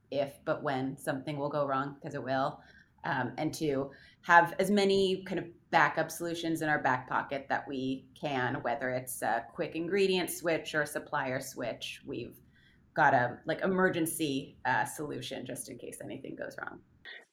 if 0.10 0.40
but 0.46 0.64
when 0.64 0.98
something 0.98 1.38
will 1.38 1.50
go 1.50 1.66
wrong 1.66 1.96
because 2.00 2.16
it 2.16 2.24
will 2.24 2.60
um, 3.04 3.34
and 3.38 3.54
to 3.54 3.92
have 4.22 4.54
as 4.60 4.72
many 4.72 5.24
kind 5.26 5.40
of 5.40 5.46
backup 5.72 6.10
solutions 6.10 6.62
in 6.62 6.70
our 6.70 6.80
back 6.80 7.10
pocket 7.10 7.46
that 7.50 7.68
we 7.68 8.06
can, 8.20 8.56
whether 8.62 8.90
it's 8.90 9.22
a 9.22 9.46
quick 9.54 9.76
ingredient 9.76 10.30
switch 10.30 10.74
or 10.76 10.86
supplier 10.86 11.40
switch. 11.40 12.02
We've 12.06 12.36
got 12.96 13.14
a 13.14 13.38
like 13.46 13.62
emergency 13.62 14.58
uh, 14.66 14.86
solution 14.86 15.46
just 15.46 15.70
in 15.70 15.78
case 15.78 16.00
anything 16.04 16.36
goes 16.36 16.56
wrong. 16.60 16.80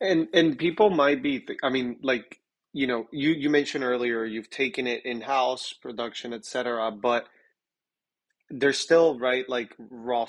And 0.01 0.29
and 0.35 0.59
people 0.59 0.91
might 0.91 1.23
be, 1.23 1.41
th- 1.41 1.59
I 1.63 1.71
mean, 1.71 1.97
like 2.03 2.41
you 2.73 2.87
know, 2.87 3.07
you 3.13 3.31
you 3.31 3.51
mentioned 3.51 3.85
earlier 3.85 4.25
you've 4.25 4.51
taken 4.51 4.87
it 4.87 5.05
in 5.05 5.21
house 5.21 5.73
production, 5.73 6.33
etc. 6.33 6.91
But 6.91 7.27
there's 8.51 8.79
still 8.79 9.19
right 9.19 9.49
like 9.49 9.75
raw 9.79 10.27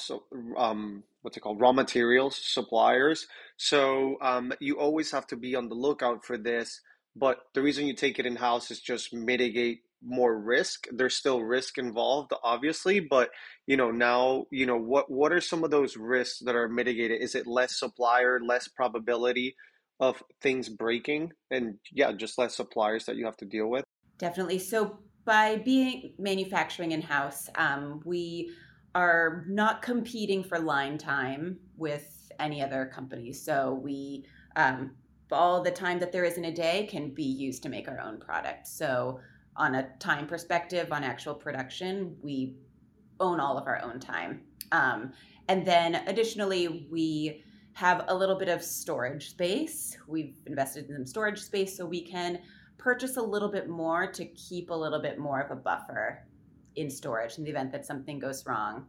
um 0.57 1.03
what's 1.21 1.37
it 1.37 1.41
called 1.41 1.59
raw 1.59 1.71
materials 1.71 2.39
suppliers 2.41 3.27
so 3.57 4.17
um, 4.21 4.53
you 4.59 4.79
always 4.79 5.11
have 5.11 5.27
to 5.27 5.35
be 5.35 5.55
on 5.55 5.69
the 5.69 5.75
lookout 5.75 6.23
for 6.25 6.37
this 6.37 6.81
but 7.15 7.39
the 7.53 7.61
reason 7.61 7.87
you 7.87 7.93
take 7.93 8.19
it 8.19 8.25
in 8.25 8.35
house 8.35 8.71
is 8.71 8.79
just 8.79 9.13
mitigate 9.13 9.81
more 10.03 10.37
risk. 10.37 10.87
There's 10.91 11.15
still 11.15 11.41
risk 11.41 11.77
involved, 11.77 12.31
obviously, 12.43 12.99
but 12.99 13.29
you 13.65 13.77
know 13.77 13.91
now 13.91 14.45
you 14.51 14.65
know 14.65 14.77
what 14.77 15.09
what 15.09 15.31
are 15.31 15.41
some 15.41 15.63
of 15.63 15.71
those 15.71 15.97
risks 15.97 16.39
that 16.45 16.55
are 16.55 16.69
mitigated? 16.69 17.21
Is 17.21 17.35
it 17.35 17.47
less 17.47 17.79
supplier, 17.79 18.39
less 18.39 18.67
probability 18.67 19.55
of 19.99 20.21
things 20.41 20.69
breaking, 20.69 21.31
and 21.49 21.75
yeah, 21.91 22.11
just 22.11 22.37
less 22.37 22.55
suppliers 22.55 23.05
that 23.05 23.15
you 23.15 23.25
have 23.25 23.37
to 23.37 23.45
deal 23.45 23.67
with? 23.67 23.83
Definitely. 24.17 24.59
So 24.59 24.99
by 25.25 25.57
being 25.57 26.13
manufacturing 26.19 26.91
in 26.91 27.01
house, 27.01 27.49
um, 27.55 28.01
we 28.05 28.51
are 28.93 29.45
not 29.49 29.81
competing 29.81 30.43
for 30.43 30.59
line 30.59 30.97
time 30.97 31.57
with 31.75 32.31
any 32.39 32.61
other 32.61 32.85
companies. 32.93 33.43
So 33.43 33.79
we 33.83 34.25
um, 34.55 34.91
all 35.31 35.61
the 35.61 35.71
time 35.71 35.99
that 35.99 36.11
there 36.11 36.23
is 36.23 36.37
in 36.37 36.45
a 36.45 36.53
day 36.53 36.87
can 36.89 37.09
be 37.09 37.23
used 37.23 37.63
to 37.63 37.69
make 37.69 37.87
our 37.87 37.99
own 37.99 38.19
product. 38.19 38.67
So 38.67 39.19
on 39.55 39.75
a 39.75 39.89
time 39.99 40.27
perspective, 40.27 40.91
on 40.91 41.03
actual 41.03 41.33
production, 41.33 42.17
we 42.21 42.55
own 43.19 43.39
all 43.39 43.57
of 43.57 43.67
our 43.67 43.81
own 43.81 43.99
time. 43.99 44.41
Um, 44.71 45.13
and 45.47 45.65
then 45.65 45.95
additionally, 46.07 46.87
we 46.91 47.43
have 47.73 48.05
a 48.07 48.15
little 48.15 48.37
bit 48.37 48.49
of 48.49 48.63
storage 48.63 49.29
space. 49.29 49.97
We've 50.07 50.35
invested 50.45 50.89
in 50.89 50.95
some 50.95 51.05
storage 51.05 51.39
space 51.39 51.75
so 51.75 51.85
we 51.85 52.01
can 52.01 52.39
purchase 52.77 53.17
a 53.17 53.21
little 53.21 53.49
bit 53.49 53.67
more 53.67 54.07
to 54.11 54.25
keep 54.25 54.69
a 54.69 54.73
little 54.73 55.01
bit 55.01 55.17
more 55.17 55.41
of 55.41 55.51
a 55.51 55.55
buffer 55.55 56.25
in 56.75 56.89
storage 56.89 57.37
in 57.37 57.43
the 57.43 57.49
event 57.49 57.71
that 57.71 57.85
something 57.85 58.19
goes 58.19 58.45
wrong. 58.45 58.85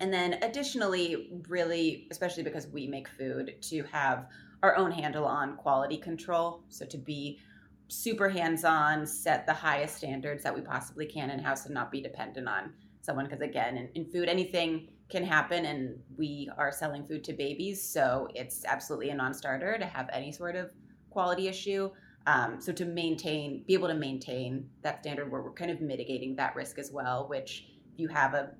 And 0.00 0.12
then 0.12 0.38
additionally, 0.42 1.42
really, 1.48 2.08
especially 2.10 2.42
because 2.42 2.66
we 2.68 2.86
make 2.86 3.08
food, 3.08 3.56
to 3.62 3.82
have 3.92 4.26
our 4.62 4.76
own 4.76 4.90
handle 4.90 5.24
on 5.24 5.56
quality 5.56 5.96
control. 5.96 6.62
So 6.68 6.84
to 6.86 6.98
be 6.98 7.40
super 7.88 8.28
hands 8.28 8.64
on, 8.64 9.06
set 9.06 9.46
the 9.46 9.52
highest 9.52 9.96
standards 9.96 10.42
that 10.42 10.54
we 10.54 10.60
possibly 10.60 11.06
can 11.06 11.30
in 11.30 11.38
house 11.38 11.66
and 11.66 11.74
not 11.74 11.90
be 11.90 12.00
dependent 12.00 12.48
on 12.48 12.72
someone. 13.00 13.26
Because 13.26 13.40
again, 13.40 13.76
in, 13.76 13.88
in 13.94 14.10
food, 14.10 14.28
anything 14.28 14.88
can 15.08 15.24
happen, 15.24 15.64
and 15.66 15.98
we 16.16 16.48
are 16.56 16.70
selling 16.70 17.04
food 17.04 17.24
to 17.24 17.32
babies. 17.32 17.82
So 17.82 18.28
it's 18.34 18.64
absolutely 18.64 19.10
a 19.10 19.14
non 19.14 19.34
starter 19.34 19.76
to 19.78 19.86
have 19.86 20.08
any 20.12 20.30
sort 20.30 20.56
of 20.56 20.72
quality 21.10 21.48
issue. 21.48 21.90
Um, 22.26 22.60
so 22.60 22.72
to 22.72 22.84
maintain, 22.84 23.64
be 23.66 23.74
able 23.74 23.88
to 23.88 23.94
maintain 23.94 24.68
that 24.82 25.00
standard 25.00 25.32
where 25.32 25.42
we're 25.42 25.52
kind 25.52 25.70
of 25.70 25.80
mitigating 25.80 26.36
that 26.36 26.54
risk 26.54 26.78
as 26.78 26.92
well, 26.92 27.26
which 27.28 27.64
if 27.92 27.98
you 27.98 28.08
have 28.08 28.34
a 28.34 28.50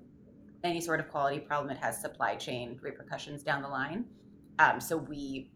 any 0.63 0.81
sort 0.81 0.99
of 0.99 1.09
quality 1.09 1.39
problem, 1.39 1.75
it 1.75 1.79
has 1.81 1.99
supply 1.99 2.35
chain 2.35 2.77
repercussions 2.81 3.43
down 3.43 3.61
the 3.61 3.67
line. 3.67 4.05
Um, 4.59 4.79
so 4.79 4.97
we 4.97 5.49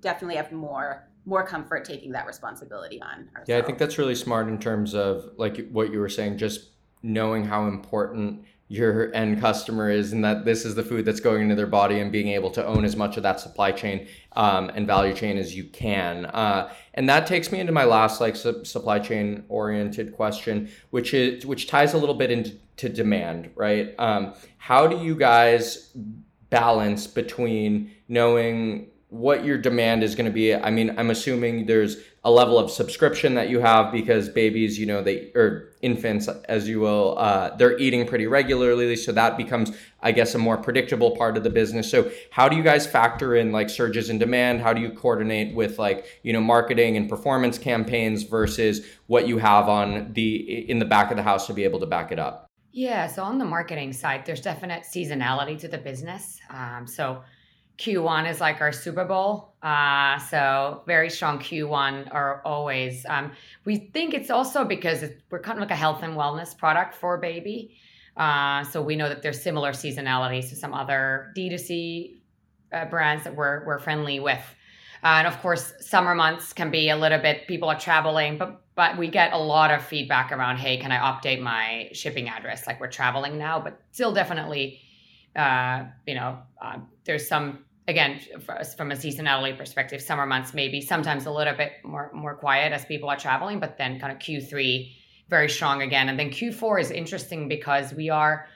definitely 0.00 0.36
have 0.36 0.52
more 0.52 1.06
more 1.26 1.46
comfort 1.46 1.84
taking 1.84 2.12
that 2.12 2.26
responsibility 2.26 3.00
on 3.02 3.28
ourselves. 3.28 3.48
Yeah, 3.48 3.58
I 3.58 3.62
think 3.62 3.78
that's 3.78 3.98
really 3.98 4.14
smart 4.14 4.48
in 4.48 4.58
terms 4.58 4.94
of 4.94 5.30
like 5.36 5.68
what 5.70 5.92
you 5.92 6.00
were 6.00 6.08
saying, 6.08 6.38
just 6.38 6.70
knowing 7.02 7.44
how 7.44 7.66
important 7.66 8.44
your 8.70 9.12
end 9.16 9.40
customer 9.40 9.90
is 9.90 10.12
and 10.12 10.24
that 10.24 10.44
this 10.44 10.64
is 10.64 10.76
the 10.76 10.82
food 10.82 11.04
that's 11.04 11.18
going 11.18 11.42
into 11.42 11.56
their 11.56 11.66
body 11.66 11.98
and 11.98 12.12
being 12.12 12.28
able 12.28 12.50
to 12.50 12.64
own 12.64 12.84
as 12.84 12.94
much 12.94 13.16
of 13.16 13.24
that 13.24 13.40
supply 13.40 13.72
chain 13.72 14.06
um, 14.36 14.70
and 14.76 14.86
value 14.86 15.12
chain 15.12 15.36
as 15.36 15.56
you 15.56 15.64
can 15.64 16.26
uh, 16.26 16.72
and 16.94 17.08
that 17.08 17.26
takes 17.26 17.50
me 17.50 17.58
into 17.58 17.72
my 17.72 17.82
last 17.82 18.20
like 18.20 18.36
su- 18.36 18.64
supply 18.64 19.00
chain 19.00 19.42
oriented 19.48 20.12
question 20.12 20.70
which 20.90 21.12
is 21.12 21.44
which 21.44 21.66
ties 21.66 21.94
a 21.94 21.98
little 21.98 22.14
bit 22.14 22.30
into 22.30 22.88
demand 22.88 23.50
right 23.56 23.92
um, 23.98 24.32
how 24.58 24.86
do 24.86 24.98
you 24.98 25.16
guys 25.16 25.90
balance 26.50 27.08
between 27.08 27.90
knowing 28.06 28.89
what 29.10 29.44
your 29.44 29.58
demand 29.58 30.04
is 30.04 30.14
going 30.14 30.26
to 30.26 30.32
be. 30.32 30.54
I 30.54 30.70
mean, 30.70 30.96
I'm 30.96 31.10
assuming 31.10 31.66
there's 31.66 31.96
a 32.22 32.30
level 32.30 32.58
of 32.58 32.70
subscription 32.70 33.34
that 33.34 33.48
you 33.48 33.58
have 33.58 33.90
because 33.90 34.28
babies, 34.28 34.78
you 34.78 34.86
know, 34.86 35.02
they 35.02 35.32
or 35.34 35.72
infants, 35.82 36.28
as 36.28 36.68
you 36.68 36.78
will, 36.78 37.18
uh, 37.18 37.56
they're 37.56 37.76
eating 37.78 38.06
pretty 38.06 38.28
regularly, 38.28 38.94
so 38.94 39.10
that 39.10 39.36
becomes, 39.36 39.72
I 40.00 40.12
guess, 40.12 40.34
a 40.36 40.38
more 40.38 40.56
predictable 40.56 41.16
part 41.16 41.36
of 41.36 41.42
the 41.42 41.50
business. 41.50 41.90
So, 41.90 42.10
how 42.30 42.48
do 42.48 42.56
you 42.56 42.62
guys 42.62 42.86
factor 42.86 43.34
in 43.34 43.50
like 43.50 43.68
surges 43.68 44.10
in 44.10 44.18
demand? 44.18 44.60
How 44.60 44.72
do 44.72 44.80
you 44.80 44.90
coordinate 44.90 45.56
with 45.56 45.78
like 45.78 46.06
you 46.22 46.32
know 46.32 46.40
marketing 46.40 46.96
and 46.96 47.08
performance 47.08 47.58
campaigns 47.58 48.22
versus 48.22 48.86
what 49.08 49.26
you 49.26 49.38
have 49.38 49.68
on 49.68 50.12
the 50.12 50.70
in 50.70 50.78
the 50.78 50.84
back 50.84 51.10
of 51.10 51.16
the 51.16 51.22
house 51.24 51.48
to 51.48 51.52
be 51.52 51.64
able 51.64 51.80
to 51.80 51.86
back 51.86 52.12
it 52.12 52.20
up? 52.20 52.46
Yeah, 52.72 53.08
so 53.08 53.24
on 53.24 53.38
the 53.38 53.44
marketing 53.44 53.92
side, 53.92 54.24
there's 54.24 54.40
definite 54.40 54.84
seasonality 54.84 55.58
to 55.58 55.68
the 55.68 55.78
business. 55.78 56.38
Um, 56.50 56.86
so 56.86 57.22
Q1 57.80 58.30
is 58.30 58.40
like 58.40 58.60
our 58.60 58.72
Super 58.72 59.06
Bowl. 59.06 59.54
Uh, 59.62 60.18
so 60.18 60.82
very 60.86 61.08
strong 61.08 61.38
Q1 61.38 62.12
are 62.12 62.42
always. 62.44 63.06
Um, 63.08 63.32
we 63.64 63.76
think 63.76 64.12
it's 64.12 64.28
also 64.28 64.64
because 64.64 65.02
we're 65.30 65.40
kind 65.40 65.56
of 65.56 65.62
like 65.62 65.70
a 65.70 65.76
health 65.76 66.02
and 66.02 66.14
wellness 66.14 66.56
product 66.56 66.94
for 66.94 67.16
baby. 67.16 67.74
Uh, 68.18 68.64
so 68.64 68.82
we 68.82 68.96
know 68.96 69.08
that 69.08 69.22
there's 69.22 69.40
similar 69.40 69.72
seasonality 69.72 70.46
to 70.50 70.54
some 70.54 70.74
other 70.74 71.32
D2C 71.34 72.18
uh, 72.72 72.84
brands 72.84 73.24
that 73.24 73.34
we're, 73.34 73.64
we're 73.64 73.78
friendly 73.78 74.20
with. 74.20 74.44
Uh, 75.02 75.24
and 75.24 75.26
of 75.26 75.40
course, 75.40 75.72
summer 75.80 76.14
months 76.14 76.52
can 76.52 76.70
be 76.70 76.90
a 76.90 76.96
little 76.96 77.18
bit, 77.18 77.48
people 77.48 77.70
are 77.70 77.78
traveling, 77.78 78.36
but 78.36 78.62
but 78.74 78.96
we 78.96 79.08
get 79.08 79.34
a 79.34 79.38
lot 79.38 79.70
of 79.70 79.84
feedback 79.84 80.32
around, 80.32 80.56
hey, 80.56 80.78
can 80.78 80.90
I 80.90 80.96
update 80.96 81.42
my 81.42 81.90
shipping 81.92 82.30
address? 82.30 82.66
Like 82.66 82.80
we're 82.80 82.90
traveling 82.90 83.36
now, 83.36 83.60
but 83.60 83.78
still 83.90 84.14
definitely, 84.14 84.80
uh, 85.36 85.84
you 86.06 86.14
know, 86.14 86.38
uh, 86.62 86.78
there's 87.04 87.28
some 87.28 87.64
again 87.90 88.20
from 88.76 88.90
a 88.90 88.94
seasonality 88.94 89.56
perspective 89.56 90.00
summer 90.00 90.26
months 90.26 90.54
maybe 90.54 90.80
sometimes 90.80 91.26
a 91.26 91.30
little 91.30 91.56
bit 91.62 91.72
more 91.84 92.10
more 92.14 92.34
quiet 92.34 92.72
as 92.72 92.84
people 92.86 93.08
are 93.08 93.20
traveling 93.26 93.60
but 93.60 93.76
then 93.76 94.00
kind 94.00 94.12
of 94.12 94.18
q3 94.18 94.90
very 95.30 95.48
strong 95.48 95.80
again. 95.80 96.08
And 96.08 96.18
then 96.18 96.30
q4 96.30 96.80
is 96.80 96.90
interesting 96.90 97.48
because 97.48 97.94
we 97.94 98.10
are 98.10 98.46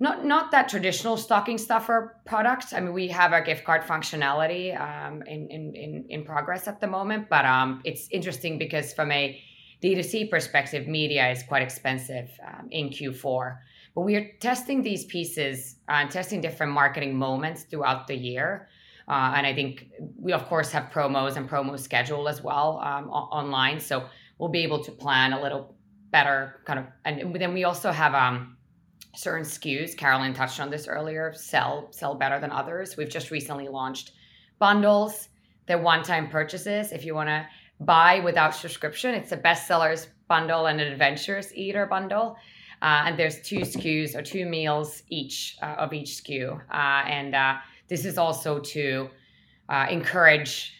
not 0.00 0.24
not 0.24 0.50
that 0.52 0.68
traditional 0.68 1.16
stocking 1.16 1.58
stuffer 1.58 2.16
product. 2.24 2.72
I 2.72 2.80
mean 2.80 2.94
we 2.94 3.08
have 3.08 3.32
our 3.32 3.42
gift 3.42 3.64
card 3.64 3.82
functionality 3.82 4.64
um, 4.80 5.22
in, 5.22 5.48
in, 5.48 5.74
in 5.74 6.04
in 6.08 6.24
progress 6.24 6.66
at 6.66 6.80
the 6.80 6.86
moment 6.86 7.28
but 7.28 7.44
um, 7.44 7.80
it's 7.84 8.08
interesting 8.10 8.58
because 8.58 8.92
from 8.94 9.12
a 9.12 9.40
d2c 9.82 10.30
perspective 10.30 10.88
media 10.88 11.30
is 11.30 11.42
quite 11.42 11.62
expensive 11.62 12.28
um, 12.48 12.68
in 12.70 12.88
q4 12.90 13.58
but 13.98 14.04
we 14.04 14.14
are 14.14 14.30
testing 14.38 14.80
these 14.80 15.06
pieces 15.06 15.74
and 15.88 16.08
uh, 16.08 16.12
testing 16.12 16.40
different 16.40 16.72
marketing 16.72 17.16
moments 17.16 17.64
throughout 17.64 18.06
the 18.06 18.14
year. 18.14 18.68
Uh, 19.08 19.32
and 19.34 19.44
I 19.44 19.52
think 19.52 19.90
we, 20.16 20.32
of 20.32 20.46
course, 20.46 20.70
have 20.70 20.92
promos 20.92 21.34
and 21.34 21.50
promo 21.50 21.76
schedule 21.76 22.28
as 22.28 22.40
well 22.40 22.78
um, 22.78 23.10
o- 23.10 23.28
online. 23.32 23.80
So 23.80 24.06
we'll 24.38 24.50
be 24.50 24.62
able 24.62 24.84
to 24.84 24.92
plan 24.92 25.32
a 25.32 25.42
little 25.42 25.74
better 26.12 26.60
kind 26.64 26.78
of. 26.78 26.84
And 27.04 27.34
then 27.34 27.52
we 27.52 27.64
also 27.64 27.90
have 27.90 28.14
um, 28.14 28.56
certain 29.16 29.44
SKUs. 29.44 29.96
Carolyn 29.96 30.32
touched 30.32 30.60
on 30.60 30.70
this 30.70 30.86
earlier. 30.86 31.32
Sell 31.34 31.88
sell 31.90 32.14
better 32.14 32.38
than 32.38 32.52
others. 32.52 32.96
We've 32.96 33.10
just 33.10 33.32
recently 33.32 33.66
launched 33.66 34.12
bundles. 34.60 35.28
They're 35.66 35.82
one-time 35.82 36.28
purchases. 36.28 36.92
If 36.92 37.04
you 37.04 37.16
want 37.16 37.30
to 37.30 37.48
buy 37.80 38.20
without 38.20 38.54
subscription, 38.54 39.16
it's 39.16 39.32
a 39.32 39.36
bestsellers 39.36 40.06
bundle 40.28 40.66
and 40.66 40.80
an 40.80 40.92
adventures 40.92 41.52
eater 41.52 41.84
bundle. 41.84 42.36
Uh, 42.80 43.04
and 43.06 43.18
there's 43.18 43.40
two 43.40 43.60
SKUs 43.60 44.14
or 44.14 44.22
two 44.22 44.46
meals 44.46 45.02
each 45.08 45.56
uh, 45.62 45.76
of 45.78 45.92
each 45.92 46.22
SKU. 46.22 46.60
Uh, 46.70 47.08
and 47.08 47.34
uh, 47.34 47.56
this 47.88 48.04
is 48.04 48.18
also 48.18 48.60
to 48.60 49.08
uh, 49.68 49.86
encourage 49.90 50.74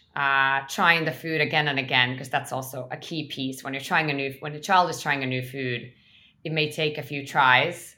trying 0.68 1.05
the 1.05 1.12
food 1.12 1.40
again 1.40 1.68
and 1.68 1.78
again 1.78 2.12
because 2.12 2.28
that's 2.28 2.53
also 2.53 2.88
a 2.90 2.96
key 2.96 3.28
piece 3.28 3.62
when 3.62 3.72
you're 3.72 3.80
trying 3.80 4.11
a 4.11 4.12
new 4.12 4.34
when 4.40 4.53
a 4.53 4.61
child 4.61 4.90
is 4.90 5.01
trying 5.01 5.22
a 5.22 5.26
new 5.26 5.42
food. 5.42 5.92
It 6.44 6.53
may 6.53 6.70
take 6.70 6.99
a 6.99 7.03
few 7.03 7.26
tries 7.26 7.96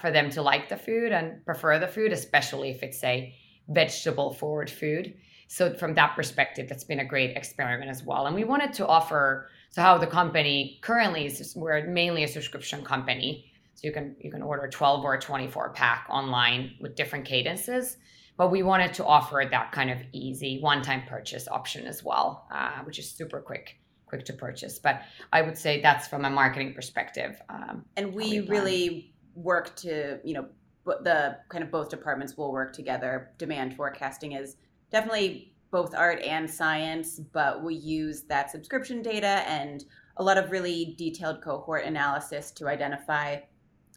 for 0.00 0.10
them 0.10 0.30
to 0.30 0.42
like 0.42 0.68
the 0.68 0.76
food 0.76 1.12
and 1.12 1.44
prefer 1.44 1.78
the 1.78 1.86
food, 1.86 2.12
especially 2.12 2.70
if 2.70 2.82
it's 2.82 3.02
a 3.04 3.34
vegetable 3.68 4.32
forward 4.32 4.70
food. 4.70 5.14
So 5.48 5.74
from 5.74 5.94
that 5.94 6.14
perspective, 6.14 6.68
that's 6.68 6.84
been 6.84 7.00
a 7.00 7.04
great 7.04 7.36
experiment 7.36 7.90
as 7.90 8.02
well. 8.02 8.26
And 8.26 8.34
we 8.34 8.44
wanted 8.44 8.72
to 8.74 8.86
offer 8.86 9.48
so 9.70 9.82
how 9.82 9.98
the 9.98 10.06
company 10.06 10.78
currently 10.82 11.26
is 11.26 11.54
we're 11.54 11.86
mainly 11.86 12.24
a 12.24 12.28
subscription 12.28 12.84
company. 12.84 13.52
So 13.74 13.86
you 13.86 13.92
can 13.92 14.16
you 14.18 14.30
can 14.30 14.42
order 14.42 14.68
12 14.68 15.04
or 15.04 15.18
24 15.18 15.70
pack 15.70 16.06
online 16.10 16.72
with 16.80 16.96
different 16.96 17.24
cadences. 17.24 17.96
But 18.36 18.50
we 18.50 18.62
wanted 18.62 18.94
to 18.94 19.04
offer 19.04 19.44
that 19.50 19.72
kind 19.72 19.90
of 19.90 19.98
easy 20.12 20.60
one-time 20.60 21.02
purchase 21.08 21.48
option 21.48 21.86
as 21.86 22.04
well, 22.04 22.46
uh, 22.52 22.78
which 22.84 22.98
is 22.98 23.10
super 23.10 23.40
quick 23.40 23.78
quick 24.06 24.24
to 24.24 24.32
purchase. 24.32 24.78
But 24.78 25.02
I 25.32 25.42
would 25.42 25.58
say 25.58 25.82
that's 25.82 26.08
from 26.08 26.24
a 26.24 26.30
marketing 26.30 26.72
perspective. 26.72 27.40
Um, 27.48 27.84
and 27.96 28.14
we, 28.14 28.40
we 28.40 28.48
really 28.48 29.12
work 29.34 29.76
to 29.76 30.18
you 30.24 30.34
know 30.34 30.48
the 30.84 31.38
kind 31.50 31.62
of 31.62 31.70
both 31.70 31.90
departments 31.90 32.36
will 32.36 32.50
work 32.50 32.72
together. 32.72 33.30
Demand 33.38 33.76
forecasting 33.76 34.32
is 34.32 34.56
definitely 34.90 35.52
both 35.70 35.94
art 35.94 36.22
and 36.22 36.50
science, 36.50 37.20
but 37.32 37.62
we 37.62 37.74
use 37.74 38.22
that 38.22 38.50
subscription 38.50 39.02
data 39.02 39.42
and 39.46 39.84
a 40.16 40.22
lot 40.22 40.38
of 40.38 40.50
really 40.50 40.94
detailed 40.96 41.42
cohort 41.42 41.84
analysis 41.84 42.50
to 42.52 42.68
identify 42.68 43.36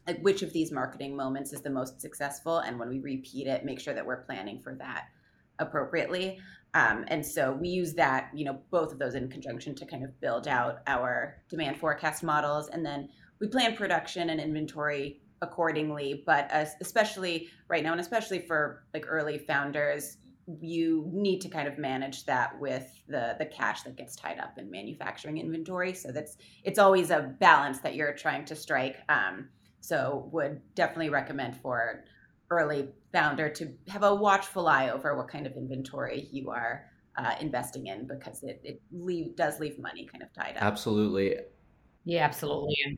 like 0.07 0.19
which 0.21 0.41
of 0.41 0.51
these 0.51 0.71
marketing 0.71 1.15
moments 1.15 1.53
is 1.53 1.61
the 1.61 1.69
most 1.69 2.01
successful 2.01 2.59
and 2.59 2.77
when 2.79 2.89
we 2.89 2.99
repeat 2.99 3.45
it 3.47 3.63
make 3.63 3.79
sure 3.79 3.93
that 3.93 4.05
we're 4.05 4.23
planning 4.23 4.59
for 4.59 4.73
that 4.75 5.05
appropriately. 5.59 6.39
Um, 6.73 7.05
and 7.07 7.25
so 7.25 7.53
we 7.53 7.67
use 7.69 7.93
that, 7.93 8.29
you 8.33 8.45
know, 8.45 8.59
both 8.71 8.91
of 8.91 8.99
those 8.99 9.15
in 9.15 9.29
conjunction 9.29 9.75
to 9.75 9.85
kind 9.85 10.03
of 10.03 10.19
build 10.21 10.47
out 10.47 10.79
our 10.87 11.37
demand 11.49 11.77
forecast 11.77 12.23
models. 12.23 12.69
And 12.69 12.85
then 12.85 13.09
we 13.39 13.47
plan 13.47 13.75
production 13.75 14.29
and 14.29 14.39
inventory 14.39 15.21
accordingly. 15.41 16.23
But 16.25 16.49
especially 16.79 17.49
right 17.67 17.83
now, 17.83 17.91
and 17.91 18.01
especially 18.01 18.39
for 18.39 18.83
like 18.93 19.05
early 19.07 19.37
founders, 19.37 20.17
you 20.59 21.09
need 21.11 21.39
to 21.41 21.49
kind 21.49 21.67
of 21.67 21.77
manage 21.77 22.25
that 22.25 22.59
with 22.59 22.87
the 23.07 23.35
the 23.37 23.45
cash 23.45 23.83
that 23.83 23.95
gets 23.95 24.15
tied 24.15 24.39
up 24.39 24.57
in 24.57 24.69
manufacturing 24.69 25.37
inventory. 25.37 25.93
So 25.93 26.11
that's 26.11 26.37
it's 26.63 26.79
always 26.79 27.09
a 27.09 27.35
balance 27.39 27.79
that 27.79 27.95
you're 27.95 28.13
trying 28.13 28.45
to 28.45 28.55
strike. 28.55 28.97
Um, 29.09 29.49
so 29.79 30.29
would 30.31 30.61
definitely 30.75 31.09
recommend 31.09 31.57
for 31.57 32.03
early 32.49 32.89
founder 33.11 33.49
to 33.49 33.73
have 33.87 34.03
a 34.03 34.13
watchful 34.13 34.67
eye 34.67 34.89
over 34.89 35.17
what 35.17 35.27
kind 35.27 35.47
of 35.47 35.53
inventory 35.53 36.27
you 36.31 36.49
are 36.49 36.85
uh, 37.17 37.35
investing 37.39 37.87
in 37.87 38.07
because 38.07 38.43
it, 38.43 38.61
it 38.63 38.81
leave, 38.91 39.35
does 39.35 39.59
leave 39.59 39.79
money 39.79 40.05
kind 40.05 40.21
of 40.21 40.31
tied 40.33 40.57
up. 40.57 40.63
Absolutely. 40.63 41.35
Yeah, 42.05 42.23
absolutely. 42.23 42.75
And 42.85 42.97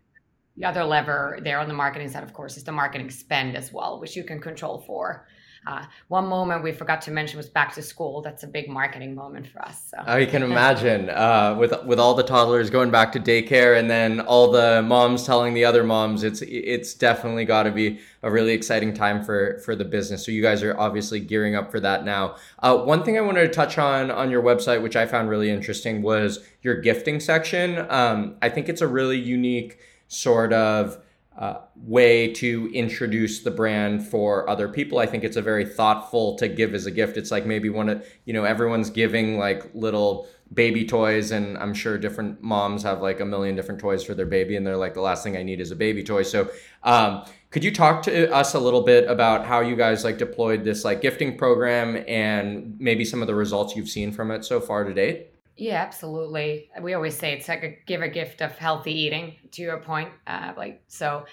the 0.58 0.66
other 0.66 0.84
lever 0.84 1.40
there 1.44 1.60
on 1.60 1.68
the 1.68 1.74
marketing 1.74 2.10
side, 2.10 2.24
of 2.24 2.34
course, 2.34 2.58
is 2.58 2.64
the 2.64 2.72
marketing 2.72 3.10
spend 3.10 3.56
as 3.56 3.72
well, 3.72 4.00
which 4.00 4.16
you 4.16 4.24
can 4.24 4.40
control 4.40 4.84
for. 4.86 5.28
Uh, 5.66 5.86
one 6.08 6.26
moment 6.28 6.64
we 6.64 6.72
forgot 6.72 7.02
to 7.04 7.12
mention 7.12 7.38
was 7.38 7.50
back 7.50 7.74
to 7.76 7.82
school. 7.82 8.22
That's 8.22 8.44
a 8.44 8.48
big 8.48 8.70
marketing 8.70 9.16
moment 9.16 9.48
for 9.48 9.62
us. 9.62 9.92
So. 9.92 9.98
I 10.06 10.26
can 10.26 10.44
imagine 10.44 11.10
uh, 11.10 11.56
with 11.58 11.74
with 11.86 12.00
all 12.00 12.14
the 12.14 12.24
toddlers 12.24 12.70
going 12.70 12.92
back 12.92 13.12
to 13.14 13.20
daycare, 13.20 13.80
and 13.80 13.90
then 13.90 14.20
all 14.22 14.52
the 14.52 14.82
moms 14.82 15.26
telling 15.26 15.54
the 15.54 15.66
other 15.66 15.84
moms. 15.84 16.24
It's 16.24 16.42
it's 16.42 16.94
definitely 16.94 17.46
got 17.46 17.64
to 17.64 17.72
be 17.72 18.00
a 18.22 18.32
really 18.32 18.54
exciting 18.54 18.94
time 18.94 19.24
for 19.24 19.60
for 19.60 19.76
the 19.76 19.86
business. 19.86 20.26
So 20.26 20.32
you 20.32 20.42
guys 20.42 20.64
are 20.64 20.78
obviously 20.80 21.20
gearing 21.20 21.56
up 21.56 21.72
for 21.72 21.80
that 21.80 22.06
now. 22.06 22.36
Uh, 22.60 22.78
one 22.78 23.04
thing 23.04 23.18
I 23.18 23.22
wanted 23.22 23.42
to 23.42 23.50
touch 23.50 23.78
on 23.78 24.12
on 24.12 24.30
your 24.30 24.44
website, 24.44 24.82
which 24.82 24.96
I 24.96 25.06
found 25.06 25.30
really 25.30 25.50
interesting, 25.50 26.02
was 26.02 26.40
your 26.62 26.82
gifting 26.82 27.20
section. 27.20 27.86
Um, 27.90 28.36
I 28.42 28.50
think 28.50 28.70
it's 28.70 28.82
a 28.82 28.88
really 28.88 29.20
unique 29.20 29.80
sort 30.08 30.54
of 30.54 31.00
uh, 31.38 31.62
way 31.76 32.32
to 32.34 32.70
introduce 32.74 33.42
the 33.42 33.52
brand 33.52 34.08
for 34.08 34.48
other 34.50 34.70
people. 34.70 35.00
I 35.00 35.08
think 35.08 35.24
it's 35.24 35.38
a 35.38 35.42
very 35.42 35.66
thoughtful 35.66 36.36
to 36.38 36.48
give 36.48 36.76
as 36.76 36.86
a 36.86 36.92
gift. 36.92 37.18
It's 37.18 37.32
like 37.32 37.46
maybe 37.46 37.70
one 37.70 37.90
of, 37.90 38.06
you 38.26 38.34
know, 38.34 38.44
everyone's 38.44 38.90
giving 38.90 39.38
like 39.40 39.64
little 39.74 40.28
baby 40.54 40.86
toys, 40.86 41.32
and 41.32 41.58
I'm 41.58 41.74
sure 41.74 41.98
different 41.98 42.44
moms 42.44 42.84
have 42.84 43.02
like 43.02 43.20
a 43.20 43.26
million 43.26 43.56
different 43.56 43.82
toys 43.82 44.04
for 44.04 44.14
their 44.14 44.28
baby, 44.28 44.56
and 44.56 44.66
they're 44.66 44.78
like, 44.78 44.94
the 44.94 45.02
last 45.02 45.24
thing 45.24 45.36
I 45.36 45.42
need 45.42 45.60
is 45.60 45.72
a 45.72 45.76
baby 45.76 46.04
toy. 46.04 46.22
So, 46.22 46.52
um, 46.84 47.26
could 47.50 47.64
you 47.64 47.72
talk 47.72 48.04
to 48.04 48.32
us 48.32 48.54
a 48.54 48.60
little 48.60 48.82
bit 48.82 49.10
about 49.10 49.46
how 49.46 49.62
you 49.62 49.76
guys 49.76 50.04
like 50.04 50.18
deployed 50.18 50.64
this 50.64 50.84
like 50.84 51.02
gifting 51.02 51.38
program 51.38 52.04
and 52.08 52.76
maybe 52.80 53.06
some 53.06 53.22
of 53.22 53.28
the 53.28 53.36
results 53.36 53.76
you've 53.76 53.90
seen 53.90 54.12
from 54.12 54.32
it 54.32 54.46
so 54.46 54.60
far 54.60 54.84
to 54.84 54.94
date? 54.94 55.33
Yeah, 55.56 55.82
absolutely. 55.82 56.70
We 56.82 56.94
always 56.94 57.18
say 57.18 57.34
it's 57.34 57.48
like 57.48 57.64
a 57.64 57.78
give 57.86 58.02
a 58.02 58.10
gift 58.10 58.42
of 58.42 58.58
healthy 58.58 58.92
eating. 58.92 59.36
To 59.52 59.62
your 59.62 59.78
point, 59.78 60.10
uh, 60.26 60.54
like 60.58 60.82
so, 60.88 61.26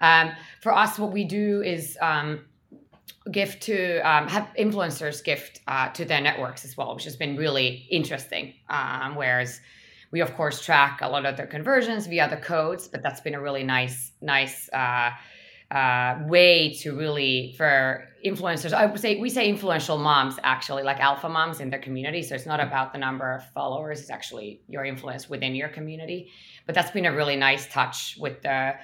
um, 0.00 0.32
for 0.60 0.74
us, 0.74 0.98
what 0.98 1.12
we 1.12 1.24
do 1.24 1.62
is 1.62 1.96
um, 2.00 2.44
gift 3.30 3.62
to 3.64 3.98
um, 4.00 4.26
have 4.26 4.48
influencers 4.58 5.22
gift 5.22 5.60
uh, 5.68 5.90
to 5.90 6.04
their 6.04 6.20
networks 6.20 6.64
as 6.64 6.76
well, 6.76 6.94
which 6.94 7.04
has 7.04 7.16
been 7.16 7.36
really 7.36 7.86
interesting. 7.90 8.54
Um, 8.68 9.14
whereas 9.14 9.60
we 10.10 10.20
of 10.20 10.34
course 10.34 10.60
track 10.64 11.00
a 11.02 11.08
lot 11.08 11.24
of 11.24 11.36
their 11.36 11.46
conversions 11.46 12.06
via 12.08 12.28
the 12.28 12.36
codes, 12.36 12.88
but 12.88 13.02
that's 13.02 13.20
been 13.20 13.34
a 13.34 13.40
really 13.40 13.62
nice, 13.62 14.12
nice. 14.20 14.68
Uh, 14.72 15.10
uh, 15.70 16.18
way 16.26 16.72
to 16.80 16.96
really 16.96 17.54
for 17.56 18.08
influencers. 18.24 18.72
I 18.72 18.86
would 18.86 19.00
say 19.00 19.20
we 19.20 19.30
say 19.30 19.48
influential 19.48 19.98
moms 19.98 20.36
actually, 20.42 20.82
like 20.82 20.98
alpha 20.98 21.28
moms 21.28 21.60
in 21.60 21.70
their 21.70 21.78
community. 21.78 22.22
So 22.22 22.34
it's 22.34 22.46
not 22.46 22.60
about 22.60 22.92
the 22.92 22.98
number 22.98 23.32
of 23.32 23.44
followers; 23.52 24.00
it's 24.00 24.10
actually 24.10 24.62
your 24.68 24.84
influence 24.84 25.28
within 25.28 25.54
your 25.54 25.68
community. 25.68 26.30
But 26.66 26.74
that's 26.74 26.90
been 26.90 27.06
a 27.06 27.14
really 27.14 27.36
nice 27.36 27.66
touch 27.66 28.16
with 28.18 28.42
the 28.42 28.74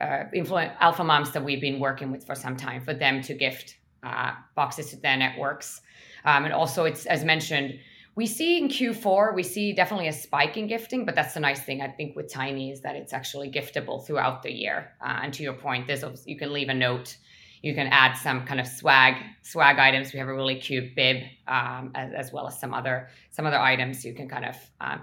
uh, 0.00 0.24
influ- 0.34 0.74
alpha 0.80 1.04
moms 1.04 1.30
that 1.30 1.44
we've 1.44 1.60
been 1.60 1.78
working 1.78 2.10
with 2.10 2.26
for 2.26 2.34
some 2.34 2.56
time 2.56 2.82
for 2.82 2.92
them 2.92 3.22
to 3.22 3.34
gift 3.34 3.76
uh, 4.02 4.32
boxes 4.56 4.90
to 4.90 4.96
their 4.96 5.16
networks. 5.16 5.80
Um, 6.24 6.44
and 6.44 6.52
also, 6.52 6.84
it's 6.84 7.06
as 7.06 7.24
mentioned 7.24 7.78
we 8.14 8.26
see 8.26 8.58
in 8.58 8.68
Q4, 8.68 9.34
we 9.34 9.42
see 9.42 9.72
definitely 9.72 10.08
a 10.08 10.12
spike 10.12 10.56
in 10.56 10.66
gifting, 10.66 11.04
but 11.06 11.14
that's 11.14 11.32
the 11.34 11.40
nice 11.40 11.60
thing 11.60 11.80
I 11.80 11.88
think 11.88 12.14
with 12.14 12.30
Tiny 12.30 12.70
is 12.70 12.82
that 12.82 12.94
it's 12.94 13.12
actually 13.12 13.50
giftable 13.50 14.04
throughout 14.06 14.42
the 14.42 14.52
year. 14.52 14.92
Uh, 15.00 15.20
and 15.22 15.32
to 15.34 15.42
your 15.42 15.54
point, 15.54 15.86
there's 15.86 16.04
you 16.26 16.36
can 16.36 16.52
leave 16.52 16.68
a 16.68 16.74
note, 16.74 17.16
you 17.62 17.74
can 17.74 17.86
add 17.86 18.14
some 18.14 18.44
kind 18.44 18.60
of 18.60 18.66
swag 18.66 19.14
swag 19.42 19.78
items. 19.78 20.12
We 20.12 20.18
have 20.18 20.28
a 20.28 20.34
really 20.34 20.56
cute 20.56 20.94
bib, 20.94 21.22
um, 21.48 21.92
as, 21.94 22.12
as, 22.12 22.32
well 22.32 22.46
as 22.46 22.60
some 22.60 22.74
other 22.74 23.08
some 23.30 23.46
other 23.46 23.58
items 23.58 24.04
you 24.04 24.12
can 24.12 24.28
kind 24.28 24.44
of 24.44 24.56
um, 24.80 25.02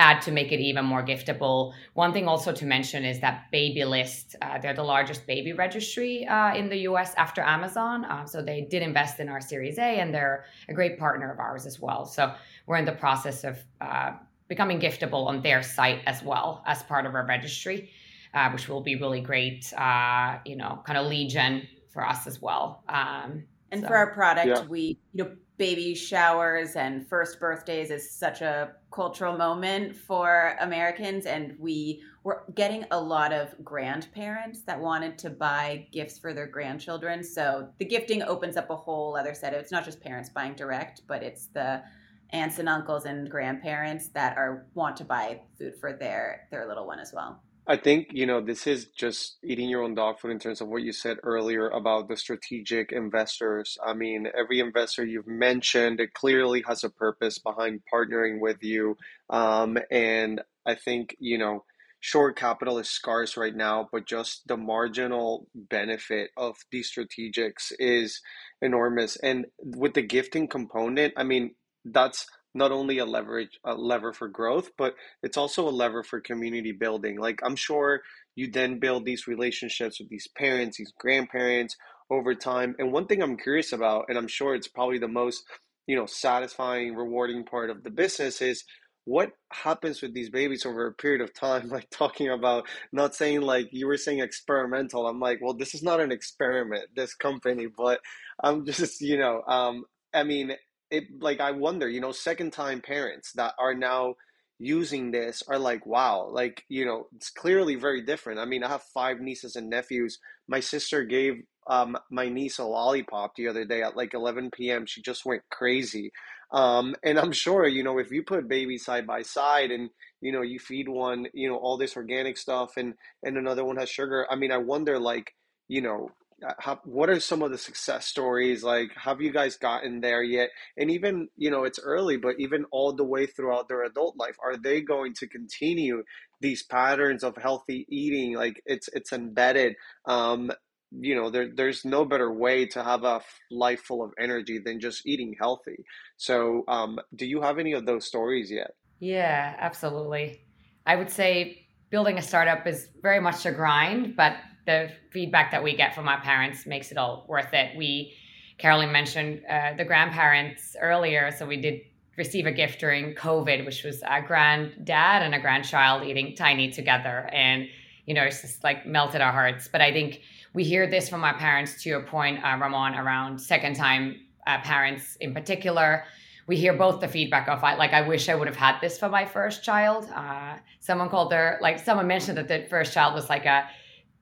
add 0.00 0.22
to 0.22 0.32
make 0.32 0.50
it 0.50 0.60
even 0.60 0.84
more 0.84 1.04
giftable. 1.04 1.72
One 1.92 2.12
thing 2.12 2.26
also 2.26 2.52
to 2.52 2.64
mention 2.64 3.04
is 3.04 3.20
that 3.20 3.50
Babylist, 3.52 4.34
uh, 4.40 4.58
they're 4.58 4.74
the 4.74 4.82
largest 4.82 5.26
baby 5.26 5.52
registry 5.52 6.26
uh, 6.26 6.54
in 6.54 6.70
the 6.70 6.78
US 6.90 7.14
after 7.16 7.42
Amazon. 7.42 8.04
Uh, 8.06 8.24
so 8.24 8.42
they 8.42 8.62
did 8.62 8.82
invest 8.82 9.20
in 9.20 9.28
our 9.28 9.40
Series 9.40 9.78
A 9.78 10.00
and 10.00 10.14
they're 10.14 10.46
a 10.68 10.74
great 10.74 10.98
partner 10.98 11.30
of 11.30 11.38
ours 11.38 11.66
as 11.66 11.78
well. 11.78 12.06
So 12.06 12.34
we're 12.66 12.78
in 12.78 12.86
the 12.86 12.92
process 12.92 13.44
of 13.44 13.58
uh, 13.80 14.12
becoming 14.48 14.80
giftable 14.80 15.26
on 15.26 15.42
their 15.42 15.62
site 15.62 16.00
as 16.06 16.22
well 16.22 16.64
as 16.66 16.82
part 16.82 17.04
of 17.04 17.14
our 17.14 17.26
registry, 17.26 17.90
uh, 18.32 18.50
which 18.50 18.68
will 18.68 18.80
be 18.80 18.96
really 18.96 19.20
great, 19.20 19.70
uh, 19.74 20.38
you 20.46 20.56
know, 20.56 20.80
kind 20.86 20.98
of 20.98 21.06
lead 21.06 21.28
gen 21.28 21.68
for 21.92 22.06
us 22.06 22.26
as 22.26 22.40
well. 22.40 22.82
Um, 22.88 23.44
and 23.70 23.82
so. 23.82 23.88
for 23.88 23.96
our 23.96 24.12
product, 24.14 24.48
yeah. 24.48 24.64
we, 24.66 24.98
you 25.12 25.24
know, 25.24 25.30
baby 25.58 25.94
showers 25.94 26.74
and 26.74 27.06
first 27.06 27.38
birthdays 27.38 27.90
is 27.90 28.10
such 28.10 28.40
a 28.40 28.72
cultural 28.90 29.36
moment 29.36 29.94
for 29.94 30.56
Americans. 30.60 31.26
And 31.26 31.54
we 31.58 32.02
were 32.24 32.44
getting 32.54 32.84
a 32.90 33.00
lot 33.00 33.32
of 33.32 33.54
grandparents 33.64 34.62
that 34.62 34.78
wanted 34.78 35.16
to 35.18 35.30
buy 35.30 35.86
gifts 35.92 36.18
for 36.18 36.34
their 36.34 36.46
grandchildren. 36.46 37.22
So 37.22 37.68
the 37.78 37.84
gifting 37.84 38.22
opens 38.22 38.56
up 38.56 38.70
a 38.70 38.76
whole 38.76 39.16
other 39.16 39.34
set 39.34 39.54
of 39.54 39.60
it's 39.60 39.72
not 39.72 39.84
just 39.84 40.00
parents 40.00 40.28
buying 40.28 40.54
direct, 40.54 41.02
but 41.06 41.22
it's 41.22 41.46
the 41.46 41.82
aunts 42.30 42.58
and 42.58 42.68
uncles 42.68 43.06
and 43.06 43.30
grandparents 43.30 44.08
that 44.08 44.36
are 44.36 44.66
want 44.74 44.96
to 44.96 45.04
buy 45.04 45.40
food 45.58 45.76
for 45.76 45.92
their 45.92 46.46
their 46.50 46.66
little 46.66 46.86
one 46.86 47.00
as 47.00 47.12
well. 47.12 47.42
I 47.66 47.76
think, 47.76 48.08
you 48.12 48.26
know, 48.26 48.40
this 48.40 48.66
is 48.66 48.86
just 48.86 49.38
eating 49.44 49.68
your 49.68 49.82
own 49.82 49.94
dog 49.94 50.18
food 50.18 50.32
in 50.32 50.38
terms 50.38 50.60
of 50.60 50.68
what 50.68 50.82
you 50.82 50.92
said 50.92 51.18
earlier 51.22 51.68
about 51.68 52.08
the 52.08 52.16
strategic 52.16 52.90
investors. 52.90 53.78
I 53.84 53.92
mean, 53.92 54.26
every 54.36 54.60
investor 54.60 55.04
you've 55.04 55.28
mentioned, 55.28 56.00
it 56.00 56.14
clearly 56.14 56.64
has 56.66 56.82
a 56.84 56.90
purpose 56.90 57.38
behind 57.38 57.82
partnering 57.92 58.40
with 58.40 58.62
you. 58.62 58.96
Um, 59.28 59.78
and 59.90 60.40
I 60.66 60.74
think, 60.74 61.14
you 61.20 61.38
know, 61.38 61.64
short 62.00 62.36
capital 62.36 62.78
is 62.78 62.88
scarce 62.88 63.36
right 63.36 63.54
now, 63.54 63.88
but 63.92 64.06
just 64.06 64.48
the 64.48 64.56
marginal 64.56 65.46
benefit 65.54 66.30
of 66.36 66.56
these 66.72 66.90
strategics 66.90 67.72
is 67.78 68.20
enormous. 68.62 69.16
And 69.16 69.46
with 69.62 69.94
the 69.94 70.02
gifting 70.02 70.48
component, 70.48 71.12
I 71.16 71.24
mean, 71.24 71.54
that's 71.84 72.26
not 72.54 72.72
only 72.72 72.98
a 72.98 73.04
leverage 73.04 73.58
a 73.64 73.74
lever 73.74 74.12
for 74.12 74.28
growth 74.28 74.70
but 74.76 74.94
it's 75.22 75.36
also 75.36 75.68
a 75.68 75.70
lever 75.70 76.02
for 76.02 76.20
community 76.20 76.72
building. 76.72 77.18
Like 77.18 77.40
i'm 77.44 77.56
sure 77.56 78.00
you 78.36 78.50
then 78.50 78.78
build 78.78 79.04
these 79.04 79.26
relationships 79.26 80.00
with 80.00 80.08
these 80.08 80.28
parents 80.36 80.78
these 80.78 80.92
grandparents 80.98 81.76
over 82.10 82.34
time. 82.34 82.74
And 82.78 82.92
one 82.92 83.06
thing 83.06 83.22
i'm 83.22 83.36
curious 83.36 83.72
about 83.72 84.06
and 84.08 84.18
i'm 84.18 84.28
sure 84.28 84.54
it's 84.54 84.68
probably 84.68 84.98
the 84.98 85.08
most 85.08 85.44
you 85.86 85.96
know 85.96 86.06
satisfying 86.06 86.94
rewarding 86.94 87.44
part 87.44 87.70
of 87.70 87.82
the 87.82 87.90
business 87.90 88.40
is 88.42 88.64
what 89.04 89.32
happens 89.52 90.02
with 90.02 90.14
these 90.14 90.30
babies 90.30 90.64
over 90.66 90.86
a 90.86 90.92
period 90.92 91.20
of 91.20 91.34
time? 91.34 91.68
Like 91.70 91.88
talking 91.90 92.28
about 92.28 92.68
not 92.92 93.14
saying 93.14 93.40
like 93.40 93.68
you 93.72 93.86
were 93.86 93.96
saying 93.96 94.20
experimental 94.20 95.06
i'm 95.06 95.20
like 95.20 95.38
well 95.42 95.54
this 95.54 95.74
is 95.74 95.82
not 95.82 96.00
an 96.00 96.12
experiment 96.12 96.84
this 96.94 97.14
company 97.14 97.66
but 97.76 98.00
i'm 98.42 98.64
just 98.66 99.00
you 99.00 99.18
know 99.18 99.42
um 99.48 99.84
i 100.14 100.22
mean 100.22 100.52
it 100.90 101.04
like 101.20 101.40
I 101.40 101.52
wonder, 101.52 101.88
you 101.88 102.00
know, 102.00 102.12
second 102.12 102.52
time 102.52 102.80
parents 102.80 103.32
that 103.32 103.54
are 103.58 103.74
now 103.74 104.14
using 104.58 105.10
this 105.10 105.42
are 105.48 105.58
like, 105.58 105.86
wow, 105.86 106.28
like, 106.30 106.64
you 106.68 106.84
know, 106.84 107.06
it's 107.16 107.30
clearly 107.30 107.76
very 107.76 108.02
different. 108.02 108.38
I 108.38 108.44
mean, 108.44 108.62
I 108.62 108.68
have 108.68 108.82
five 108.82 109.20
nieces 109.20 109.56
and 109.56 109.70
nephews. 109.70 110.18
My 110.48 110.60
sister 110.60 111.02
gave 111.04 111.42
um, 111.66 111.96
my 112.10 112.28
niece 112.28 112.58
a 112.58 112.64
lollipop 112.64 113.34
the 113.36 113.48
other 113.48 113.64
day 113.64 113.82
at 113.82 113.96
like 113.96 114.12
11 114.12 114.50
p.m. 114.50 114.84
She 114.86 115.00
just 115.02 115.24
went 115.24 115.42
crazy. 115.50 116.12
Um, 116.52 116.94
and 117.02 117.18
I'm 117.18 117.32
sure, 117.32 117.66
you 117.66 117.82
know, 117.82 117.98
if 117.98 118.10
you 118.10 118.22
put 118.22 118.48
babies 118.48 118.84
side 118.84 119.06
by 119.06 119.22
side 119.22 119.70
and, 119.70 119.88
you 120.20 120.32
know, 120.32 120.42
you 120.42 120.58
feed 120.58 120.88
one, 120.88 121.26
you 121.32 121.48
know, 121.48 121.56
all 121.56 121.78
this 121.78 121.96
organic 121.96 122.36
stuff 122.36 122.76
and, 122.76 122.94
and 123.22 123.38
another 123.38 123.64
one 123.64 123.76
has 123.76 123.88
sugar, 123.88 124.26
I 124.30 124.36
mean, 124.36 124.52
I 124.52 124.58
wonder, 124.58 124.98
like, 124.98 125.32
you 125.68 125.80
know, 125.80 126.10
how, 126.58 126.80
what 126.84 127.10
are 127.10 127.20
some 127.20 127.42
of 127.42 127.50
the 127.50 127.58
success 127.58 128.06
stories? 128.06 128.62
Like 128.62 128.90
have 128.96 129.20
you 129.20 129.32
guys 129.32 129.56
gotten 129.56 130.00
there 130.00 130.22
yet? 130.22 130.50
And 130.76 130.90
even 130.90 131.28
you 131.36 131.50
know 131.50 131.64
it's 131.64 131.78
early 131.78 132.16
but 132.16 132.36
even 132.38 132.64
all 132.70 132.92
the 132.92 133.04
way 133.04 133.26
throughout 133.26 133.68
their 133.68 133.84
adult 133.84 134.16
life 134.16 134.36
are 134.42 134.56
they 134.56 134.80
going 134.80 135.14
to 135.14 135.26
continue 135.26 136.02
these 136.40 136.62
patterns 136.62 137.22
of 137.22 137.36
healthy 137.36 137.86
eating? 137.88 138.34
Like 138.34 138.62
it's 138.66 138.88
it's 138.92 139.12
embedded 139.12 139.74
um 140.06 140.50
you 140.92 141.14
know 141.14 141.30
there 141.30 141.48
there's 141.54 141.84
no 141.84 142.04
better 142.04 142.32
way 142.32 142.66
to 142.66 142.82
have 142.82 143.04
a 143.04 143.20
life 143.50 143.80
full 143.80 144.02
of 144.02 144.12
energy 144.18 144.58
than 144.58 144.80
just 144.80 145.06
eating 145.06 145.34
healthy. 145.38 145.84
So 146.16 146.64
um, 146.68 146.98
do 147.14 147.26
you 147.26 147.40
have 147.42 147.58
any 147.58 147.72
of 147.72 147.86
those 147.86 148.06
stories 148.06 148.50
yet? 148.50 148.72
Yeah 148.98 149.54
absolutely. 149.58 150.42
I 150.86 150.96
would 150.96 151.10
say 151.10 151.66
building 151.90 152.18
a 152.18 152.22
startup 152.22 152.66
is 152.66 152.88
very 153.02 153.20
much 153.20 153.46
a 153.46 153.52
grind 153.52 154.16
but 154.16 154.34
the 154.66 154.90
feedback 155.10 155.50
that 155.50 155.62
we 155.62 155.74
get 155.76 155.94
from 155.94 156.08
our 156.08 156.20
parents 156.20 156.66
makes 156.66 156.90
it 156.92 156.98
all 156.98 157.24
worth 157.28 157.52
it. 157.52 157.76
We 157.76 158.14
carolyn 158.58 158.92
mentioned 158.92 159.42
uh, 159.48 159.74
the 159.74 159.84
grandparents 159.84 160.76
earlier. 160.80 161.30
So 161.30 161.46
we 161.46 161.56
did 161.56 161.80
receive 162.16 162.46
a 162.46 162.52
gift 162.52 162.78
during 162.78 163.14
covid 163.14 163.64
which 163.64 163.82
was 163.82 164.02
a 164.02 164.20
granddad 164.20 165.22
and 165.22 165.34
a 165.34 165.40
grandchild 165.40 166.04
eating 166.04 166.34
tiny 166.36 166.70
together. 166.70 167.28
And 167.32 167.66
you 168.06 168.14
know 168.14 168.24
it's 168.24 168.42
just 168.42 168.62
like 168.62 168.86
melted 168.86 169.20
our 169.20 169.32
hearts. 169.32 169.68
But 169.68 169.80
i 169.80 169.92
think 169.92 170.20
we 170.52 170.64
hear 170.64 170.88
this 170.90 171.08
from 171.08 171.24
our 171.24 171.36
parents 171.38 171.82
to 171.82 171.88
your 171.88 172.02
point 172.02 172.44
uh, 172.44 172.56
ramon 172.60 172.94
around 172.94 173.40
second 173.40 173.76
time 173.76 174.20
uh, 174.46 174.60
parents 174.60 175.16
in 175.20 175.32
particular. 175.32 176.04
We 176.46 176.56
hear 176.56 176.72
both 176.72 177.00
the 177.00 177.08
feedback 177.08 177.48
of 177.48 177.62
like 177.62 177.92
i 177.92 178.06
wish 178.06 178.28
i 178.28 178.34
would 178.34 178.48
have 178.48 178.56
had 178.56 178.80
this 178.80 178.98
for 178.98 179.08
my 179.08 179.24
first 179.24 179.64
child. 179.64 180.08
Uh, 180.14 180.56
someone 180.80 181.08
called 181.08 181.30
their 181.30 181.58
like 181.62 181.78
someone 181.78 182.06
mentioned 182.06 182.36
that 182.38 182.48
the 182.48 182.66
first 182.68 182.92
child 182.92 183.14
was 183.14 183.28
like 183.30 183.46
a 183.46 183.68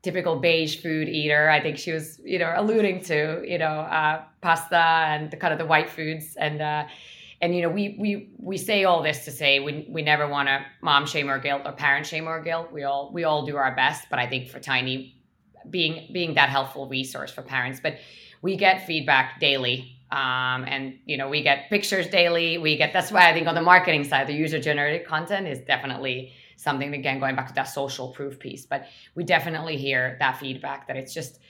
typical 0.03 0.37
beige 0.37 0.81
food 0.81 1.09
eater. 1.09 1.51
I 1.51 1.61
think 1.61 1.79
she 1.79 1.93
was 1.93 2.21
you 2.25 2.39
know 2.39 2.53
alluding 2.57 3.03
to 3.05 3.43
you 3.47 3.59
know 3.59 3.81
uh, 3.81 4.23
pasta 4.41 4.77
and 4.77 5.31
the 5.31 5.37
kind 5.37 5.53
of 5.53 5.59
the 5.59 5.67
white 5.67 5.91
foods. 5.91 6.37
And 6.37 6.61
uh, 6.61 6.85
and 7.41 7.55
you 7.55 7.63
know 7.63 7.69
we 7.69 7.97
we 7.99 8.31
we 8.39 8.59
say 8.59 8.85
all 8.85 9.03
this 9.03 9.25
to 9.25 9.31
say 9.31 9.61
we, 9.61 9.87
we 9.89 10.03
never 10.03 10.29
want 10.29 10.49
to 10.49 10.65
mom 10.83 11.07
shame 11.07 11.31
or 11.31 11.39
guilt 11.39 11.63
or 11.65 11.73
parent 11.73 12.07
shame 12.07 12.29
or 12.29 12.41
guilt. 12.43 12.73
We 12.73 12.85
all 12.85 13.11
we 13.13 13.25
all 13.25 13.47
do 13.47 13.57
our 13.57 13.75
best. 13.75 14.09
But 14.11 14.19
i 14.19 14.27
think 14.27 14.49
for 14.49 14.61
tiny 14.61 15.15
being 15.71 16.09
being 16.13 16.35
that 16.35 16.49
helpful 16.49 16.89
resource 16.89 17.31
for 17.31 17.43
parents. 17.43 17.81
But 17.81 17.99
we 18.43 18.57
get 18.57 18.87
feedback 18.87 19.41
daily. 19.41 19.95
Um, 20.11 20.65
and 20.65 20.99
you 21.05 21.19
know 21.19 21.29
we 21.29 21.43
get 21.43 21.69
pictures 21.69 22.09
daily. 22.09 22.57
We 22.57 22.77
get 22.77 22.93
that's 22.93 23.13
why 23.13 23.29
i 23.29 23.33
think 23.35 23.47
on 23.47 23.55
the 23.55 23.63
marketing 23.63 24.05
side 24.05 24.27
the 24.27 24.33
user 24.33 24.59
generated 24.59 25.07
content 25.07 25.47
is 25.47 25.59
definitely 25.59 26.33
something 26.59 26.93
again 26.95 27.19
going 27.19 27.35
back 27.35 27.49
to 27.49 27.55
that 27.55 27.65
social 27.65 28.09
proof 28.09 28.39
piece 28.39 28.67
but 28.67 28.87
we 29.15 29.25
definitely 29.25 29.77
hear 29.77 30.17
that 30.21 30.37
feedback 30.37 30.87
that 30.87 30.97
it's 30.97 31.15
just 31.15 31.41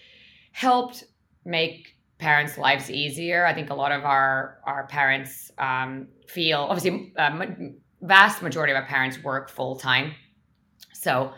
helped 0.52 1.04
make 1.44 1.98
parents 2.18 2.58
lives 2.58 2.90
easier. 2.90 3.46
I 3.46 3.54
think 3.54 3.70
a 3.70 3.74
lot 3.74 3.92
of 3.92 4.04
our 4.04 4.58
our 4.64 4.86
parents 4.86 5.50
um, 5.58 6.08
feel 6.26 6.60
obviously 6.60 7.12
uh, 7.16 7.46
vast 8.02 8.42
majority 8.42 8.72
of 8.72 8.76
our 8.76 8.86
parents 8.86 9.22
work 9.22 9.48
full 9.48 9.76
time 9.76 10.14
so 10.92 11.32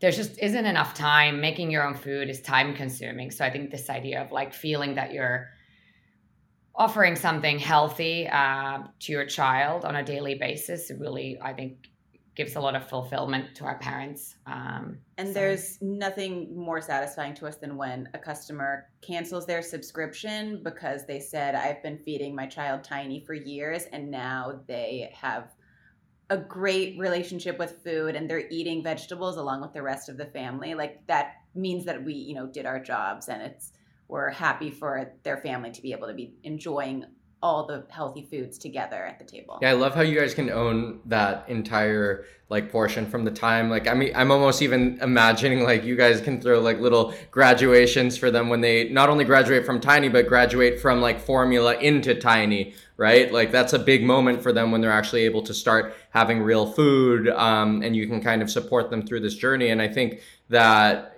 there's 0.00 0.16
just 0.16 0.38
isn't 0.38 0.66
enough 0.66 0.92
time. 0.92 1.40
Making 1.40 1.70
your 1.70 1.86
own 1.86 1.94
food 1.94 2.28
is 2.28 2.40
time 2.40 2.74
consuming 2.74 3.30
so 3.30 3.44
i 3.44 3.50
think 3.50 3.70
this 3.70 3.88
idea 3.90 4.22
of 4.22 4.32
like 4.32 4.52
feeling 4.52 4.94
that 4.96 5.12
you're 5.12 5.48
offering 6.76 7.14
something 7.14 7.60
healthy 7.60 8.26
uh, 8.28 8.78
to 8.98 9.12
your 9.12 9.24
child 9.26 9.84
on 9.84 9.94
a 9.94 10.02
daily 10.02 10.34
basis 10.34 10.90
really 10.98 11.38
i 11.40 11.52
think 11.52 11.88
gives 12.34 12.56
a 12.56 12.60
lot 12.60 12.74
of 12.74 12.88
fulfillment 12.88 13.54
to 13.54 13.64
our 13.64 13.78
parents 13.78 14.36
um, 14.46 14.98
and 15.18 15.28
so. 15.28 15.34
there's 15.34 15.78
nothing 15.80 16.56
more 16.56 16.80
satisfying 16.80 17.34
to 17.34 17.46
us 17.46 17.56
than 17.56 17.76
when 17.76 18.08
a 18.14 18.18
customer 18.18 18.86
cancels 19.02 19.46
their 19.46 19.62
subscription 19.62 20.60
because 20.62 21.06
they 21.06 21.20
said 21.20 21.54
i've 21.54 21.82
been 21.82 21.98
feeding 21.98 22.34
my 22.34 22.46
child 22.46 22.82
tiny 22.82 23.20
for 23.20 23.34
years 23.34 23.84
and 23.92 24.10
now 24.10 24.60
they 24.66 25.10
have 25.14 25.52
a 26.30 26.36
great 26.36 26.98
relationship 26.98 27.58
with 27.58 27.82
food 27.84 28.16
and 28.16 28.28
they're 28.28 28.48
eating 28.50 28.82
vegetables 28.82 29.36
along 29.36 29.60
with 29.60 29.72
the 29.72 29.82
rest 29.82 30.08
of 30.08 30.16
the 30.16 30.26
family 30.26 30.74
like 30.74 31.06
that 31.06 31.34
means 31.54 31.84
that 31.84 32.02
we 32.02 32.14
you 32.14 32.34
know 32.34 32.46
did 32.46 32.66
our 32.66 32.80
jobs 32.80 33.28
and 33.28 33.42
it's 33.42 33.72
we're 34.08 34.30
happy 34.30 34.70
for 34.70 35.12
their 35.22 35.38
family 35.38 35.70
to 35.70 35.82
be 35.82 35.92
able 35.92 36.06
to 36.06 36.14
be 36.14 36.34
enjoying 36.42 37.04
all 37.44 37.66
the 37.66 37.84
healthy 37.90 38.22
foods 38.22 38.56
together 38.56 39.04
at 39.04 39.18
the 39.18 39.24
table. 39.24 39.58
Yeah, 39.60 39.68
I 39.68 39.72
love 39.74 39.94
how 39.94 40.00
you 40.00 40.18
guys 40.18 40.32
can 40.32 40.48
own 40.48 41.00
that 41.04 41.44
entire 41.46 42.24
like 42.48 42.72
portion 42.72 43.04
from 43.06 43.24
the 43.24 43.30
time 43.30 43.68
like 43.68 43.86
I 43.86 43.94
mean 43.94 44.12
I'm 44.14 44.30
almost 44.30 44.62
even 44.62 44.98
imagining 45.02 45.62
like 45.62 45.84
you 45.84 45.94
guys 45.94 46.20
can 46.20 46.40
throw 46.40 46.60
like 46.60 46.78
little 46.78 47.14
graduations 47.30 48.16
for 48.16 48.30
them 48.30 48.48
when 48.48 48.62
they 48.62 48.88
not 48.88 49.10
only 49.10 49.24
graduate 49.24 49.66
from 49.66 49.78
tiny 49.78 50.08
but 50.08 50.26
graduate 50.26 50.80
from 50.80 51.02
like 51.02 51.20
formula 51.20 51.74
into 51.74 52.14
tiny, 52.14 52.74
right? 52.96 53.30
Like 53.30 53.52
that's 53.52 53.74
a 53.74 53.78
big 53.78 54.04
moment 54.04 54.42
for 54.42 54.52
them 54.52 54.72
when 54.72 54.80
they're 54.80 54.90
actually 54.90 55.24
able 55.24 55.42
to 55.42 55.52
start 55.52 55.94
having 56.10 56.40
real 56.40 56.64
food 56.64 57.28
um, 57.28 57.82
and 57.82 57.94
you 57.94 58.06
can 58.06 58.22
kind 58.22 58.40
of 58.40 58.50
support 58.50 58.88
them 58.88 59.06
through 59.06 59.20
this 59.20 59.34
journey 59.34 59.68
and 59.68 59.82
I 59.82 59.88
think 59.88 60.20
that 60.48 61.10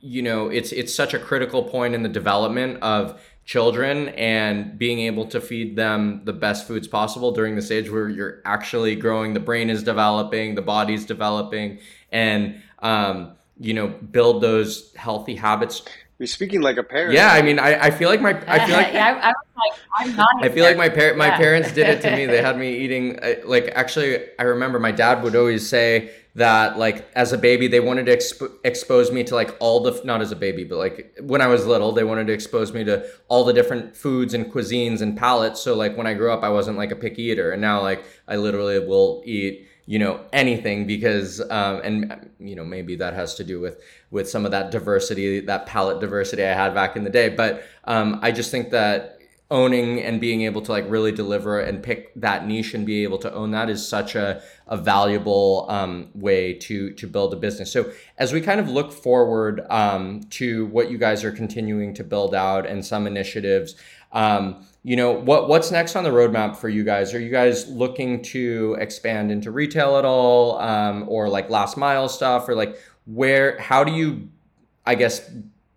you 0.00 0.20
know 0.20 0.48
it's 0.48 0.72
it's 0.72 0.94
such 0.94 1.14
a 1.14 1.18
critical 1.18 1.62
point 1.62 1.94
in 1.94 2.02
the 2.02 2.08
development 2.10 2.82
of 2.82 3.20
children 3.44 4.08
and 4.10 4.78
being 4.78 5.00
able 5.00 5.26
to 5.26 5.40
feed 5.40 5.74
them 5.74 6.22
the 6.24 6.32
best 6.32 6.66
foods 6.66 6.86
possible 6.86 7.32
during 7.32 7.56
the 7.56 7.62
stage 7.62 7.90
where 7.90 8.08
you're 8.08 8.40
actually 8.44 8.94
growing 8.94 9.34
the 9.34 9.40
brain 9.40 9.68
is 9.68 9.82
developing 9.82 10.54
the 10.54 10.62
body's 10.62 11.04
developing 11.04 11.78
and 12.12 12.62
um, 12.80 13.32
you 13.58 13.74
know 13.74 13.88
build 13.88 14.42
those 14.42 14.94
healthy 14.94 15.34
habits. 15.34 15.82
You're 16.18 16.28
speaking 16.28 16.60
like 16.60 16.76
a 16.76 16.84
parent. 16.84 17.14
Yeah 17.14 17.32
i 17.32 17.42
mean 17.42 17.58
i, 17.58 17.86
I 17.86 17.90
feel 17.90 18.08
like 18.08 18.20
my 18.20 18.30
i 18.46 18.64
feel 18.64 18.76
like 18.76 18.92
yeah, 18.92 19.06
I, 19.06 19.28
I 19.28 19.32
was 19.32 19.34
like 19.56 19.80
i'm 19.98 20.16
not 20.16 20.44
i 20.44 20.48
feel 20.48 20.64
like 20.64 20.76
my 20.76 20.88
parent 20.88 21.18
my 21.18 21.26
yeah. 21.26 21.36
parents 21.36 21.72
did 21.72 21.88
it 21.88 22.00
to 22.02 22.14
me. 22.14 22.26
They 22.26 22.40
had 22.48 22.56
me 22.56 22.76
eating 22.76 23.18
uh, 23.18 23.34
like 23.44 23.72
actually 23.74 24.24
i 24.38 24.44
remember 24.44 24.78
my 24.78 24.92
dad 24.92 25.24
would 25.24 25.34
always 25.34 25.68
say 25.68 26.12
that 26.34 26.78
like 26.78 27.06
as 27.14 27.32
a 27.32 27.38
baby 27.38 27.68
they 27.68 27.80
wanted 27.80 28.06
to 28.06 28.16
exp- 28.16 28.56
expose 28.64 29.12
me 29.12 29.22
to 29.22 29.34
like 29.34 29.54
all 29.60 29.80
the 29.80 30.00
not 30.04 30.22
as 30.22 30.32
a 30.32 30.36
baby 30.36 30.64
but 30.64 30.78
like 30.78 31.14
when 31.20 31.42
i 31.42 31.46
was 31.46 31.66
little 31.66 31.92
they 31.92 32.04
wanted 32.04 32.26
to 32.26 32.32
expose 32.32 32.72
me 32.72 32.82
to 32.82 33.06
all 33.28 33.44
the 33.44 33.52
different 33.52 33.94
foods 33.94 34.32
and 34.32 34.46
cuisines 34.46 35.02
and 35.02 35.16
palates. 35.16 35.60
So 35.60 35.74
like 35.74 35.96
when 35.96 36.06
i 36.06 36.14
grew 36.14 36.32
up 36.32 36.42
i 36.42 36.48
wasn't 36.48 36.78
like 36.78 36.90
a 36.90 36.96
picky 36.96 37.24
eater. 37.24 37.52
And 37.52 37.60
now 37.60 37.82
like 37.82 38.04
i 38.28 38.36
literally 38.36 38.78
will 38.78 39.22
eat 39.26 39.68
you 39.84 39.98
know 39.98 40.20
anything 40.32 40.86
because 40.86 41.40
um, 41.50 41.80
and 41.82 42.30
you 42.38 42.54
know 42.54 42.64
maybe 42.64 42.96
that 42.96 43.14
has 43.14 43.34
to 43.34 43.44
do 43.44 43.60
with 43.60 43.82
with 44.10 44.28
some 44.28 44.44
of 44.44 44.52
that 44.52 44.70
diversity 44.70 45.40
that 45.40 45.66
palate 45.66 46.00
diversity 46.00 46.44
i 46.44 46.54
had 46.54 46.72
back 46.72 46.96
in 46.96 47.04
the 47.04 47.10
day. 47.10 47.28
But 47.28 47.64
um, 47.84 48.20
i 48.22 48.32
just 48.32 48.50
think 48.50 48.70
that 48.70 49.18
owning 49.52 50.00
and 50.00 50.20
being 50.20 50.42
able 50.42 50.62
to 50.62 50.72
like 50.72 50.84
really 50.88 51.12
deliver 51.12 51.60
and 51.60 51.82
pick 51.82 52.12
that 52.14 52.46
niche 52.46 52.74
and 52.74 52.86
be 52.86 53.02
able 53.02 53.18
to 53.18 53.32
own 53.32 53.50
that 53.50 53.68
is 53.68 53.86
such 53.86 54.14
a, 54.14 54.42
a 54.66 54.76
valuable 54.76 55.66
um, 55.68 56.08
way 56.14 56.54
to 56.54 56.92
to 56.94 57.06
build 57.06 57.32
a 57.32 57.36
business. 57.36 57.70
So 57.70 57.92
as 58.18 58.32
we 58.32 58.40
kind 58.40 58.58
of 58.58 58.68
look 58.68 58.92
forward 58.92 59.64
um, 59.70 60.22
to 60.30 60.66
what 60.66 60.90
you 60.90 60.98
guys 60.98 61.22
are 61.22 61.32
continuing 61.32 61.94
to 61.94 62.04
build 62.04 62.34
out 62.34 62.66
and 62.66 62.84
some 62.84 63.06
initiatives 63.06 63.76
um, 64.12 64.66
you 64.82 64.96
know 64.96 65.12
what 65.12 65.48
what's 65.48 65.70
next 65.70 65.96
on 65.96 66.04
the 66.04 66.10
roadmap 66.10 66.56
for 66.56 66.68
you 66.68 66.84
guys? 66.84 67.14
Are 67.14 67.20
you 67.20 67.30
guys 67.30 67.68
looking 67.68 68.22
to 68.24 68.76
expand 68.80 69.30
into 69.30 69.50
retail 69.50 69.96
at 69.96 70.04
all 70.04 70.58
um, 70.58 71.04
or 71.08 71.28
like 71.28 71.48
last 71.48 71.76
mile 71.76 72.08
stuff? 72.08 72.48
Or 72.48 72.54
like 72.54 72.76
where 73.04 73.58
how 73.58 73.82
do 73.84 73.92
you 73.92 74.28
i 74.86 74.94
guess 74.94 75.30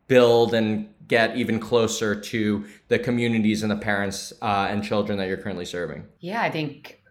build 0.07 0.53
and 0.53 0.87
get 1.07 1.35
even 1.37 1.59
closer 1.59 2.19
to 2.19 2.65
the 2.87 2.99
communities 2.99 3.61
and 3.63 3.71
the 3.71 3.77
parents 3.77 4.33
uh, 4.41 4.67
and 4.69 4.83
children 4.83 5.17
that 5.17 5.27
you're 5.27 5.37
currently 5.37 5.65
serving? 5.65 6.05
Yeah, 6.19 6.41
I 6.41 6.49
think 6.49 7.01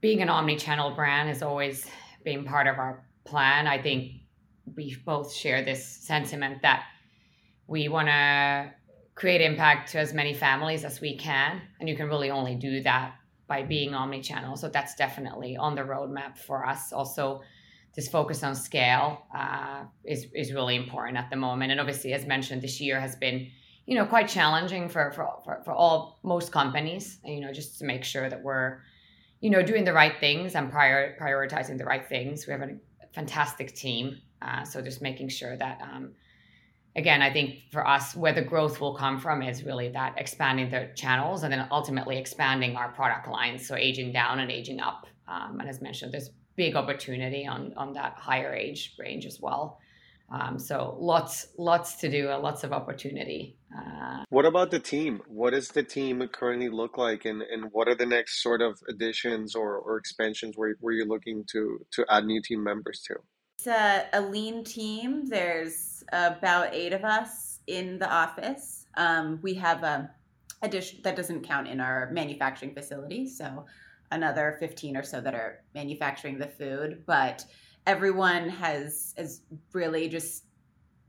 being 0.00 0.22
an 0.22 0.28
omni-channel 0.28 0.94
brand 0.94 1.28
has 1.28 1.42
always 1.42 1.86
been 2.24 2.44
part 2.44 2.66
of 2.66 2.78
our 2.78 3.04
plan. 3.24 3.66
I 3.66 3.80
think 3.80 4.12
we 4.76 4.96
both 5.04 5.32
share 5.32 5.62
this 5.62 5.84
sentiment 5.84 6.62
that 6.62 6.84
we 7.66 7.88
want 7.88 8.08
to 8.08 8.72
create 9.14 9.40
impact 9.40 9.92
to 9.92 9.98
as 9.98 10.12
many 10.12 10.34
families 10.34 10.84
as 10.84 11.00
we 11.00 11.16
can, 11.16 11.60
and 11.80 11.88
you 11.88 11.96
can 11.96 12.08
really 12.08 12.30
only 12.30 12.54
do 12.54 12.82
that 12.82 13.14
by 13.46 13.62
being 13.62 13.94
omni-channel. 13.94 14.56
So 14.56 14.68
that's 14.68 14.94
definitely 14.94 15.56
on 15.56 15.74
the 15.74 15.82
roadmap 15.82 16.38
for 16.38 16.66
us. 16.66 16.92
Also, 16.92 17.42
this 17.94 18.08
focus 18.08 18.42
on 18.42 18.54
scale 18.54 19.22
uh, 19.34 19.84
is 20.04 20.26
is 20.34 20.52
really 20.52 20.76
important 20.76 21.16
at 21.16 21.30
the 21.30 21.36
moment. 21.36 21.70
And 21.70 21.80
obviously, 21.80 22.12
as 22.12 22.26
mentioned, 22.26 22.62
this 22.62 22.80
year 22.80 23.00
has 23.00 23.16
been 23.16 23.48
you 23.86 23.94
know 23.96 24.04
quite 24.04 24.28
challenging 24.28 24.88
for 24.88 25.12
for 25.12 25.28
for, 25.44 25.62
for 25.64 25.72
all 25.72 26.18
most 26.22 26.52
companies. 26.52 27.18
You 27.24 27.40
know, 27.40 27.52
just 27.52 27.78
to 27.78 27.84
make 27.84 28.04
sure 28.04 28.28
that 28.28 28.42
we're 28.42 28.78
you 29.40 29.50
know 29.50 29.62
doing 29.62 29.84
the 29.84 29.92
right 29.92 30.18
things 30.18 30.54
and 30.54 30.70
prior 30.70 31.16
prioritizing 31.20 31.78
the 31.78 31.84
right 31.84 32.06
things. 32.08 32.46
We 32.46 32.52
have 32.52 32.62
a 32.62 32.76
fantastic 33.12 33.74
team, 33.74 34.18
uh, 34.42 34.64
so 34.64 34.82
just 34.82 35.00
making 35.00 35.28
sure 35.28 35.56
that. 35.56 35.80
Um, 35.80 36.14
again, 36.96 37.22
I 37.22 37.32
think 37.32 37.72
for 37.72 37.86
us, 37.86 38.14
where 38.14 38.32
the 38.32 38.42
growth 38.42 38.80
will 38.80 38.94
come 38.94 39.18
from 39.18 39.42
is 39.42 39.64
really 39.64 39.88
that 39.90 40.14
expanding 40.16 40.70
the 40.70 40.90
channels 40.94 41.42
and 41.42 41.52
then 41.52 41.66
ultimately 41.72 42.18
expanding 42.18 42.76
our 42.76 42.92
product 42.92 43.28
lines. 43.28 43.66
So 43.66 43.74
aging 43.74 44.12
down 44.12 44.38
and 44.38 44.50
aging 44.50 44.80
up. 44.80 45.06
Um, 45.26 45.58
and 45.58 45.68
as 45.68 45.80
mentioned, 45.80 46.12
there's 46.12 46.30
big 46.56 46.76
opportunity 46.76 47.46
on 47.46 47.72
on 47.76 47.92
that 47.94 48.14
higher 48.18 48.54
age 48.54 48.94
range 48.98 49.26
as 49.26 49.40
well. 49.40 49.78
Um, 50.30 50.58
so 50.58 50.96
lots 50.98 51.48
lots 51.58 51.96
to 51.96 52.10
do, 52.10 52.28
lots 52.28 52.64
of 52.64 52.72
opportunity. 52.72 53.56
Uh, 53.76 54.24
what 54.30 54.46
about 54.46 54.70
the 54.70 54.80
team? 54.80 55.20
What 55.26 55.50
does 55.50 55.68
the 55.68 55.82
team 55.82 56.26
currently 56.32 56.70
look 56.70 56.96
like, 56.96 57.24
and, 57.24 57.42
and 57.42 57.70
what 57.72 57.88
are 57.88 57.94
the 57.94 58.06
next 58.06 58.42
sort 58.42 58.62
of 58.62 58.80
additions 58.88 59.54
or, 59.54 59.76
or 59.76 59.96
expansions 59.98 60.56
where, 60.56 60.76
where 60.80 60.94
you're 60.94 61.06
looking 61.06 61.44
to 61.52 61.84
to 61.92 62.06
add 62.08 62.24
new 62.24 62.40
team 62.40 62.64
members 62.64 63.00
to? 63.06 63.16
It's 63.58 63.66
a, 63.66 64.06
a 64.12 64.22
lean 64.22 64.64
team. 64.64 65.26
There's 65.26 66.02
about 66.10 66.74
eight 66.74 66.92
of 66.92 67.04
us 67.04 67.60
in 67.66 67.98
the 67.98 68.10
office. 68.10 68.86
Um, 68.96 69.40
we 69.42 69.54
have 69.54 69.82
a 69.82 70.10
addition 70.62 71.00
that 71.02 71.16
doesn't 71.16 71.42
count 71.42 71.68
in 71.68 71.80
our 71.80 72.10
manufacturing 72.12 72.74
facility, 72.74 73.28
so 73.28 73.66
another 74.10 74.56
15 74.60 74.96
or 74.96 75.02
so 75.02 75.20
that 75.20 75.34
are 75.34 75.62
manufacturing 75.74 76.38
the 76.38 76.46
food. 76.46 77.02
But 77.06 77.44
everyone 77.86 78.48
has 78.48 79.14
has 79.16 79.42
really 79.72 80.08
just 80.08 80.44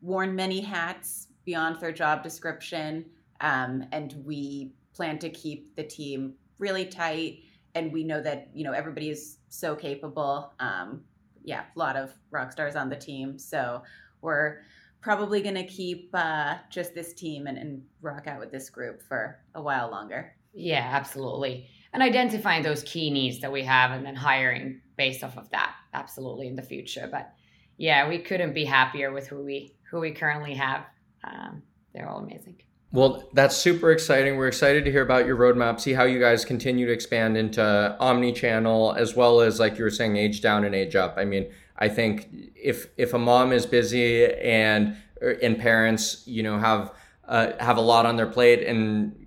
worn 0.02 0.36
many 0.36 0.62
hats 0.62 1.28
beyond 1.46 1.80
their 1.80 1.92
job 1.92 2.24
description, 2.24 3.06
um, 3.42 3.86
and 3.92 4.14
we 4.26 4.74
plan 4.94 5.20
to 5.20 5.30
keep 5.30 5.76
the 5.76 5.84
team 5.84 6.34
really 6.58 6.86
tight. 6.86 7.40
And 7.76 7.92
we 7.92 8.04
know 8.04 8.22
that 8.22 8.50
you 8.54 8.64
know 8.64 8.72
everybody 8.72 9.10
is 9.10 9.38
so 9.50 9.76
capable. 9.76 10.54
Um, 10.60 11.04
yeah, 11.44 11.64
a 11.76 11.80
lot 11.80 11.96
of 11.96 12.14
rock 12.32 12.52
stars 12.52 12.76
on 12.76 12.90
the 12.90 12.96
team, 12.96 13.38
so 13.38 13.84
we're 14.22 14.60
probably 15.06 15.40
going 15.40 15.56
to 15.56 15.68
keep 15.68 16.10
uh, 16.16 16.56
just 16.72 16.96
this 16.96 17.14
team 17.14 17.46
and, 17.46 17.60
and 17.60 17.84
rock 18.02 18.26
out 18.26 18.40
with 18.40 18.52
this 18.52 18.72
group 18.72 19.04
for 19.04 19.38
a 19.54 19.62
while 19.62 19.92
longer. 19.92 20.36
Yeah, 20.52 20.90
absolutely. 20.94 21.70
And 21.96 22.04
identifying 22.04 22.62
those 22.62 22.84
key 22.84 23.10
needs 23.10 23.40
that 23.40 23.54
we 23.54 23.64
have 23.64 23.92
and 23.92 24.06
then 24.06 24.16
hiring 24.16 24.82
based 24.98 25.24
off 25.24 25.38
of 25.38 25.50
that, 25.52 25.76
absolutely 25.94 26.48
in 26.48 26.58
the 26.58 26.62
future. 26.62 27.08
But 27.10 27.34
yeah, 27.78 28.10
we 28.10 28.20
couldn't 28.20 28.54
be 28.54 28.66
happier 28.66 29.14
with 29.14 29.28
who 29.28 29.42
we 29.42 29.78
who 29.90 30.02
we 30.02 30.12
currently 30.12 30.56
have. 30.56 30.86
Um, 31.24 31.64
they're 31.94 32.10
all 32.10 32.20
amazing. 32.20 32.58
Well, 32.92 33.30
that's 33.34 33.56
super 33.56 33.92
exciting. 33.92 34.36
We're 34.36 34.50
excited 34.50 34.84
to 34.84 34.92
hear 34.92 35.04
about 35.04 35.26
your 35.26 35.38
roadmap, 35.38 35.80
see 35.80 35.94
how 35.94 36.04
you 36.04 36.20
guys 36.20 36.44
continue 36.44 36.86
to 36.86 36.92
expand 36.92 37.38
into 37.38 37.64
omni-channel 37.98 38.96
as 38.98 39.16
well 39.16 39.40
as 39.40 39.62
like 39.62 39.78
you 39.78 39.86
were 39.86 39.90
saying, 39.90 40.18
age 40.18 40.42
down 40.42 40.66
and 40.66 40.76
age 40.76 40.98
up. 40.98 41.16
I 41.18 41.24
mean, 41.24 41.50
I 41.78 41.88
think 41.88 42.28
if 42.56 42.88
if 42.98 43.14
a 43.14 43.20
mom 43.20 43.54
is 43.54 43.66
busy 43.66 44.26
and 44.26 44.98
and 45.42 45.58
parents, 45.58 46.24
you 46.28 46.44
know, 46.44 46.60
have 46.60 46.94
uh, 47.26 47.54
have 47.62 47.78
a 47.78 47.82
lot 47.82 48.06
on 48.06 48.18
their 48.18 48.28
plate 48.28 48.68
and 48.68 49.25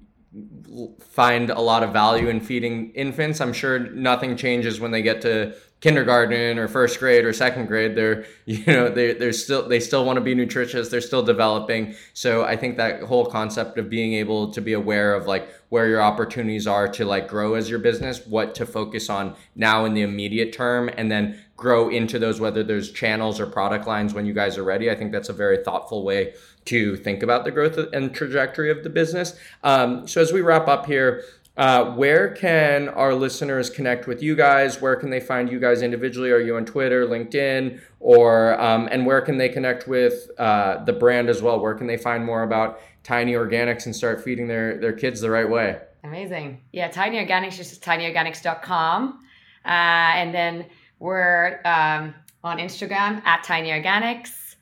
find 1.01 1.51
a 1.51 1.61
lot 1.61 1.83
of 1.83 1.93
value 1.93 2.29
in 2.29 2.41
feeding 2.41 2.91
infants, 2.93 3.41
I'm 3.41 3.53
sure 3.53 3.79
nothing 3.79 4.37
changes 4.37 4.81
when 4.81 4.91
they 4.91 5.03
get 5.03 5.21
to 5.23 5.55
kindergarten 5.81 6.59
or 6.59 6.67
first 6.67 6.99
grade 6.99 7.25
or 7.25 7.33
second 7.33 7.67
grade 7.67 7.95
they're 7.95 8.25
you 8.47 8.65
know 8.67 8.89
they 8.89 9.15
they're 9.15 9.33
still 9.33 9.69
they 9.69 9.79
still 9.79 10.05
want 10.05 10.17
to 10.17 10.21
be 10.21 10.35
nutritious 10.35 10.89
they're 10.89 11.01
still 11.01 11.23
developing. 11.23 11.95
So 12.15 12.45
i 12.45 12.57
think 12.57 12.77
that 12.77 13.03
whole 13.03 13.27
concept 13.27 13.79
of 13.79 13.89
being 13.89 14.15
able 14.15 14.51
to 14.53 14.61
be 14.61 14.73
aware 14.73 15.15
of 15.15 15.27
like 15.27 15.49
where 15.69 15.87
your 15.87 16.01
opportunities 16.01 16.67
are 16.67 16.89
to 16.89 17.05
like 17.05 17.29
grow 17.29 17.55
as 17.55 17.69
your 17.69 17.79
business 17.79 18.27
what 18.27 18.55
to 18.57 18.67
focus 18.67 19.11
on 19.11 19.37
now 19.55 19.85
in 19.85 19.95
the 19.95 20.03
immediate 20.03 20.53
term 20.53 20.91
and 20.97 21.11
then 21.11 21.39
grow 21.57 21.89
into 21.89 22.19
those 22.19 22.41
whether 22.41 22.63
there's 22.63 22.91
channels 22.91 23.39
or 23.39 23.47
product 23.47 23.87
lines 23.87 24.15
when 24.15 24.25
you 24.25 24.33
guys 24.33 24.57
are 24.57 24.65
ready 24.65 24.91
i 24.91 24.95
think 24.95 25.13
that's 25.13 25.29
a 25.29 25.33
very 25.33 25.63
thoughtful 25.63 26.05
way 26.05 26.33
to 26.69 26.97
think 26.97 27.23
about 27.23 27.45
the 27.45 27.51
growth 27.51 27.79
and 27.95 28.15
trajectory 28.15 28.71
of 28.71 28.83
the 28.85 28.91
business. 28.91 29.35
Um, 29.65 30.07
so 30.07 30.21
as 30.21 30.35
we 30.35 30.43
wrap 30.43 30.69
up 30.69 30.85
here 30.85 31.25
uh, 31.59 31.93
where 31.97 32.31
can 32.31 32.89
our 32.91 33.13
listeners 33.13 33.69
connect 33.69 34.07
with 34.07 34.23
you 34.23 34.37
guys? 34.37 34.81
Where 34.81 34.95
can 34.95 35.11
they 35.11 35.19
find 35.19 35.51
you 35.51 35.59
guys 35.59 35.83
individually? 35.83 36.31
Are 36.31 36.39
you 36.39 36.57
on 36.57 36.65
Twitter, 36.65 37.05
LinkedIn, 37.05 37.81
or 37.99 38.59
um, 38.61 38.89
and 38.93 39.05
where 39.05 39.21
can 39.21 39.39
they 39.39 39.49
connect 39.49 39.89
with 39.89 40.31
uh, 40.39 40.85
the 40.85 40.93
brand 40.93 41.29
as 41.29 41.43
well? 41.43 41.59
Where 41.59 41.75
can 41.75 41.89
they 41.89 41.97
find 41.97 42.25
more 42.25 42.45
about 42.45 42.81
Tiny 43.03 43.33
Organics 43.33 43.87
and 43.87 43.97
start 43.97 44.23
feeding 44.23 44.47
their 44.47 44.79
their 44.79 44.93
kids 44.93 45.21
the 45.21 45.31
right 45.31 45.51
way? 45.51 45.81
Amazing. 46.05 46.61
Yeah, 46.73 46.87
Tiny 46.89 47.17
Organics 47.17 47.59
is 47.59 47.77
tinyorganics.com. 47.81 49.19
Uh, 49.65 49.69
and 49.69 50.33
then 50.33 50.65
we're 51.01 51.61
um, 51.65 52.15
on 52.45 52.59
Instagram 52.59 53.21
at 53.25 53.43
Tiny 53.43 53.71
Organics. 53.71 54.55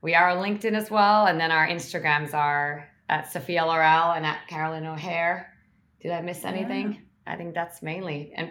We 0.00 0.16
are 0.16 0.30
on 0.30 0.38
LinkedIn 0.38 0.74
as 0.74 0.90
well. 0.90 1.26
And 1.26 1.38
then 1.38 1.52
our 1.52 1.68
Instagrams 1.68 2.34
are 2.34 2.88
at 3.08 3.32
Sofia 3.32 3.62
Laurell 3.62 4.16
and 4.16 4.26
at 4.26 4.48
Carolyn 4.48 4.84
O'Hara. 4.86 5.46
Did 6.02 6.10
I 6.10 6.20
miss 6.20 6.44
anything? 6.44 6.92
Yeah. 6.92 7.32
I 7.32 7.36
think 7.36 7.54
that's 7.54 7.82
mainly. 7.82 8.32
And 8.36 8.50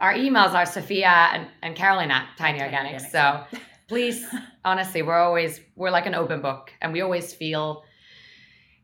our 0.00 0.14
emails 0.14 0.54
are 0.54 0.64
Sofia 0.64 1.28
and, 1.32 1.48
and 1.62 1.74
Carolyn 1.74 2.10
at 2.10 2.28
Tiny, 2.38 2.60
Tiny 2.60 2.72
Organics. 2.72 3.10
Organics. 3.10 3.10
So 3.10 3.58
please, 3.88 4.24
honestly, 4.64 5.02
we're 5.02 5.18
always, 5.18 5.60
we're 5.74 5.90
like 5.90 6.06
an 6.06 6.14
open 6.14 6.40
book 6.40 6.72
and 6.80 6.92
we 6.92 7.00
always 7.00 7.34
feel 7.34 7.84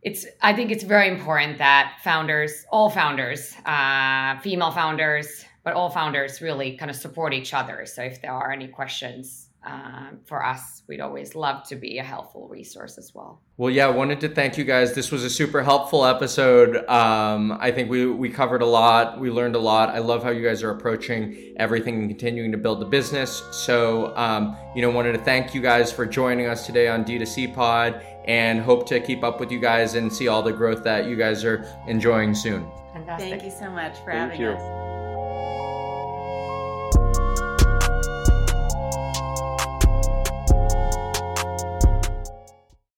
it's, 0.02 0.26
I 0.42 0.52
think 0.52 0.70
it's 0.70 0.84
very 0.84 1.08
important 1.08 1.58
that 1.58 1.98
founders, 2.04 2.64
all 2.70 2.90
founders, 2.90 3.54
uh, 3.66 4.38
female 4.40 4.70
founders, 4.70 5.44
but 5.64 5.74
all 5.74 5.90
founders 5.90 6.40
really 6.40 6.76
kind 6.76 6.90
of 6.90 6.96
support 6.96 7.34
each 7.34 7.52
other. 7.52 7.84
So 7.86 8.02
if 8.02 8.22
there 8.22 8.32
are 8.32 8.52
any 8.52 8.68
questions, 8.68 9.47
um, 9.68 10.20
for 10.24 10.44
us, 10.44 10.82
we'd 10.86 11.00
always 11.00 11.34
love 11.34 11.62
to 11.68 11.76
be 11.76 11.98
a 11.98 12.02
helpful 12.02 12.48
resource 12.48 12.96
as 12.96 13.14
well. 13.14 13.42
Well, 13.58 13.70
yeah, 13.70 13.86
I 13.86 13.90
wanted 13.90 14.20
to 14.20 14.28
thank 14.28 14.56
you 14.56 14.64
guys. 14.64 14.94
This 14.94 15.10
was 15.10 15.24
a 15.24 15.30
super 15.30 15.62
helpful 15.62 16.06
episode. 16.06 16.76
Um, 16.88 17.52
I 17.60 17.70
think 17.70 17.90
we 17.90 18.06
we 18.06 18.30
covered 18.30 18.62
a 18.62 18.66
lot. 18.66 19.20
We 19.20 19.30
learned 19.30 19.56
a 19.56 19.58
lot. 19.58 19.90
I 19.90 19.98
love 19.98 20.22
how 20.22 20.30
you 20.30 20.42
guys 20.42 20.62
are 20.62 20.70
approaching 20.70 21.54
everything 21.56 21.98
and 21.98 22.08
continuing 22.08 22.50
to 22.52 22.58
build 22.58 22.80
the 22.80 22.86
business. 22.86 23.42
So, 23.50 24.16
um, 24.16 24.56
you 24.74 24.80
know, 24.80 24.90
wanted 24.90 25.12
to 25.12 25.18
thank 25.18 25.54
you 25.54 25.60
guys 25.60 25.92
for 25.92 26.06
joining 26.06 26.46
us 26.46 26.64
today 26.64 26.88
on 26.88 27.04
D2C 27.04 27.54
Pod, 27.54 28.00
and 28.24 28.60
hope 28.60 28.86
to 28.88 29.00
keep 29.00 29.22
up 29.22 29.40
with 29.40 29.52
you 29.52 29.60
guys 29.60 29.94
and 29.94 30.10
see 30.10 30.28
all 30.28 30.42
the 30.42 30.52
growth 30.52 30.82
that 30.84 31.06
you 31.06 31.16
guys 31.16 31.44
are 31.44 31.66
enjoying 31.86 32.34
soon. 32.34 32.66
Fantastic. 32.94 33.30
Thank 33.30 33.44
you 33.44 33.50
so 33.50 33.70
much 33.70 33.98
for 33.98 34.12
thank 34.12 34.32
having 34.32 34.40
you. 34.40 34.50
us. 34.50 34.97